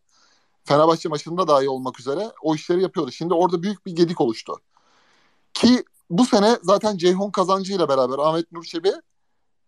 [0.64, 3.12] Fenerbahçe maçında dahi olmak üzere o işleri yapıyordu.
[3.12, 4.56] Şimdi orada büyük bir gedik oluştu.
[5.54, 8.92] Ki bu sene zaten Ceyhun Kazancı ile beraber Ahmet Nur Çebi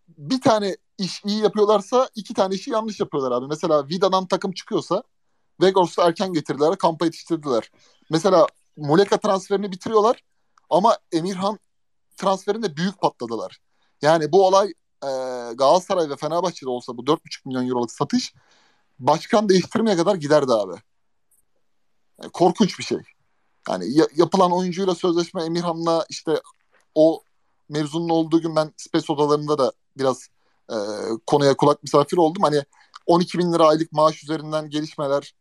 [0.07, 3.47] bir tane iş iyi yapıyorlarsa iki tane işi yanlış yapıyorlar abi.
[3.47, 5.03] Mesela Vida'dan takım çıkıyorsa
[5.61, 7.71] Vegors'u erken getirdiler, kampa yetiştirdiler.
[8.09, 10.23] Mesela Muleka transferini bitiriyorlar
[10.69, 11.59] ama Emirhan
[12.17, 13.57] transferinde büyük patladılar.
[14.01, 14.67] Yani bu olay
[15.03, 15.09] e,
[15.55, 18.33] Galatasaray ve Fenerbahçe'de olsa bu 4,5 milyon euroluk satış
[18.99, 20.73] başkan değiştirmeye kadar giderdi abi.
[22.21, 22.97] Yani korkunç bir şey.
[23.69, 26.41] Yani ya, yapılan oyuncuyla sözleşme Emirhan'la işte
[26.95, 27.21] o
[27.69, 30.27] mevzunun olduğu gün ben spes odalarında da biraz
[30.69, 30.75] e,
[31.25, 32.43] konuya kulak misafir oldum.
[32.43, 32.63] Hani
[33.05, 35.33] 12 bin lira aylık maaş üzerinden gelişmeler,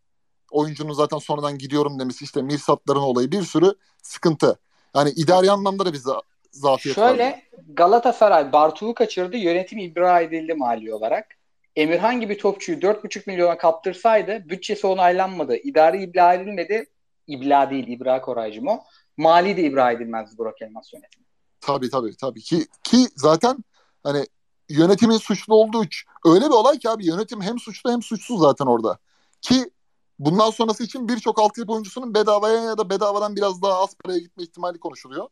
[0.51, 4.59] oyuncunun zaten sonradan gidiyorum demesi, işte Mirsatların olayı bir sürü sıkıntı.
[4.97, 6.11] Yani idari anlamda da bize
[6.51, 7.43] zafiyet Şöyle var.
[7.69, 9.37] Galatasaray Bartu'yu kaçırdı.
[9.37, 11.36] Yönetim ibra edildi mali olarak.
[11.77, 15.57] Emirhan gibi topçuyu 4,5 milyona kaptırsaydı bütçesi onaylanmadı.
[15.57, 16.91] İdari ibla edilmedi.
[17.27, 18.81] İbla değil, ibra koraycım o.
[19.17, 21.27] Mali de ibra edilmezdi Burak Elmas yönetimi.
[21.61, 23.65] Tabii tabii tabii ki ki zaten
[24.03, 24.27] hani
[24.69, 25.85] yönetimin suçlu olduğu
[26.25, 28.99] öyle bir olay ki abi yönetim hem suçlu hem suçsuz zaten orada.
[29.43, 29.71] Ki
[30.19, 34.43] bundan sonrası için birçok altyapı oyuncusunun bedavaya ya da bedavadan biraz daha az paraya gitme
[34.43, 35.29] ihtimali konuşuluyor.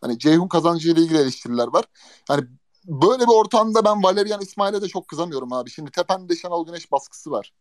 [0.00, 1.84] Hani Ceyhun kazancı ile ilgili eleştiriler var.
[2.28, 2.44] Hani
[2.84, 5.70] böyle bir ortamda ben Valerian İsmail'e de çok kızamıyorum abi.
[5.70, 7.52] Şimdi tepende Şenol Güneş baskısı var.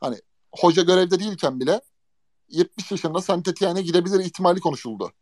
[0.00, 0.20] Hani
[0.52, 1.80] hoca görevde değilken bile
[2.48, 5.12] 70 yaşında Santetiane gidebilir ihtimali konuşuldu.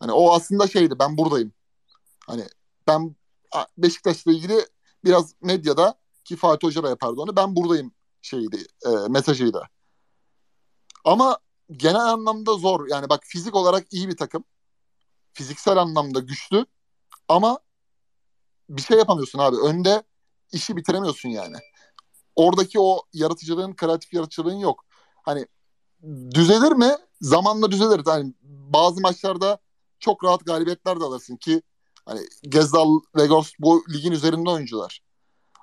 [0.00, 1.52] Hani o aslında şeydi ben buradayım.
[2.26, 2.44] Hani
[2.86, 3.16] ben
[3.78, 4.66] Beşiktaş'la ilgili
[5.04, 5.94] biraz medyada
[6.24, 7.92] ki Fatih Hoca da yapardı onu ben buradayım
[8.22, 9.68] şeydi e, mesajıydı.
[11.04, 11.38] Ama
[11.70, 12.88] genel anlamda zor.
[12.88, 14.44] Yani bak fizik olarak iyi bir takım.
[15.32, 16.66] Fiziksel anlamda güçlü
[17.28, 17.58] ama
[18.68, 19.56] bir şey yapamıyorsun abi.
[19.56, 20.02] Önde
[20.52, 21.56] işi bitiremiyorsun yani.
[22.36, 24.84] Oradaki o yaratıcılığın, kreatif yaratıcılığın yok.
[25.22, 25.46] Hani
[26.34, 26.96] düzelir mi?
[27.20, 28.02] Zamanla düzelir.
[28.06, 29.58] Yani bazı maçlarda
[30.00, 31.62] çok rahat galibiyetler de alırsın ki
[32.06, 35.00] hani Gezdal, Vegors bu ligin üzerinde oyuncular.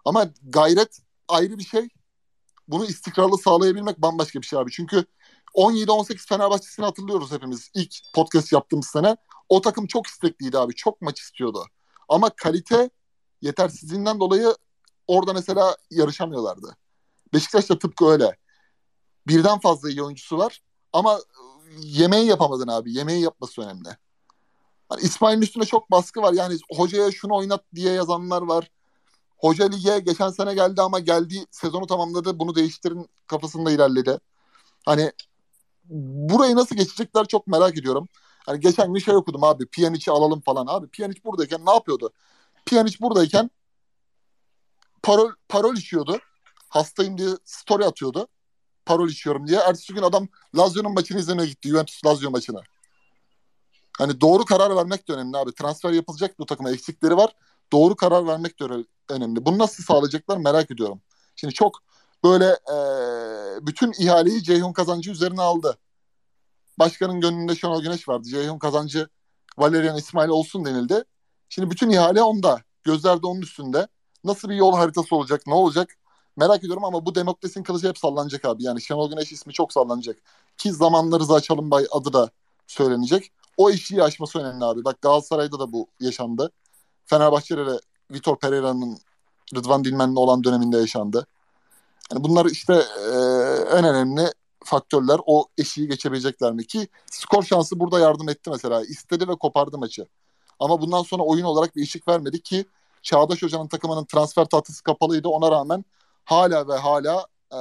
[0.06, 1.90] Ama gayret ayrı bir şey.
[2.68, 4.72] Bunu istikrarlı sağlayabilmek bambaşka bir şey abi.
[4.72, 5.06] Çünkü
[5.56, 7.72] 17-18 Fenerbahçe'sini hatırlıyoruz hepimiz.
[7.74, 9.18] İlk podcast yaptığımız sene.
[9.50, 10.76] O takım çok istekliydi abi.
[10.76, 11.66] Çok maç istiyordu.
[12.10, 12.90] Ama kalite
[13.46, 14.56] yetersizliğinden dolayı
[15.08, 16.76] orada mesela yarışamıyorlardı.
[17.34, 18.38] Beşiktaş da tıpkı öyle.
[19.28, 20.62] Birden fazla iyi oyuncusu var
[20.94, 21.20] ama
[21.78, 22.94] yemeği yapamadın abi.
[22.94, 23.90] Yemeği yapması önemli.
[24.90, 26.34] Hani İsmail'in üstünde çok baskı var.
[26.34, 28.72] Yani hocaya şunu oynat diye yazanlar var.
[29.38, 32.40] Hoca lige geçen sene geldi ama geldiği sezonu tamamladı.
[32.40, 34.20] Bunu değiştirin kafasında ilerledi.
[34.86, 35.12] Hani
[35.90, 38.08] burayı nasıl geçecekler çok merak ediyorum.
[38.46, 40.68] Hani geçen gün şey okudum abi Pjanic'i alalım falan.
[40.68, 42.14] Abi Pjanic buradayken ne yapıyordu?
[42.66, 43.50] Pjanic buradayken
[45.04, 46.20] parol, parol içiyordu.
[46.70, 48.28] Hastayım diye story atıyordu.
[48.86, 49.60] Parol içiyorum diye.
[49.60, 50.28] Ertesi gün adam
[50.58, 51.70] Lazio'nun maçını izlemeye gitti.
[51.70, 52.62] Juventus Lazio maçına.
[53.98, 55.54] Hani doğru karar vermek de önemli abi.
[55.54, 57.36] Transfer yapılacak bu takıma eksikleri var.
[57.72, 58.64] Doğru karar vermek de
[59.10, 59.46] önemli.
[59.46, 61.02] Bunu nasıl sağlayacaklar merak ediyorum.
[61.36, 61.80] Şimdi çok
[62.24, 62.78] böyle e,
[63.68, 65.78] bütün ihaleyi Ceyhun Kazancı üzerine aldı.
[66.80, 68.28] Başkanın gönlünde Şenol Güneş vardı.
[68.28, 69.10] Ceyhun Kazancı
[69.58, 71.04] Valerian İsmail olsun denildi.
[71.50, 72.62] Şimdi bütün ihale onda.
[72.86, 73.88] Gözler de onun üstünde.
[74.24, 75.98] Nasıl bir yol haritası olacak, ne olacak
[76.38, 78.64] merak ediyorum ama bu demokrasinin kılıcı hep sallanacak abi.
[78.64, 80.18] Yani Şenol Güneş ismi çok sallanacak.
[80.58, 82.30] Ki zamanları Rıza Çalınbay adı da
[82.68, 83.32] söylenecek.
[83.58, 84.86] O işi aşması önemli abi.
[84.86, 86.52] Bak Galatasaray'da da bu yaşandı.
[87.06, 87.80] Fenerbahçe'de de
[88.12, 88.98] Vitor Pereira'nın
[89.56, 91.28] Rıdvan Dilmen'le olan döneminde yaşandı.
[92.12, 93.16] Yani bunlar işte e,
[93.78, 94.32] en önemli
[94.64, 95.20] faktörler.
[95.26, 96.68] O eşiği geçebilecekler mi?
[96.68, 98.82] Ki skor şansı burada yardım etti mesela.
[98.82, 100.08] İstedi ve kopardı maçı.
[100.60, 102.66] Ama bundan sonra oyun olarak bir ışık vermedi ki
[103.02, 105.28] Çağdaş Hoca'nın takımının transfer tahtası kapalıydı.
[105.28, 105.86] Ona rağmen
[106.26, 107.60] hala ve hala e,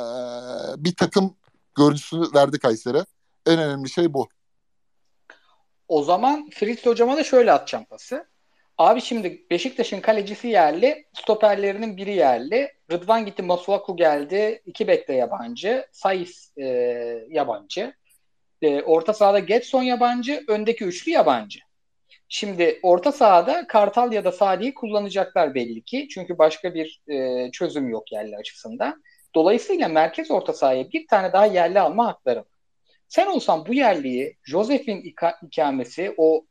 [0.85, 1.35] bir takım
[1.77, 3.05] görüntüsünü verdi Kayseri.
[3.47, 4.29] En önemli şey bu.
[5.89, 8.27] O zaman Fritz hocama da şöyle atacağım pası.
[8.79, 12.73] Abi şimdi Beşiktaş'ın kalecisi yerli, stoperlerinin biri yerli.
[12.93, 14.63] Rıdvan gitti, Masuaku geldi.
[14.67, 15.87] iki bekte yabancı.
[15.93, 16.65] Sayıs e,
[17.31, 17.95] yabancı.
[18.63, 21.61] e, orta sahada Getson yabancı, öndeki üçlü yabancı.
[22.37, 26.09] Şimdi orta sahada Kartal ya da Salih'i kullanacaklar belli ki.
[26.11, 29.03] Çünkü başka bir e, çözüm yok yerli açısından.
[29.35, 32.47] Dolayısıyla merkez orta sahaya bir tane daha yerli alma hakları var.
[33.09, 36.45] Sen olsan bu yerliyi Josef'in ika- ikamesi o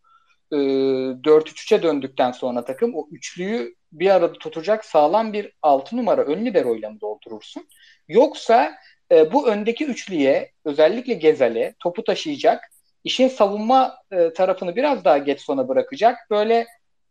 [0.51, 6.45] e, 4-3-3'e döndükten sonra takım o üçlüyü bir arada tutacak sağlam bir 6 numara ön
[6.45, 7.67] liberoyla mı doldurursun?
[8.07, 8.73] Yoksa
[9.11, 12.72] e, bu öndeki üçlüye özellikle Gezal'e topu taşıyacak
[13.03, 16.17] işin savunma e, tarafını biraz daha Getson'a bırakacak.
[16.31, 16.67] Böyle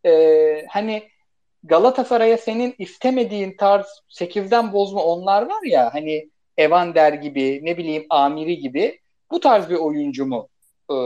[0.07, 1.09] e, hani
[1.65, 8.59] Galatasaray'a senin istemediğin tarz 8'den bozma onlar var ya hani Evander gibi ne bileyim Amiri
[8.59, 9.01] gibi
[9.31, 10.49] bu tarz bir oyuncu mu
[10.91, 10.97] e,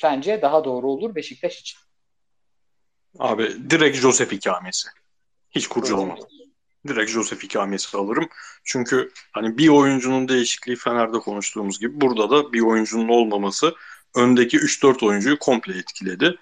[0.00, 1.78] sence daha doğru olur Beşiktaş için?
[3.18, 4.88] Abi direkt Josef ikamesi.
[5.50, 6.16] Hiç kurcalama.
[6.88, 8.28] Direkt Josef ikamesi alırım.
[8.64, 13.74] Çünkü hani bir oyuncunun değişikliği Fener'de konuştuğumuz gibi burada da bir oyuncunun olmaması
[14.16, 16.38] öndeki 3-4 oyuncuyu komple etkiledi.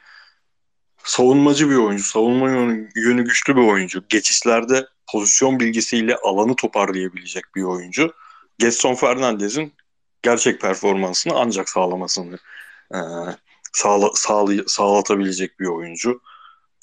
[1.05, 2.51] Savunmacı bir oyuncu, savunma
[2.97, 4.05] yönü, güçlü bir oyuncu.
[4.09, 8.12] Geçişlerde pozisyon bilgisiyle alanı toparlayabilecek bir oyuncu.
[8.59, 9.73] Getson Fernandez'in
[10.23, 12.39] gerçek performansını ancak sağlamasını
[12.95, 12.99] e,
[13.73, 16.20] sağla, sağlay, sağlatabilecek bir oyuncu.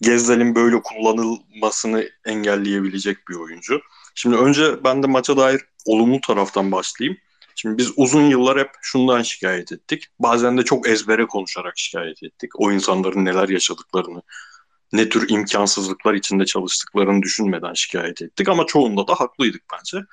[0.02, 3.82] Gezdel'in böyle kullanılmasını engelleyebilecek bir oyuncu.
[4.16, 7.18] Şimdi önce ben de maça dair olumlu taraftan başlayayım.
[7.56, 10.07] Şimdi biz uzun yıllar hep şundan şikayet ettik.
[10.19, 12.52] Bazen de çok ezbere konuşarak şikayet ettik.
[12.60, 14.22] O insanların neler yaşadıklarını,
[14.94, 18.49] ne tür imkansızlıklar içinde çalıştıklarını düşünmeden şikayet ettik.
[18.49, 20.06] Ama çoğunda da haklıydık bence.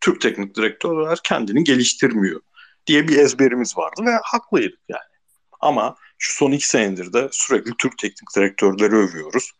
[0.00, 2.40] Türk teknik direktörler kendini geliştirmiyor
[2.86, 5.00] diye bir ezberimiz vardı ve haklıydık yani.
[5.60, 9.52] Ama şu son iki senedir de sürekli Türk teknik direktörleri övüyoruz.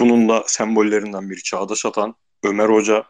[0.00, 3.04] Bunun da sembollerinden biri Çağdaş Atan, Ömer Hoca,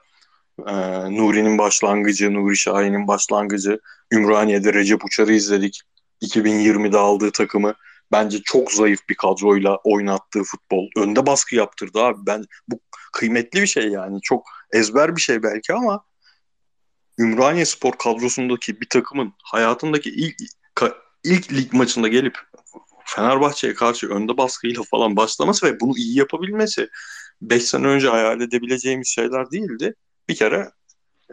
[0.66, 0.74] e,
[1.16, 3.80] Nuri'nin başlangıcı, Nuri Şahin'in başlangıcı,
[4.12, 5.82] Ümraniye'de Recep Uçar'ı izledik.
[6.22, 7.74] 2020'de aldığı takımı
[8.12, 10.88] bence çok zayıf bir kadroyla oynattığı futbol.
[10.96, 12.26] Önde baskı yaptırdı abi.
[12.26, 12.80] Ben bu
[13.12, 14.20] kıymetli bir şey yani.
[14.22, 16.04] Çok ezber bir şey belki ama
[17.18, 20.34] Ümraniye Spor kadrosundaki bir takımın hayatındaki ilk
[21.24, 22.38] ilk lig maçında gelip
[23.04, 26.88] Fenerbahçe'ye karşı önde baskıyla falan başlaması ve bunu iyi yapabilmesi
[27.42, 29.94] 5 sene önce hayal edebileceğimiz şeyler değildi.
[30.28, 30.70] Bir kere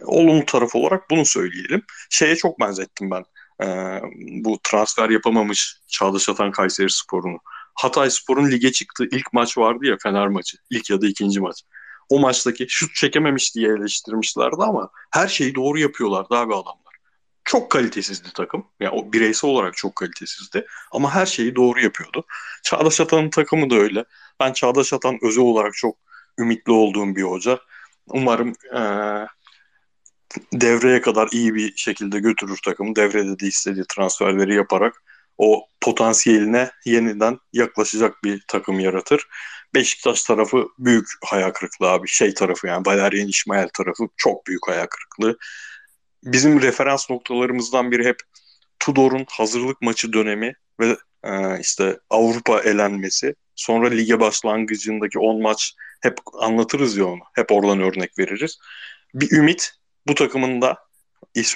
[0.06, 1.84] olumlu taraf olarak bunu söyleyelim.
[2.10, 3.24] Şeye çok benzettim ben.
[3.64, 4.02] Ee,
[4.44, 7.38] bu transfer yapamamış Çağdaş Atan Kayseri Spor'unu.
[7.76, 10.58] Hatay Spor'un lige çıktığı ilk maç vardı ya Fener maçı.
[10.70, 11.64] İlk ya da ikinci maç.
[12.10, 16.96] O maçtaki şut çekememiş diye eleştirmişlerdi ama her şeyi doğru yapıyorlardı abi adamlar.
[17.44, 18.68] Çok kalitesizdi takım.
[18.80, 20.66] Yani o bireysel olarak çok kalitesizdi.
[20.92, 22.24] Ama her şeyi doğru yapıyordu.
[22.64, 24.06] Çağdaş Atan'ın takımı da öyle.
[24.40, 25.98] Ben Çağdaş Atan özel olarak çok
[26.40, 27.60] ümitli olduğum bir hoca.
[28.08, 28.82] Umarım e,
[30.54, 32.96] devreye kadar iyi bir şekilde götürür takımı.
[32.96, 35.04] Devrede de istediği transferleri yaparak
[35.38, 39.28] o potansiyeline yeniden yaklaşacak bir takım yaratır.
[39.76, 42.08] Beşiktaş tarafı büyük hayal kırıklığı abi.
[42.08, 45.38] Şey tarafı yani Valerian İsmail tarafı çok büyük hayal kırıklığı.
[46.24, 48.18] Bizim referans noktalarımızdan biri hep
[48.80, 53.36] Tudor'un hazırlık maçı dönemi ve e, işte Avrupa elenmesi.
[53.56, 57.22] Sonra lige başlangıcındaki 10 maç hep anlatırız ya onu.
[57.34, 58.60] Hep oradan örnek veririz.
[59.14, 59.72] Bir ümit
[60.08, 60.86] bu takımın da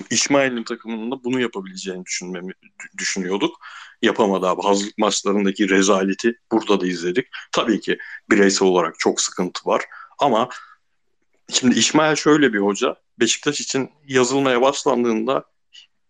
[0.10, 2.54] İsmail'in takımının da bunu yapabileceğini düşünmemi
[2.98, 3.60] düşünüyorduk.
[4.02, 4.62] Yapamadı abi.
[4.62, 7.28] Hazırlık maçlarındaki rezaleti burada da izledik.
[7.52, 7.98] Tabii ki
[8.32, 9.86] bireysel olarak çok sıkıntı var.
[10.20, 10.50] Ama
[11.50, 12.96] şimdi İsmail şöyle bir hoca.
[13.20, 15.46] Beşiktaş için yazılmaya başlandığında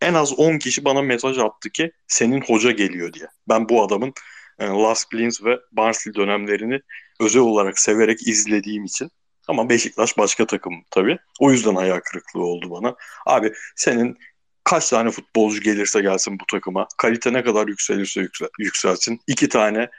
[0.01, 3.27] en az 10 kişi bana mesaj attı ki senin hoca geliyor diye.
[3.49, 4.13] Ben bu adamın
[4.59, 6.81] e, Last Blins ve Barnsley dönemlerini
[7.19, 9.11] özel olarak severek izlediğim için
[9.47, 11.17] ama Beşiktaş başka takım tabii.
[11.39, 12.95] O yüzden hayal kırıklığı oldu bana.
[13.25, 14.17] Abi senin
[14.63, 16.87] kaç tane futbolcu gelirse gelsin bu takıma.
[16.97, 19.19] Kalite ne kadar yükselirse yüksel, yükselsin.
[19.27, 19.89] iki tane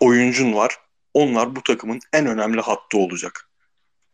[0.00, 0.76] oyuncun var.
[1.14, 3.50] Onlar bu takımın en önemli hattı olacak.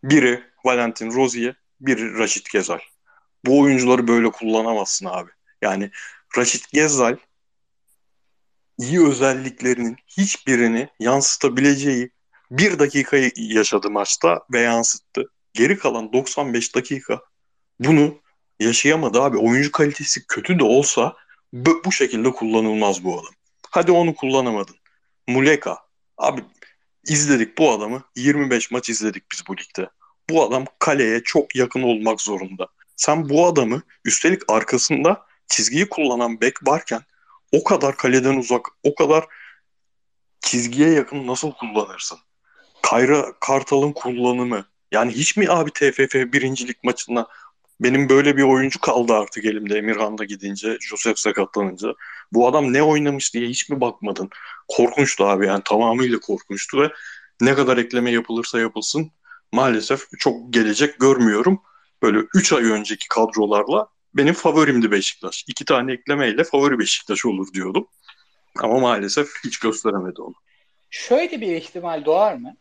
[0.05, 2.79] Biri Valentin Rozier, biri Raşit Gezal.
[3.47, 5.31] Bu oyuncuları böyle kullanamazsın abi.
[5.63, 5.91] Yani
[6.37, 7.17] Raşit Gezal
[8.81, 12.11] iyi özelliklerinin hiçbirini yansıtabileceği
[12.51, 15.25] bir dakikayı yaşadı maçta ve yansıttı.
[15.55, 17.21] Geri kalan 95 dakika
[17.81, 18.19] bunu
[18.61, 19.39] yaşayamadı abi.
[19.39, 21.15] Oyuncu kalitesi kötü de olsa
[21.53, 23.35] bu, şekilde kullanılmaz bu adam.
[23.71, 24.77] Hadi onu kullanamadın.
[25.29, 25.79] Muleka.
[26.19, 26.45] Abi
[27.07, 28.05] izledik bu adamı.
[28.17, 29.91] 25 maç izledik biz bu ligde.
[30.31, 32.69] Bu adam kaleye çok yakın olmak zorunda.
[32.97, 37.01] Sen bu adamı üstelik arkasında çizgiyi kullanan bek varken
[37.53, 39.25] o kadar kaleden uzak, o kadar
[40.41, 42.19] çizgiye yakın nasıl kullanırsın?
[42.83, 44.65] Kayra Kartal'ın kullanımı.
[44.93, 47.29] Yani hiç mi abi TFF birincilik maçında
[47.81, 51.95] benim böyle bir oyuncu kaldı artık elimde Emirhan da gidince, Josep sakatlanınca.
[52.33, 54.31] Bu adam ne oynamış diye hiç mi bakmadın?
[54.69, 56.93] Korkunçtu abi yani tamamıyla korkunçtu ve
[57.41, 59.11] ne kadar ekleme yapılırsa yapılsın
[59.53, 61.63] maalesef çok gelecek görmüyorum.
[62.03, 65.45] Böyle 3 ay önceki kadrolarla benim favorimdi Beşiktaş.
[65.49, 67.89] İki tane eklemeyle favori Beşiktaş olur diyordum.
[68.59, 70.35] Ama maalesef hiç gösteremedi onu.
[70.91, 72.57] Şöyle bir ihtimal doğar mı?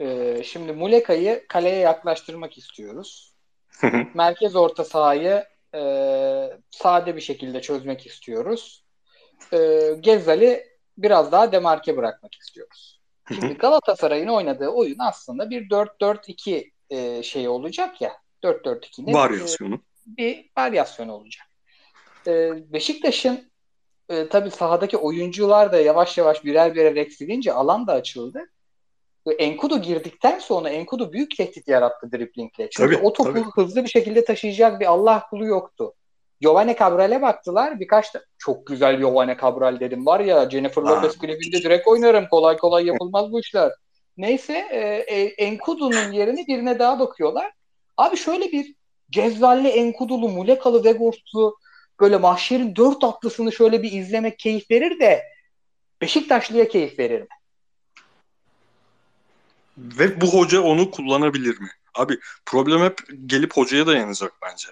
[0.00, 3.34] Ee, şimdi Muleka'yı kaleye yaklaştırmak istiyoruz.
[4.14, 5.44] Merkez orta sahayı
[5.74, 5.80] e,
[6.70, 8.84] sade bir şekilde çözmek istiyoruz.
[9.52, 10.66] E, Gezzal'i
[10.98, 13.00] biraz daha demarke bırakmak istiyoruz.
[13.28, 18.12] Şimdi Galatasaray'ın oynadığı oyun aslında bir 4-4-2 e, şey olacak ya.
[18.42, 19.80] 4-4-2'nin Varyasyonu.
[20.06, 21.46] Bir varyasyon olacak.
[22.26, 23.50] E, Beşiktaş'ın
[24.08, 28.50] e, tabii sahadaki oyuncular da yavaş yavaş birer birer eksilince alan da açıldı.
[29.38, 32.70] Enkudu girdikten sonra Enkudu büyük tehdit yarattı driplingle.
[32.70, 33.44] Çünkü Tabii, o topu tabii.
[33.54, 35.94] hızlı bir şekilde taşıyacak bir Allah kulu yoktu.
[36.40, 37.80] Giovanni Cabral'e baktılar.
[37.80, 40.06] Birkaç da çok güzel Giovanni Cabral dedim.
[40.06, 40.82] Var ya Jennifer.
[40.82, 42.28] Lopez klibinde direkt oynarım.
[42.30, 43.72] Kolay kolay yapılmaz bu işler.
[44.16, 44.78] Neyse e,
[45.16, 47.52] e, Enkudu'nun yerine birine daha bakıyorlar.
[47.96, 48.74] Abi şöyle bir
[49.14, 51.58] Cezzalli, Enkudulu, Mulekalı, Vegors'lu
[52.00, 55.22] böyle mahşerin dört atlısını şöyle bir izlemek keyif verir de
[56.00, 57.28] Beşiktaşlı'ya keyif verir mi?
[59.78, 61.68] Ve bu hoca onu kullanabilir mi?
[61.94, 64.68] Abi problem hep gelip hocaya dayanacak bence.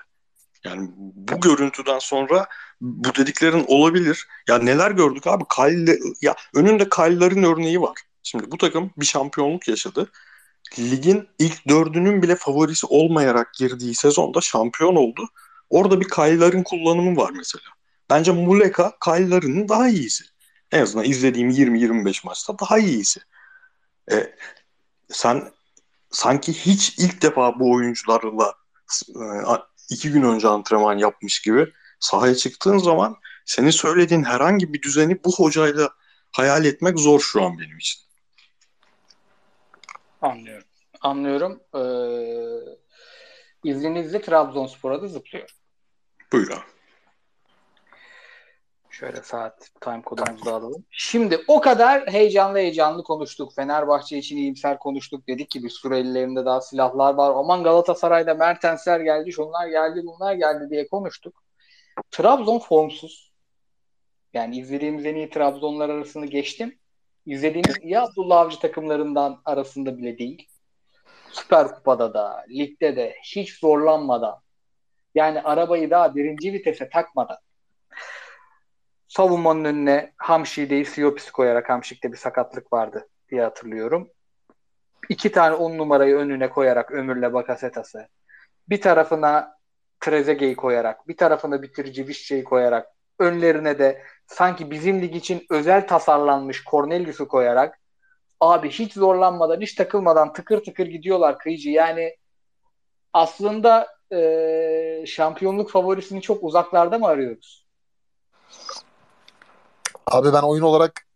[0.65, 2.47] Yani bu görüntüden sonra
[2.81, 4.29] bu dediklerin olabilir.
[4.49, 5.45] Ya neler gördük abi?
[5.57, 7.99] Kyle, ya önünde Kyle'ların örneği var.
[8.23, 10.11] Şimdi bu takım bir şampiyonluk yaşadı.
[10.79, 15.29] Ligin ilk dördünün bile favorisi olmayarak girdiği sezonda şampiyon oldu.
[15.71, 17.65] Orada bir Kyle'ların kullanımı var mesela.
[18.11, 20.25] Bence Muleka Kyle'ların daha iyisi.
[20.73, 23.21] En azından izlediğim 20-25 maçta daha iyisi.
[24.13, 24.35] E,
[25.09, 25.53] sen
[26.11, 28.55] sanki hiç ilk defa bu oyuncularla
[29.09, 29.25] e,
[29.91, 35.33] iki gün önce antrenman yapmış gibi sahaya çıktığın zaman senin söylediğin herhangi bir düzeni bu
[35.37, 35.91] hocayla
[36.33, 38.01] hayal etmek zor şu an benim için.
[40.23, 40.69] Anlıyorum.
[41.01, 41.63] Anlıyorum.
[41.75, 41.81] Ee,
[43.65, 45.51] izninizle Trabzonspor'a da zıplıyor.
[46.33, 46.73] Buyur abi.
[48.91, 50.85] Şöyle saat time kodumuzu da alalım.
[50.91, 53.55] Şimdi o kadar heyecanlı heyecanlı konuştuk.
[53.55, 55.29] Fenerbahçe için iyimser konuştuk.
[55.29, 57.33] Dedik ki bir sürü ellerinde daha silahlar var.
[57.37, 61.43] Aman Galatasaray'da Mertensler geldi, şunlar geldi, bunlar geldi diye konuştuk.
[62.11, 63.33] Trabzon formsuz.
[64.35, 66.79] Yani izlediğimiz en iyi Trabzonlar arasını geçtim.
[67.27, 70.49] İzlediğimiz iyi Abdullah Avcı takımlarından arasında bile değil.
[71.31, 74.41] Süper Kupa'da da, ligde de hiç zorlanmadan
[75.15, 77.39] yani arabayı daha birinci vitese takmadan
[79.09, 84.11] savunmanın önüne Hamşi'yi Siopis koyarak Hamşik'te bir sakatlık vardı diye hatırlıyorum.
[85.09, 88.09] İki tane on numarayı önüne koyarak Ömür'le Bakasetas'ı
[88.69, 89.59] bir tarafına
[90.01, 92.89] Trezeguet'i koyarak bir tarafına bitirici Vişçe'yi koyarak
[93.19, 97.81] önlerine de sanki bizim lig için özel tasarlanmış Cornelius'u koyarak
[98.41, 102.17] abi hiç zorlanmadan hiç takılmadan tıkır tıkır gidiyorlar kıyıcı yani
[103.13, 107.67] aslında e, şampiyonluk favorisini çok uzaklarda mı arıyoruz?
[110.07, 111.07] Abi ben oyun olarak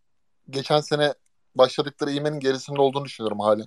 [0.51, 1.15] geçen sene
[1.55, 3.67] başladıkları iğmenin gerisinde olduğunu düşünüyorum halen.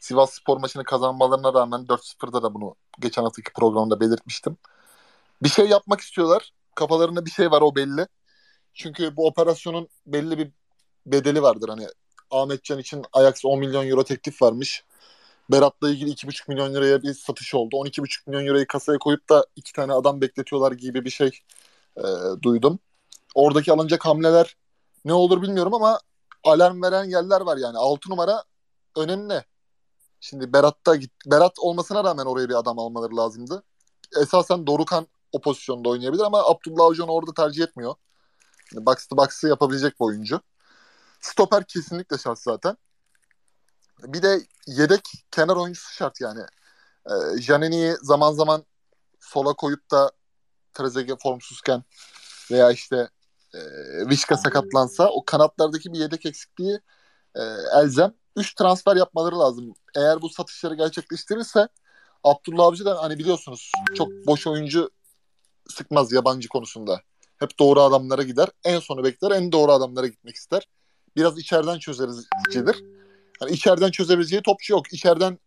[0.00, 4.56] Sivas Spor maçını kazanmalarına rağmen 4-0'da da bunu geçen haftaki programda belirtmiştim.
[5.42, 6.52] Bir şey yapmak istiyorlar.
[6.74, 8.06] Kafalarında bir şey var o belli.
[8.74, 10.50] Çünkü bu operasyonun belli bir
[11.06, 11.68] bedeli vardır.
[11.68, 11.86] Hani
[12.30, 14.84] Ahmetcan için Ajax 10 milyon euro teklif varmış.
[15.52, 17.76] Berat'la ilgili 2,5 milyon liraya bir satış oldu.
[17.76, 21.30] 12,5 milyon lirayı kasaya koyup da iki tane adam bekletiyorlar gibi bir şey
[21.96, 22.02] e,
[22.42, 22.78] duydum.
[23.34, 24.56] Oradaki alınacak hamleler
[25.04, 26.00] ne olur bilmiyorum ama
[26.44, 27.78] alarm veren yerler var yani.
[27.78, 28.44] 6 numara
[28.96, 29.44] önemli.
[30.20, 33.62] Şimdi Berat'ta git Berat olmasına rağmen oraya bir adam almaları lazımdı.
[34.22, 37.94] Esasen Dorukan o pozisyonda oynayabilir ama Abdullah onu orada tercih etmiyor.
[38.72, 40.40] Box to box'ı yapabilecek bir oyuncu.
[41.20, 42.76] Stoper kesinlikle şart zaten.
[44.02, 46.40] Bir de yedek kenar oyuncusu şart yani.
[47.06, 48.64] Ee, Janini'yi zaman zaman
[49.20, 50.12] sola koyup da
[50.74, 51.82] Trezeguet formsuzken
[52.50, 53.08] veya işte
[53.54, 53.58] e,
[54.08, 56.80] Vişka sakatlansa o kanatlardaki bir yedek eksikliği
[57.34, 57.40] e,
[57.74, 58.14] elzem.
[58.36, 59.74] 3 transfer yapmaları lazım.
[59.96, 61.68] Eğer bu satışları gerçekleştirirse
[62.24, 64.90] Abdullah Avcı da hani biliyorsunuz çok boş oyuncu
[65.68, 67.00] sıkmaz yabancı konusunda.
[67.40, 68.48] Hep doğru adamlara gider.
[68.64, 69.30] En sonu bekler.
[69.30, 70.68] En doğru adamlara gitmek ister.
[71.16, 72.84] Biraz içeriden çözericidir.
[73.40, 74.92] Yani içeriden çözebileceği topçu yok.
[74.92, 75.38] İçeriden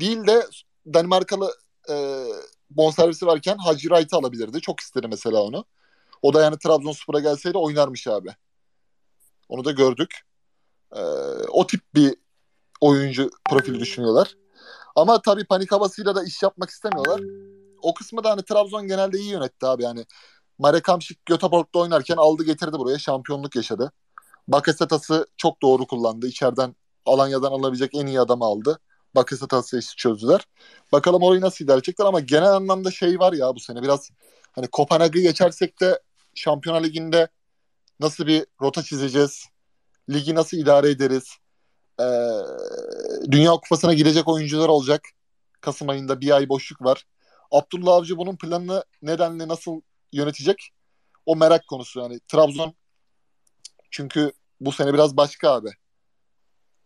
[0.00, 0.46] değil de
[0.94, 1.54] Danimarkalı
[1.90, 2.24] e,
[2.70, 4.60] bonservisi varken Hacı Wright'ı alabilirdi.
[4.60, 5.64] Çok istedi mesela onu.
[6.22, 8.28] O da yani Trabzonspor'a gelseydi oynarmış abi.
[9.48, 10.20] Onu da gördük.
[10.96, 11.00] Ee,
[11.48, 12.14] o tip bir
[12.80, 14.36] oyuncu profili düşünüyorlar.
[14.96, 17.20] Ama tabii panik havasıyla da iş yapmak istemiyorlar.
[17.82, 20.06] o kısmı da hani Trabzon genelde iyi yönetti abi yani.
[20.60, 23.92] Marek Hamşik Göteborg'da oynarken aldı getirdi buraya şampiyonluk yaşadı.
[24.48, 26.26] Bakasetas'ı çok doğru kullandı.
[26.26, 26.76] İçeriden
[27.06, 28.80] Alanya'dan alabilecek en iyi adamı aldı.
[29.14, 30.46] Bakasetas'ı işi çözdüler.
[30.92, 34.10] Bakalım orayı nasıl idare edecekler ama genel anlamda şey var ya bu sene biraz
[34.52, 36.00] hani Kopenhag'ı geçersek de
[36.34, 37.28] Şampiyonlar Ligi'nde
[38.00, 39.44] nasıl bir rota çizeceğiz?
[40.10, 41.36] Ligi nasıl idare ederiz?
[42.00, 42.04] Ee,
[43.30, 45.02] Dünya Kupası'na girecek oyuncular olacak.
[45.60, 47.04] Kasım ayında bir ay boşluk var.
[47.50, 49.80] Abdullah Avcı bunun planını nedenle nasıl
[50.12, 50.70] yönetecek?
[51.26, 52.00] O merak konusu.
[52.00, 52.74] Yani Trabzon
[53.90, 55.70] çünkü bu sene biraz başka abi.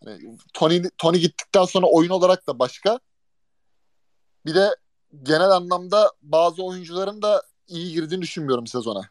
[0.06, 3.00] Yani Tony, Tony gittikten sonra oyun olarak da başka.
[4.46, 4.76] Bir de
[5.22, 9.08] genel anlamda bazı oyuncuların da iyi girdiğini düşünmüyorum sezona.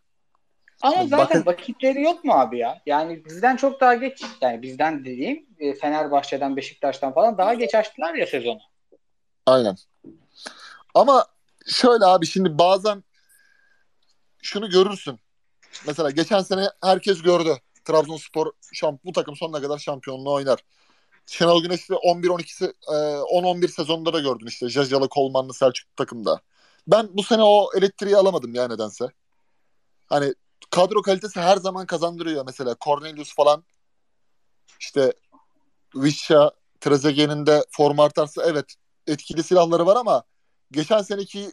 [0.82, 2.82] Ama zaten vakitleri yok mu abi ya?
[2.86, 8.14] Yani bizden çok daha geç, yani bizden dediğim e, Fenerbahçe'den, Beşiktaş'tan falan daha geç açtılar
[8.14, 8.60] ya sezonu.
[9.46, 9.76] Aynen.
[10.94, 11.26] Ama
[11.68, 13.04] şöyle abi şimdi bazen
[14.44, 15.20] şunu görürsün.
[15.88, 17.58] Mesela geçen sene herkes gördü.
[17.86, 20.60] Trabzonspor şamp bu takım sonuna kadar şampiyonluğu oynar.
[21.26, 24.70] Şenol Güneş'i 11-12'si e, 10-11 sezonunda da gördün işte.
[24.70, 26.42] Jajalı, Kolmanlı, Selçuk takımda.
[26.88, 29.08] Ben bu sene o elektriği alamadım ya nedense.
[30.06, 30.34] Hani
[30.72, 32.76] kadro kalitesi her zaman kazandırıyor mesela.
[32.82, 33.64] Cornelius falan
[34.80, 35.14] işte
[35.96, 36.52] Vişya,
[36.82, 38.76] Trezeguet'in de form artarsa evet
[39.08, 40.24] etkili silahları var ama
[40.72, 41.52] geçen seneki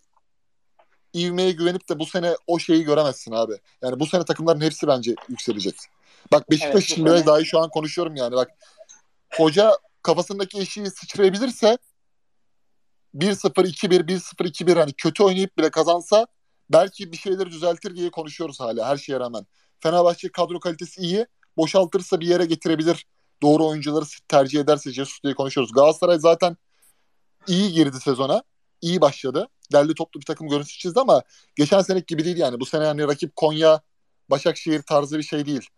[1.15, 3.53] ivmeye güvenip de bu sene o şeyi göremezsin abi.
[3.83, 5.75] Yani bu sene takımların hepsi bence yükselecek.
[6.33, 8.35] Bak Beşiktaş Evet, için sene- dahi şu an konuşuyorum yani.
[8.35, 8.51] Bak
[9.37, 9.73] hoca
[10.03, 11.79] kafasındaki eşiği sıçrayabilirse
[13.15, 16.27] 1-0, 2-1, 1-0, 2-1 hani kötü oynayıp bile kazansa
[16.71, 19.47] belki bir şeyleri düzeltir diye konuşuyoruz hala her şeye rağmen.
[19.81, 21.27] Fenerbahçe kadro kalitesi iyi.
[21.57, 23.07] Boşaltırsa bir yere getirebilir.
[23.43, 25.73] Doğru oyuncuları tercih ederse Jesus diye konuşuyoruz.
[25.73, 26.57] Galatasaray zaten
[27.47, 28.43] iyi girdi sezona.
[28.83, 29.49] İyi başladı.
[29.73, 31.23] Derli toplu bir takım görüntüsü çizdi ama
[31.57, 32.61] geçen seneki gibi değil yani.
[32.61, 33.81] Bu sene yani rakip Konya,
[34.31, 35.69] Başakşehir tarzı bir şey değil.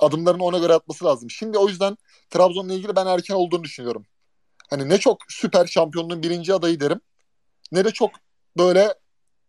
[0.00, 1.30] Adımlarını ona göre atması lazım.
[1.30, 1.96] Şimdi o yüzden
[2.30, 4.06] Trabzon'la ilgili ben erken olduğunu düşünüyorum.
[4.70, 7.00] Hani ne çok süper şampiyonluğun birinci adayı derim.
[7.72, 8.10] Ne de çok
[8.58, 8.94] böyle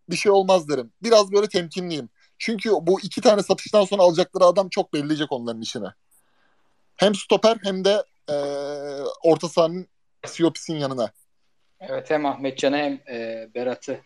[0.09, 0.93] bir şey olmaz derim.
[1.03, 2.09] Biraz böyle temkinliyim.
[2.37, 5.87] Çünkü bu iki tane satıştan sonra alacakları adam çok belleyecek onların işine.
[6.95, 8.35] Hem stoper hem de e,
[9.23, 9.87] orta sahanın
[10.25, 11.11] Siopis'in yanına.
[11.79, 13.99] Evet hem Ahmetcan'ı hem e, Berat'ı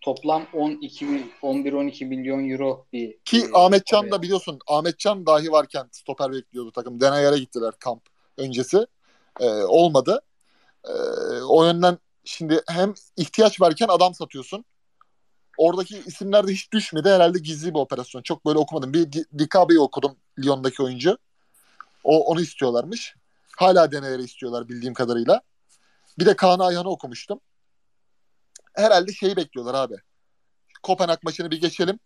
[0.00, 1.06] toplam 12
[1.42, 6.72] 11-12 milyon euro bir Ki e, Ahmetcan oraya- da biliyorsun Ahmetcan dahi varken stoper bekliyordu
[6.72, 7.00] takım.
[7.00, 8.02] Denayar'a gittiler kamp
[8.36, 8.86] öncesi.
[9.40, 10.20] E, olmadı.
[10.84, 10.92] E,
[11.42, 14.64] o yönden şimdi hem ihtiyaç varken adam satıyorsun.
[15.58, 17.08] Oradaki isimler de hiç düşmedi.
[17.08, 18.22] Herhalde gizli bir operasyon.
[18.22, 18.92] Çok böyle okumadım.
[18.94, 21.18] Bir Di- Dikabe'yi okudum Lyon'daki oyuncu.
[22.04, 23.14] O, onu istiyorlarmış.
[23.56, 25.42] Hala Denayar'ı istiyorlar bildiğim kadarıyla.
[26.18, 27.40] Bir de Kaan Ayhan'ı okumuştum.
[28.74, 29.94] Herhalde şeyi bekliyorlar abi.
[30.82, 31.98] Kopenhag maçını bir geçelim.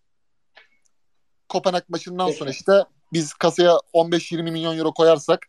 [1.49, 2.73] Kopenhag maçından sonra işte
[3.13, 5.47] biz kasaya 15-20 milyon euro koyarsak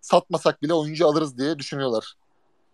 [0.00, 2.14] satmasak bile oyuncu alırız diye düşünüyorlar.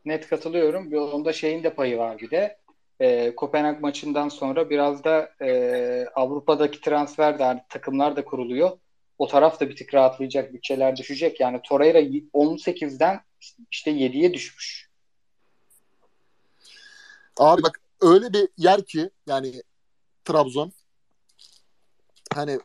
[0.05, 0.95] Net katılıyorum.
[0.95, 2.59] Onda şeyin de payı var bir de.
[3.01, 8.79] E, Kopenhag maçından sonra biraz da e, Avrupa'daki transfer de hani takımlar da kuruluyor.
[9.19, 11.41] O taraf da bir tık rahatlayacak, bütçeler düşecek.
[11.41, 13.21] Yani Torreira 18'den
[13.71, 14.92] işte 7'ye düşmüş.
[17.37, 19.63] Abi bak öyle bir yer ki yani
[20.25, 20.73] Trabzon
[22.35, 22.61] hani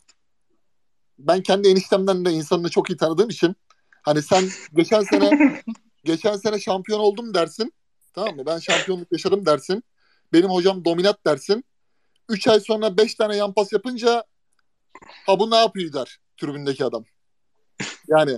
[1.20, 3.56] ben kendi eniştemden de insanını çok iyi tanıdığım için
[4.02, 5.40] hani sen geçen sene
[6.04, 7.74] geçen sene şampiyon oldum dersin.
[8.14, 8.46] Tamam mı?
[8.46, 9.84] Ben şampiyonluk yaşadım dersin.
[10.34, 11.66] Benim hocam dominat dersin.
[12.30, 14.24] 3 ay sonra 5 tane yan pas yapınca
[15.26, 17.06] ha bu ne yapıyor der tribündeki adam.
[18.08, 18.38] Yani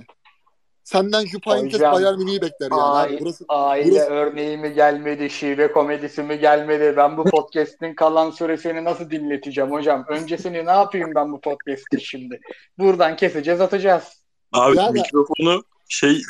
[0.90, 2.82] senden Hocam, Bayern Münih'i bekler yani.
[2.82, 6.94] ay- Abi burası Aile Burası- örneği mi gelmedi, şive komedisi mi gelmedi?
[6.96, 10.04] Ben bu podcast'in kalan süresini nasıl dinleteceğim hocam?
[10.08, 12.40] Öncesini ne yapayım ben bu podcast'i şimdi?
[12.78, 14.04] Buradan keseceğiz, atacağız.
[14.52, 16.22] Abi Yani- mikrofonu şey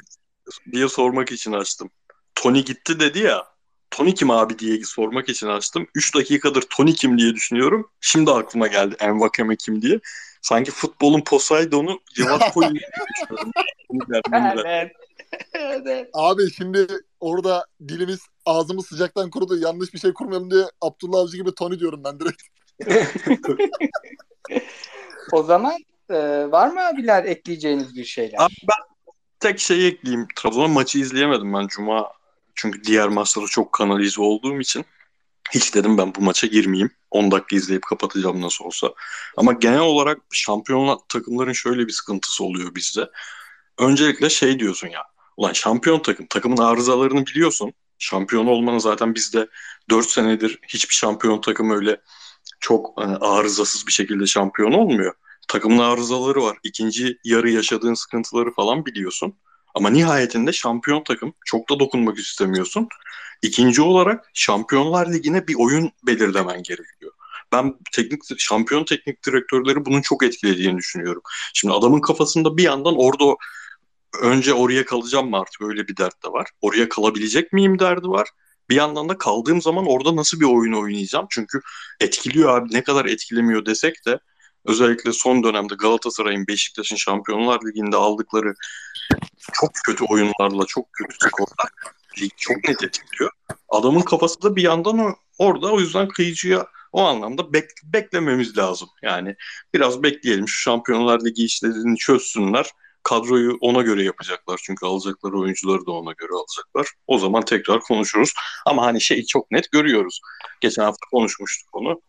[0.72, 1.90] diye sormak için açtım.
[2.34, 3.44] Tony gitti dedi ya.
[3.90, 5.86] Tony kim abi diye sormak için açtım.
[5.94, 7.90] 3 dakikadır Tony kim diye düşünüyorum.
[8.00, 10.00] Şimdi aklıma geldi Envakame kim diye.
[10.42, 13.52] Sanki futbolun Poseidon'u cevap koyun diye düşünüyorum.
[13.90, 14.56] Bunu derdim ben.
[14.66, 14.92] Evet.
[15.54, 16.10] evet.
[16.12, 16.86] Abi şimdi
[17.20, 19.58] orada dilimiz ağzımız sıcaktan kurudu.
[19.58, 22.42] Yanlış bir şey kurmayalım diye Abdullah Avcı gibi Tony diyorum ben direkt.
[25.32, 25.78] O zaman
[26.10, 26.16] e,
[26.50, 28.38] var mı abiler ekleyeceğiniz bir şeyler?
[28.38, 30.28] Abi ben tek şey ekleyeyim.
[30.36, 32.12] Trabzon maçı izleyemedim ben Cuma.
[32.54, 34.84] Çünkü diğer maçları çok kanalize olduğum için.
[35.54, 36.90] Hiç dedim ben bu maça girmeyeyim.
[37.10, 38.94] 10 dakika izleyip kapatacağım nasıl olsa.
[39.36, 43.10] Ama genel olarak şampiyonlar takımların şöyle bir sıkıntısı oluyor bizde.
[43.78, 45.02] Öncelikle şey diyorsun ya.
[45.36, 46.26] Ulan şampiyon takım.
[46.26, 47.72] Takımın arızalarını biliyorsun.
[47.98, 49.48] Şampiyon olmanın zaten bizde
[49.90, 52.00] 4 senedir hiçbir şampiyon takım öyle
[52.60, 55.14] çok hani, arızasız bir şekilde şampiyon olmuyor.
[55.48, 56.58] Takımın arızaları var.
[56.62, 59.34] İkinci yarı yaşadığın sıkıntıları falan biliyorsun.
[59.74, 62.88] Ama nihayetinde şampiyon takım çok da dokunmak istemiyorsun.
[63.42, 67.12] İkinci olarak Şampiyonlar Ligi'ne bir oyun belirlemen gerekiyor.
[67.52, 71.22] Ben teknik şampiyon teknik direktörleri bunun çok etkilediğini düşünüyorum.
[71.54, 73.36] Şimdi adamın kafasında bir yandan orada
[74.22, 76.48] önce oraya kalacağım mı artık öyle bir dert de var.
[76.60, 78.28] Oraya kalabilecek miyim derdi var.
[78.68, 81.26] Bir yandan da kaldığım zaman orada nasıl bir oyun oynayacağım?
[81.30, 81.60] Çünkü
[82.00, 84.18] etkiliyor abi ne kadar etkilemiyor desek de
[84.64, 88.54] özellikle son dönemde Galatasaray'ın Beşiktaş'ın Şampiyonlar Ligi'nde aldıkları
[89.52, 91.70] çok kötü oyunlarla çok kötü skorlar
[92.20, 93.30] lig çok net etkiliyor.
[93.68, 98.88] Adamın kafası da bir yandan o, orada o yüzden kıyıcıya o anlamda bek, beklememiz lazım.
[99.02, 99.36] Yani
[99.74, 102.70] biraz bekleyelim şu Şampiyonlar Ligi işlerini çözsünler.
[103.02, 106.94] Kadroyu ona göre yapacaklar çünkü alacakları oyuncuları da ona göre alacaklar.
[107.06, 108.32] O zaman tekrar konuşuruz.
[108.66, 110.20] Ama hani şey çok net görüyoruz.
[110.60, 112.00] Geçen hafta konuşmuştuk onu.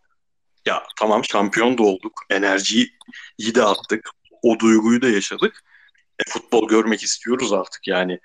[0.66, 2.20] Ya tamam şampiyon da olduk.
[2.30, 2.90] Enerjiyi
[3.38, 4.10] iyi de attık.
[4.42, 5.62] O duyguyu da yaşadık.
[6.18, 8.20] E, futbol görmek istiyoruz artık yani.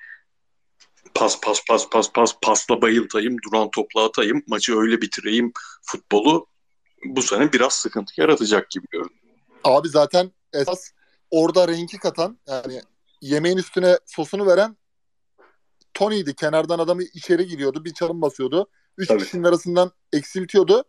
[1.14, 5.52] Pas pas pas pas pas pasla bayıltayım, duran topla atayım, maçı öyle bitireyim
[5.82, 6.48] futbolu
[7.06, 9.22] bu sene biraz sıkıntı yaratacak gibi görünüyor.
[9.64, 10.92] Abi zaten esas
[11.32, 12.82] orada renki katan yani
[13.22, 14.78] yemeğin üstüne sosunu veren
[15.94, 16.36] Tony'ydi.
[16.36, 17.86] Kenardan adamı içeri giriyordu.
[17.86, 18.70] Bir çalım basıyordu.
[18.98, 19.24] Üç Tabii.
[19.24, 20.84] kişinin arasından eksiltiyordu.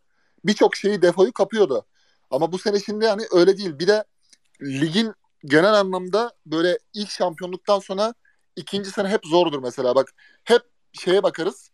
[0.44, 1.86] Birçok şeyi defoyu kapıyordu.
[2.30, 3.78] Ama bu sene şimdi yani öyle değil.
[3.78, 4.04] Bir de
[4.62, 8.14] ligin genel anlamda böyle ilk şampiyonluktan sonra
[8.56, 9.94] ikinci sene hep zordur mesela.
[9.94, 10.62] Bak hep
[10.92, 11.70] şeye bakarız.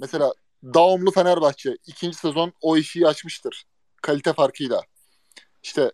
[0.00, 0.32] Mesela
[0.64, 3.64] Daumlu Fenerbahçe ikinci sezon o işi açmıştır.
[4.02, 4.82] Kalite farkıyla.
[5.62, 5.92] İşte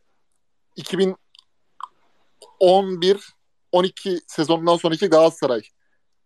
[0.77, 3.39] 2011
[3.73, 5.63] 12 sezonundan sonraki Galatasaray.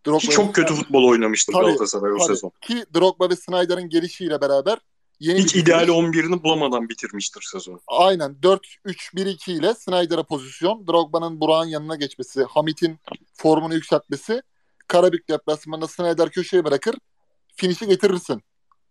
[0.07, 2.27] Drogba Ki çok kötü futbol oynamıştı Tabii, Galatasaray o Tabii.
[2.27, 2.53] sezon.
[2.61, 4.79] Ki Drogba ve Snyder'ın gelişiyle beraber
[5.23, 5.99] yeni Hiç ideal bitiriş.
[5.99, 7.81] 11'ini bulamadan bitirmiştir sezon.
[7.87, 12.99] Aynen 4-3-1-2 ile Snyder'a pozisyon, Drogba'nın Burak'ın yanına geçmesi, Hamit'in
[13.35, 14.43] formunu yükseltmesi,
[14.89, 16.95] Karabük deplasmanında Snyder köşeye bırakır,
[17.57, 18.43] finişi getirirsin.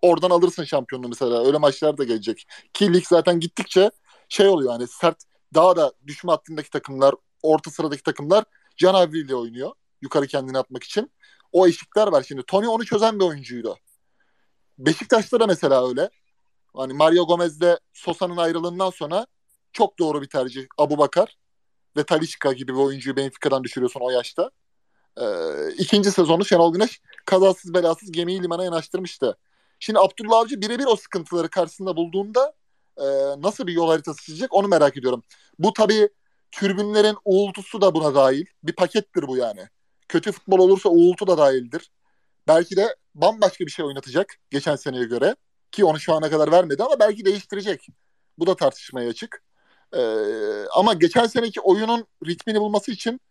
[0.02, 1.46] Oradan alırsın şampiyonluğu mesela.
[1.46, 2.48] Öyle maçlar da gelecek.
[2.74, 3.92] Ki lig zaten gittikçe
[4.30, 5.18] şey oluyor yani sert
[5.54, 8.44] daha da düşme hattındaki takımlar, orta sıradaki takımlar
[8.78, 9.72] canavriyle oynuyor.
[10.02, 11.12] Yukarı kendini atmak için.
[11.52, 12.44] O eşikler var şimdi.
[12.48, 13.78] Tony onu çözen bir oyuncuydu.
[14.78, 16.10] Beşiktaş'ta da mesela öyle.
[16.74, 19.28] Hani Mario Gomez'le Sosa'nın ayrılığından sonra
[19.74, 20.66] çok doğru bir tercih.
[20.78, 21.38] Abu Bakar
[21.98, 24.52] ve Talisca gibi bir oyuncuyu Benfica'dan düşürüyorsun o yaşta.
[25.18, 25.24] Ee,
[25.78, 29.38] ikinci sezonu Şenol Güneş kazasız belasız gemiyi limana yanaştırmıştı.
[29.80, 32.54] Şimdi Abdullah Avcı birebir o sıkıntıları karşısında bulduğunda
[32.98, 33.06] e,
[33.38, 35.24] nasıl bir yol haritası çizecek onu merak ediyorum.
[35.60, 36.10] Bu tabii
[36.52, 38.46] türbünlerin uğultusu da buna dahil.
[38.64, 39.68] Bir pakettir bu yani.
[40.08, 41.92] Kötü futbol olursa uğultu da dahildir.
[42.48, 45.36] Belki de bambaşka bir şey oynatacak geçen seneye göre.
[45.72, 47.88] Ki onu şu ana kadar vermedi ama belki değiştirecek.
[48.38, 49.44] Bu da tartışmaya açık.
[49.94, 50.00] Ee,
[50.76, 53.22] ama geçen seneki oyunun ritmini bulması için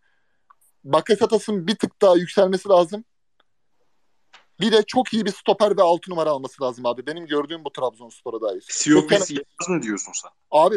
[0.83, 3.05] Bakasetas'ın bir tık daha yükselmesi lazım.
[4.59, 7.05] Bir de çok iyi bir stoper ve altı numara alması lazım abi.
[7.05, 8.65] Benim gördüğüm bu Trabzonspor'a dair.
[8.69, 10.31] Siopis yetmez mi diyorsun sen?
[10.51, 10.75] Abi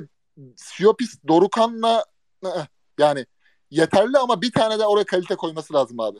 [0.56, 2.04] Siopis Dorukan'la
[2.44, 2.66] ı-ı,
[2.98, 3.26] yani
[3.70, 6.18] yeterli ama bir tane de oraya kalite koyması lazım abi.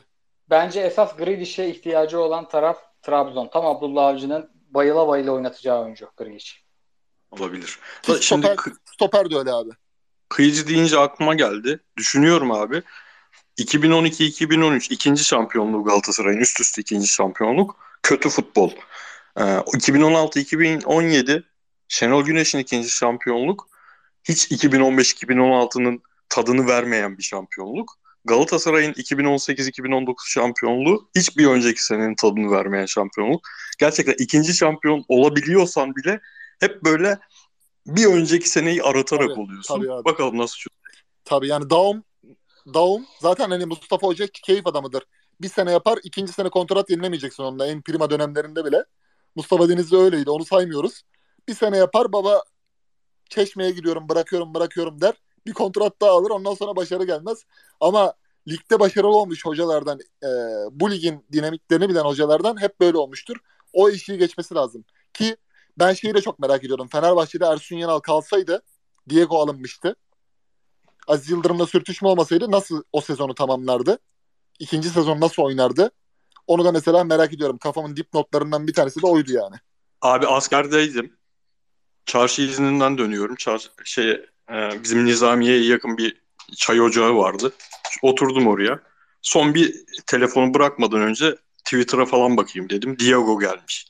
[0.49, 3.47] Bence esas Grealish'e ihtiyacı olan taraf Trabzon.
[3.47, 6.63] Tam Abdullah Avcı'nın bayıla bayıla oynatacağı oyuncu Grealish.
[7.31, 7.79] Olabilir.
[8.05, 9.69] Şimdi stoper, kı- stoper de öyle abi.
[10.29, 11.79] kıyıcı deyince aklıma geldi.
[11.97, 12.83] Düşünüyorum abi.
[13.57, 17.77] 2012-2013 ikinci şampiyonluğu Galatasaray'ın üst üste ikinci şampiyonluk.
[18.03, 18.71] Kötü futbol.
[19.37, 21.43] Ee, 2016-2017
[21.87, 23.67] Şenol Güneş'in ikinci şampiyonluk.
[24.23, 27.93] Hiç 2015-2016'nın tadını vermeyen bir şampiyonluk.
[28.25, 33.47] Galatasaray'ın 2018-2019 şampiyonluğu hiçbir önceki senenin tadını vermeyen şampiyonluk.
[33.79, 36.21] Gerçekten ikinci şampiyon olabiliyorsan bile
[36.59, 37.19] hep böyle
[37.87, 39.75] bir önceki seneyi aratarak Tabii, oluyorsun.
[39.75, 40.05] tabii abi.
[40.05, 41.05] Bakalım nasıl çözecek.
[41.25, 42.03] Tabii yani Daum
[42.73, 45.03] Daum zaten hani Mustafa Hoca keyif adamıdır.
[45.41, 48.83] Bir sene yapar, ikinci sene kontrat yenilemeyeceksin onunla en prima dönemlerinde bile.
[49.35, 51.01] Mustafa Denizli öyleydi, onu saymıyoruz.
[51.47, 52.43] Bir sene yapar, baba
[53.29, 55.13] çeşmeye gidiyorum, bırakıyorum, bırakıyorum der.
[55.45, 57.45] Bir kontrat daha alır, ondan sonra başarı gelmez.
[57.79, 58.13] Ama
[58.47, 60.27] ligde başarılı olmuş hocalardan, e,
[60.71, 63.35] bu ligin dinamiklerini bilen hocalardan hep böyle olmuştur.
[63.73, 64.85] O işi geçmesi lazım.
[65.13, 65.37] Ki
[65.79, 66.87] ben şeyi de çok merak ediyorum.
[66.87, 68.63] Fenerbahçe'de Ersun Yanal kalsaydı,
[69.09, 69.95] Diego alınmıştı.
[71.07, 73.99] Aziz Yıldırım'la sürtüşme olmasaydı nasıl o sezonu tamamlardı?
[74.59, 75.91] İkinci sezon nasıl oynardı?
[76.47, 77.57] Onu da mesela merak ediyorum.
[77.57, 79.55] Kafamın dipnotlarından bir tanesi de oydu yani.
[80.01, 81.17] Abi askerdeydim.
[82.05, 83.35] Çarşı izninden dönüyorum.
[83.35, 84.11] Çar şey
[84.51, 86.21] e, bizim Nizamiye'ye yakın bir
[86.55, 87.53] çay ocağı vardı.
[88.01, 88.79] Oturdum oraya.
[89.21, 92.99] Son bir telefonu bırakmadan önce Twitter'a falan bakayım dedim.
[92.99, 93.87] Diego gelmiş.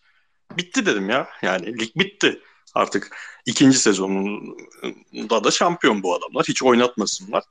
[0.58, 1.30] Bitti dedim ya.
[1.42, 2.42] Yani lig bitti.
[2.76, 6.46] Artık ikinci sezonunda da şampiyon bu adamlar.
[6.48, 7.44] Hiç oynatmasınlar.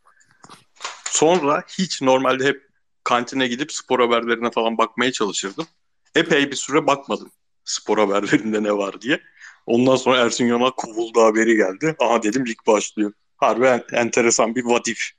[1.04, 2.68] Sonra hiç normalde hep
[3.04, 5.66] kantine gidip spor haberlerine falan bakmaya çalışırdım.
[6.14, 7.30] Epey bir süre bakmadım
[7.64, 9.20] spor haberlerinde ne var diye.
[9.66, 11.96] Ondan sonra Ersun Yanal kovuldu haberi geldi.
[11.98, 13.12] Aha dedim lig başlıyor.
[13.36, 15.10] Harbi en- enteresan bir what if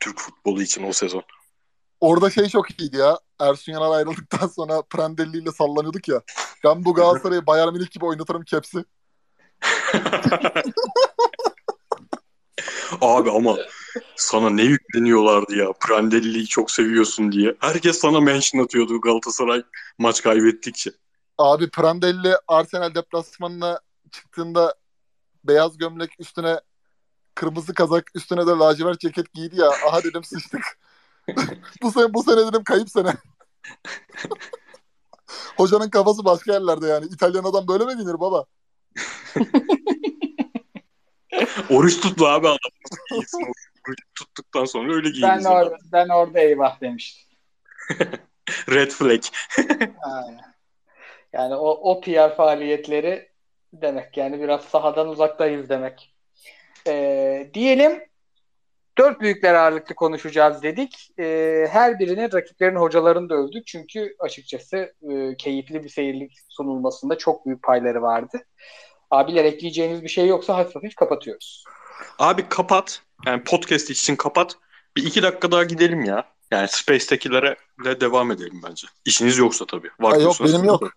[0.00, 1.22] Türk futbolu için o sezon.
[2.00, 3.18] Orada şey çok iyiydi ya.
[3.40, 6.22] Ersun Yanal ayrıldıktan sonra Prandelli ile sallanıyorduk ya.
[6.64, 8.84] Ben bu Galatasaray'ı Bayern Münih gibi oynatırım kepsi.
[13.00, 13.58] Abi ama
[14.16, 15.72] sana ne yükleniyorlardı ya.
[15.72, 17.56] Prandelli'yi çok seviyorsun diye.
[17.60, 19.62] Herkes sana mention atıyordu Galatasaray
[19.98, 20.90] maç kaybettikçe.
[21.38, 23.80] Abi Prandelli Arsenal deplasmanına
[24.12, 24.74] çıktığında
[25.44, 26.60] beyaz gömlek üstüne
[27.34, 29.68] kırmızı kazak üstüne de lacivert ceket giydi ya.
[29.68, 30.78] Aha dedim sıçtık.
[31.82, 33.12] bu sene bu sene dedim kayıp sene.
[35.56, 37.06] Hocanın kafası başka yerlerde yani.
[37.06, 38.44] İtalyan adam böyle mi giyinir baba?
[41.70, 42.58] Oruç tuttu abi adam.
[43.12, 45.46] Oruç tuttuktan sonra öyle Ben, giyiniz.
[45.46, 47.38] orada, ben orada eyvah demiştim.
[48.70, 49.22] Red flag.
[50.02, 50.57] Aynen.
[51.32, 53.28] Yani o, o PR faaliyetleri
[53.72, 56.14] demek yani biraz sahadan uzaktayız demek.
[56.86, 58.08] Ee, diyelim
[58.98, 61.10] dört büyükler ağırlıklı konuşacağız dedik.
[61.18, 63.66] Ee, her birinin rakiplerin hocalarını da övdük.
[63.66, 68.38] Çünkü açıkçası e, keyifli bir seyirlik sunulmasında çok büyük payları vardı.
[69.10, 71.64] Abiler ekleyeceğiniz bir şey yoksa hafif hafif kapatıyoruz.
[72.18, 73.02] Abi kapat.
[73.26, 74.56] Yani podcast için kapat.
[74.96, 76.24] Bir iki dakika daha gidelim ya.
[76.50, 78.86] Yani Space'tekilere de devam edelim bence.
[79.04, 79.90] İşiniz yoksa tabii.
[80.00, 80.92] Var Ha, yok benim yok.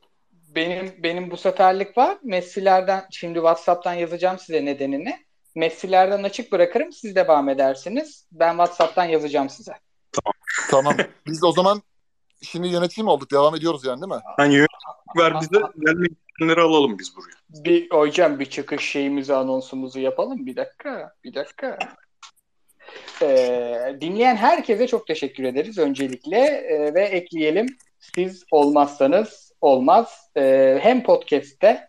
[0.55, 2.17] Benim benim bu seferlik var.
[2.23, 5.25] Messi'lerden şimdi WhatsApp'tan yazacağım size nedenini.
[5.55, 6.91] Messi'lerden açık bırakırım.
[6.91, 8.27] Siz devam edersiniz.
[8.31, 9.73] Ben WhatsApp'tan yazacağım size.
[10.69, 10.95] Tamam.
[11.27, 11.81] Biz o zaman
[12.41, 13.31] şimdi yönetim olduk.
[13.31, 14.21] Devam ediyoruz yani değil mi?
[14.37, 15.63] Hani yönetmenlik ver bize.
[15.85, 17.63] Gelmek isteyenleri alalım biz buraya.
[17.65, 20.45] Bir hocam bir çıkış şeyimizi anonsumuzu yapalım.
[20.45, 21.13] Bir dakika.
[21.23, 21.77] Bir dakika.
[23.21, 27.67] Ee, dinleyen herkese çok teşekkür ederiz öncelikle Ee, ve ekleyelim.
[27.99, 30.31] Siz olmazsanız olmaz.
[30.37, 31.87] Ee, hem podcast'te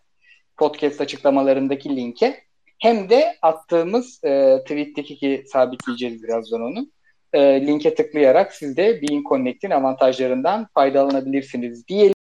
[0.57, 2.43] podcast açıklamalarındaki linke
[2.79, 6.87] hem de attığımız e, tweet'teki ki sabitleyeceğiz birazdan onu.
[7.33, 12.13] E, linke tıklayarak siz de Being Connect'in avantajlarından faydalanabilirsiniz diyelim.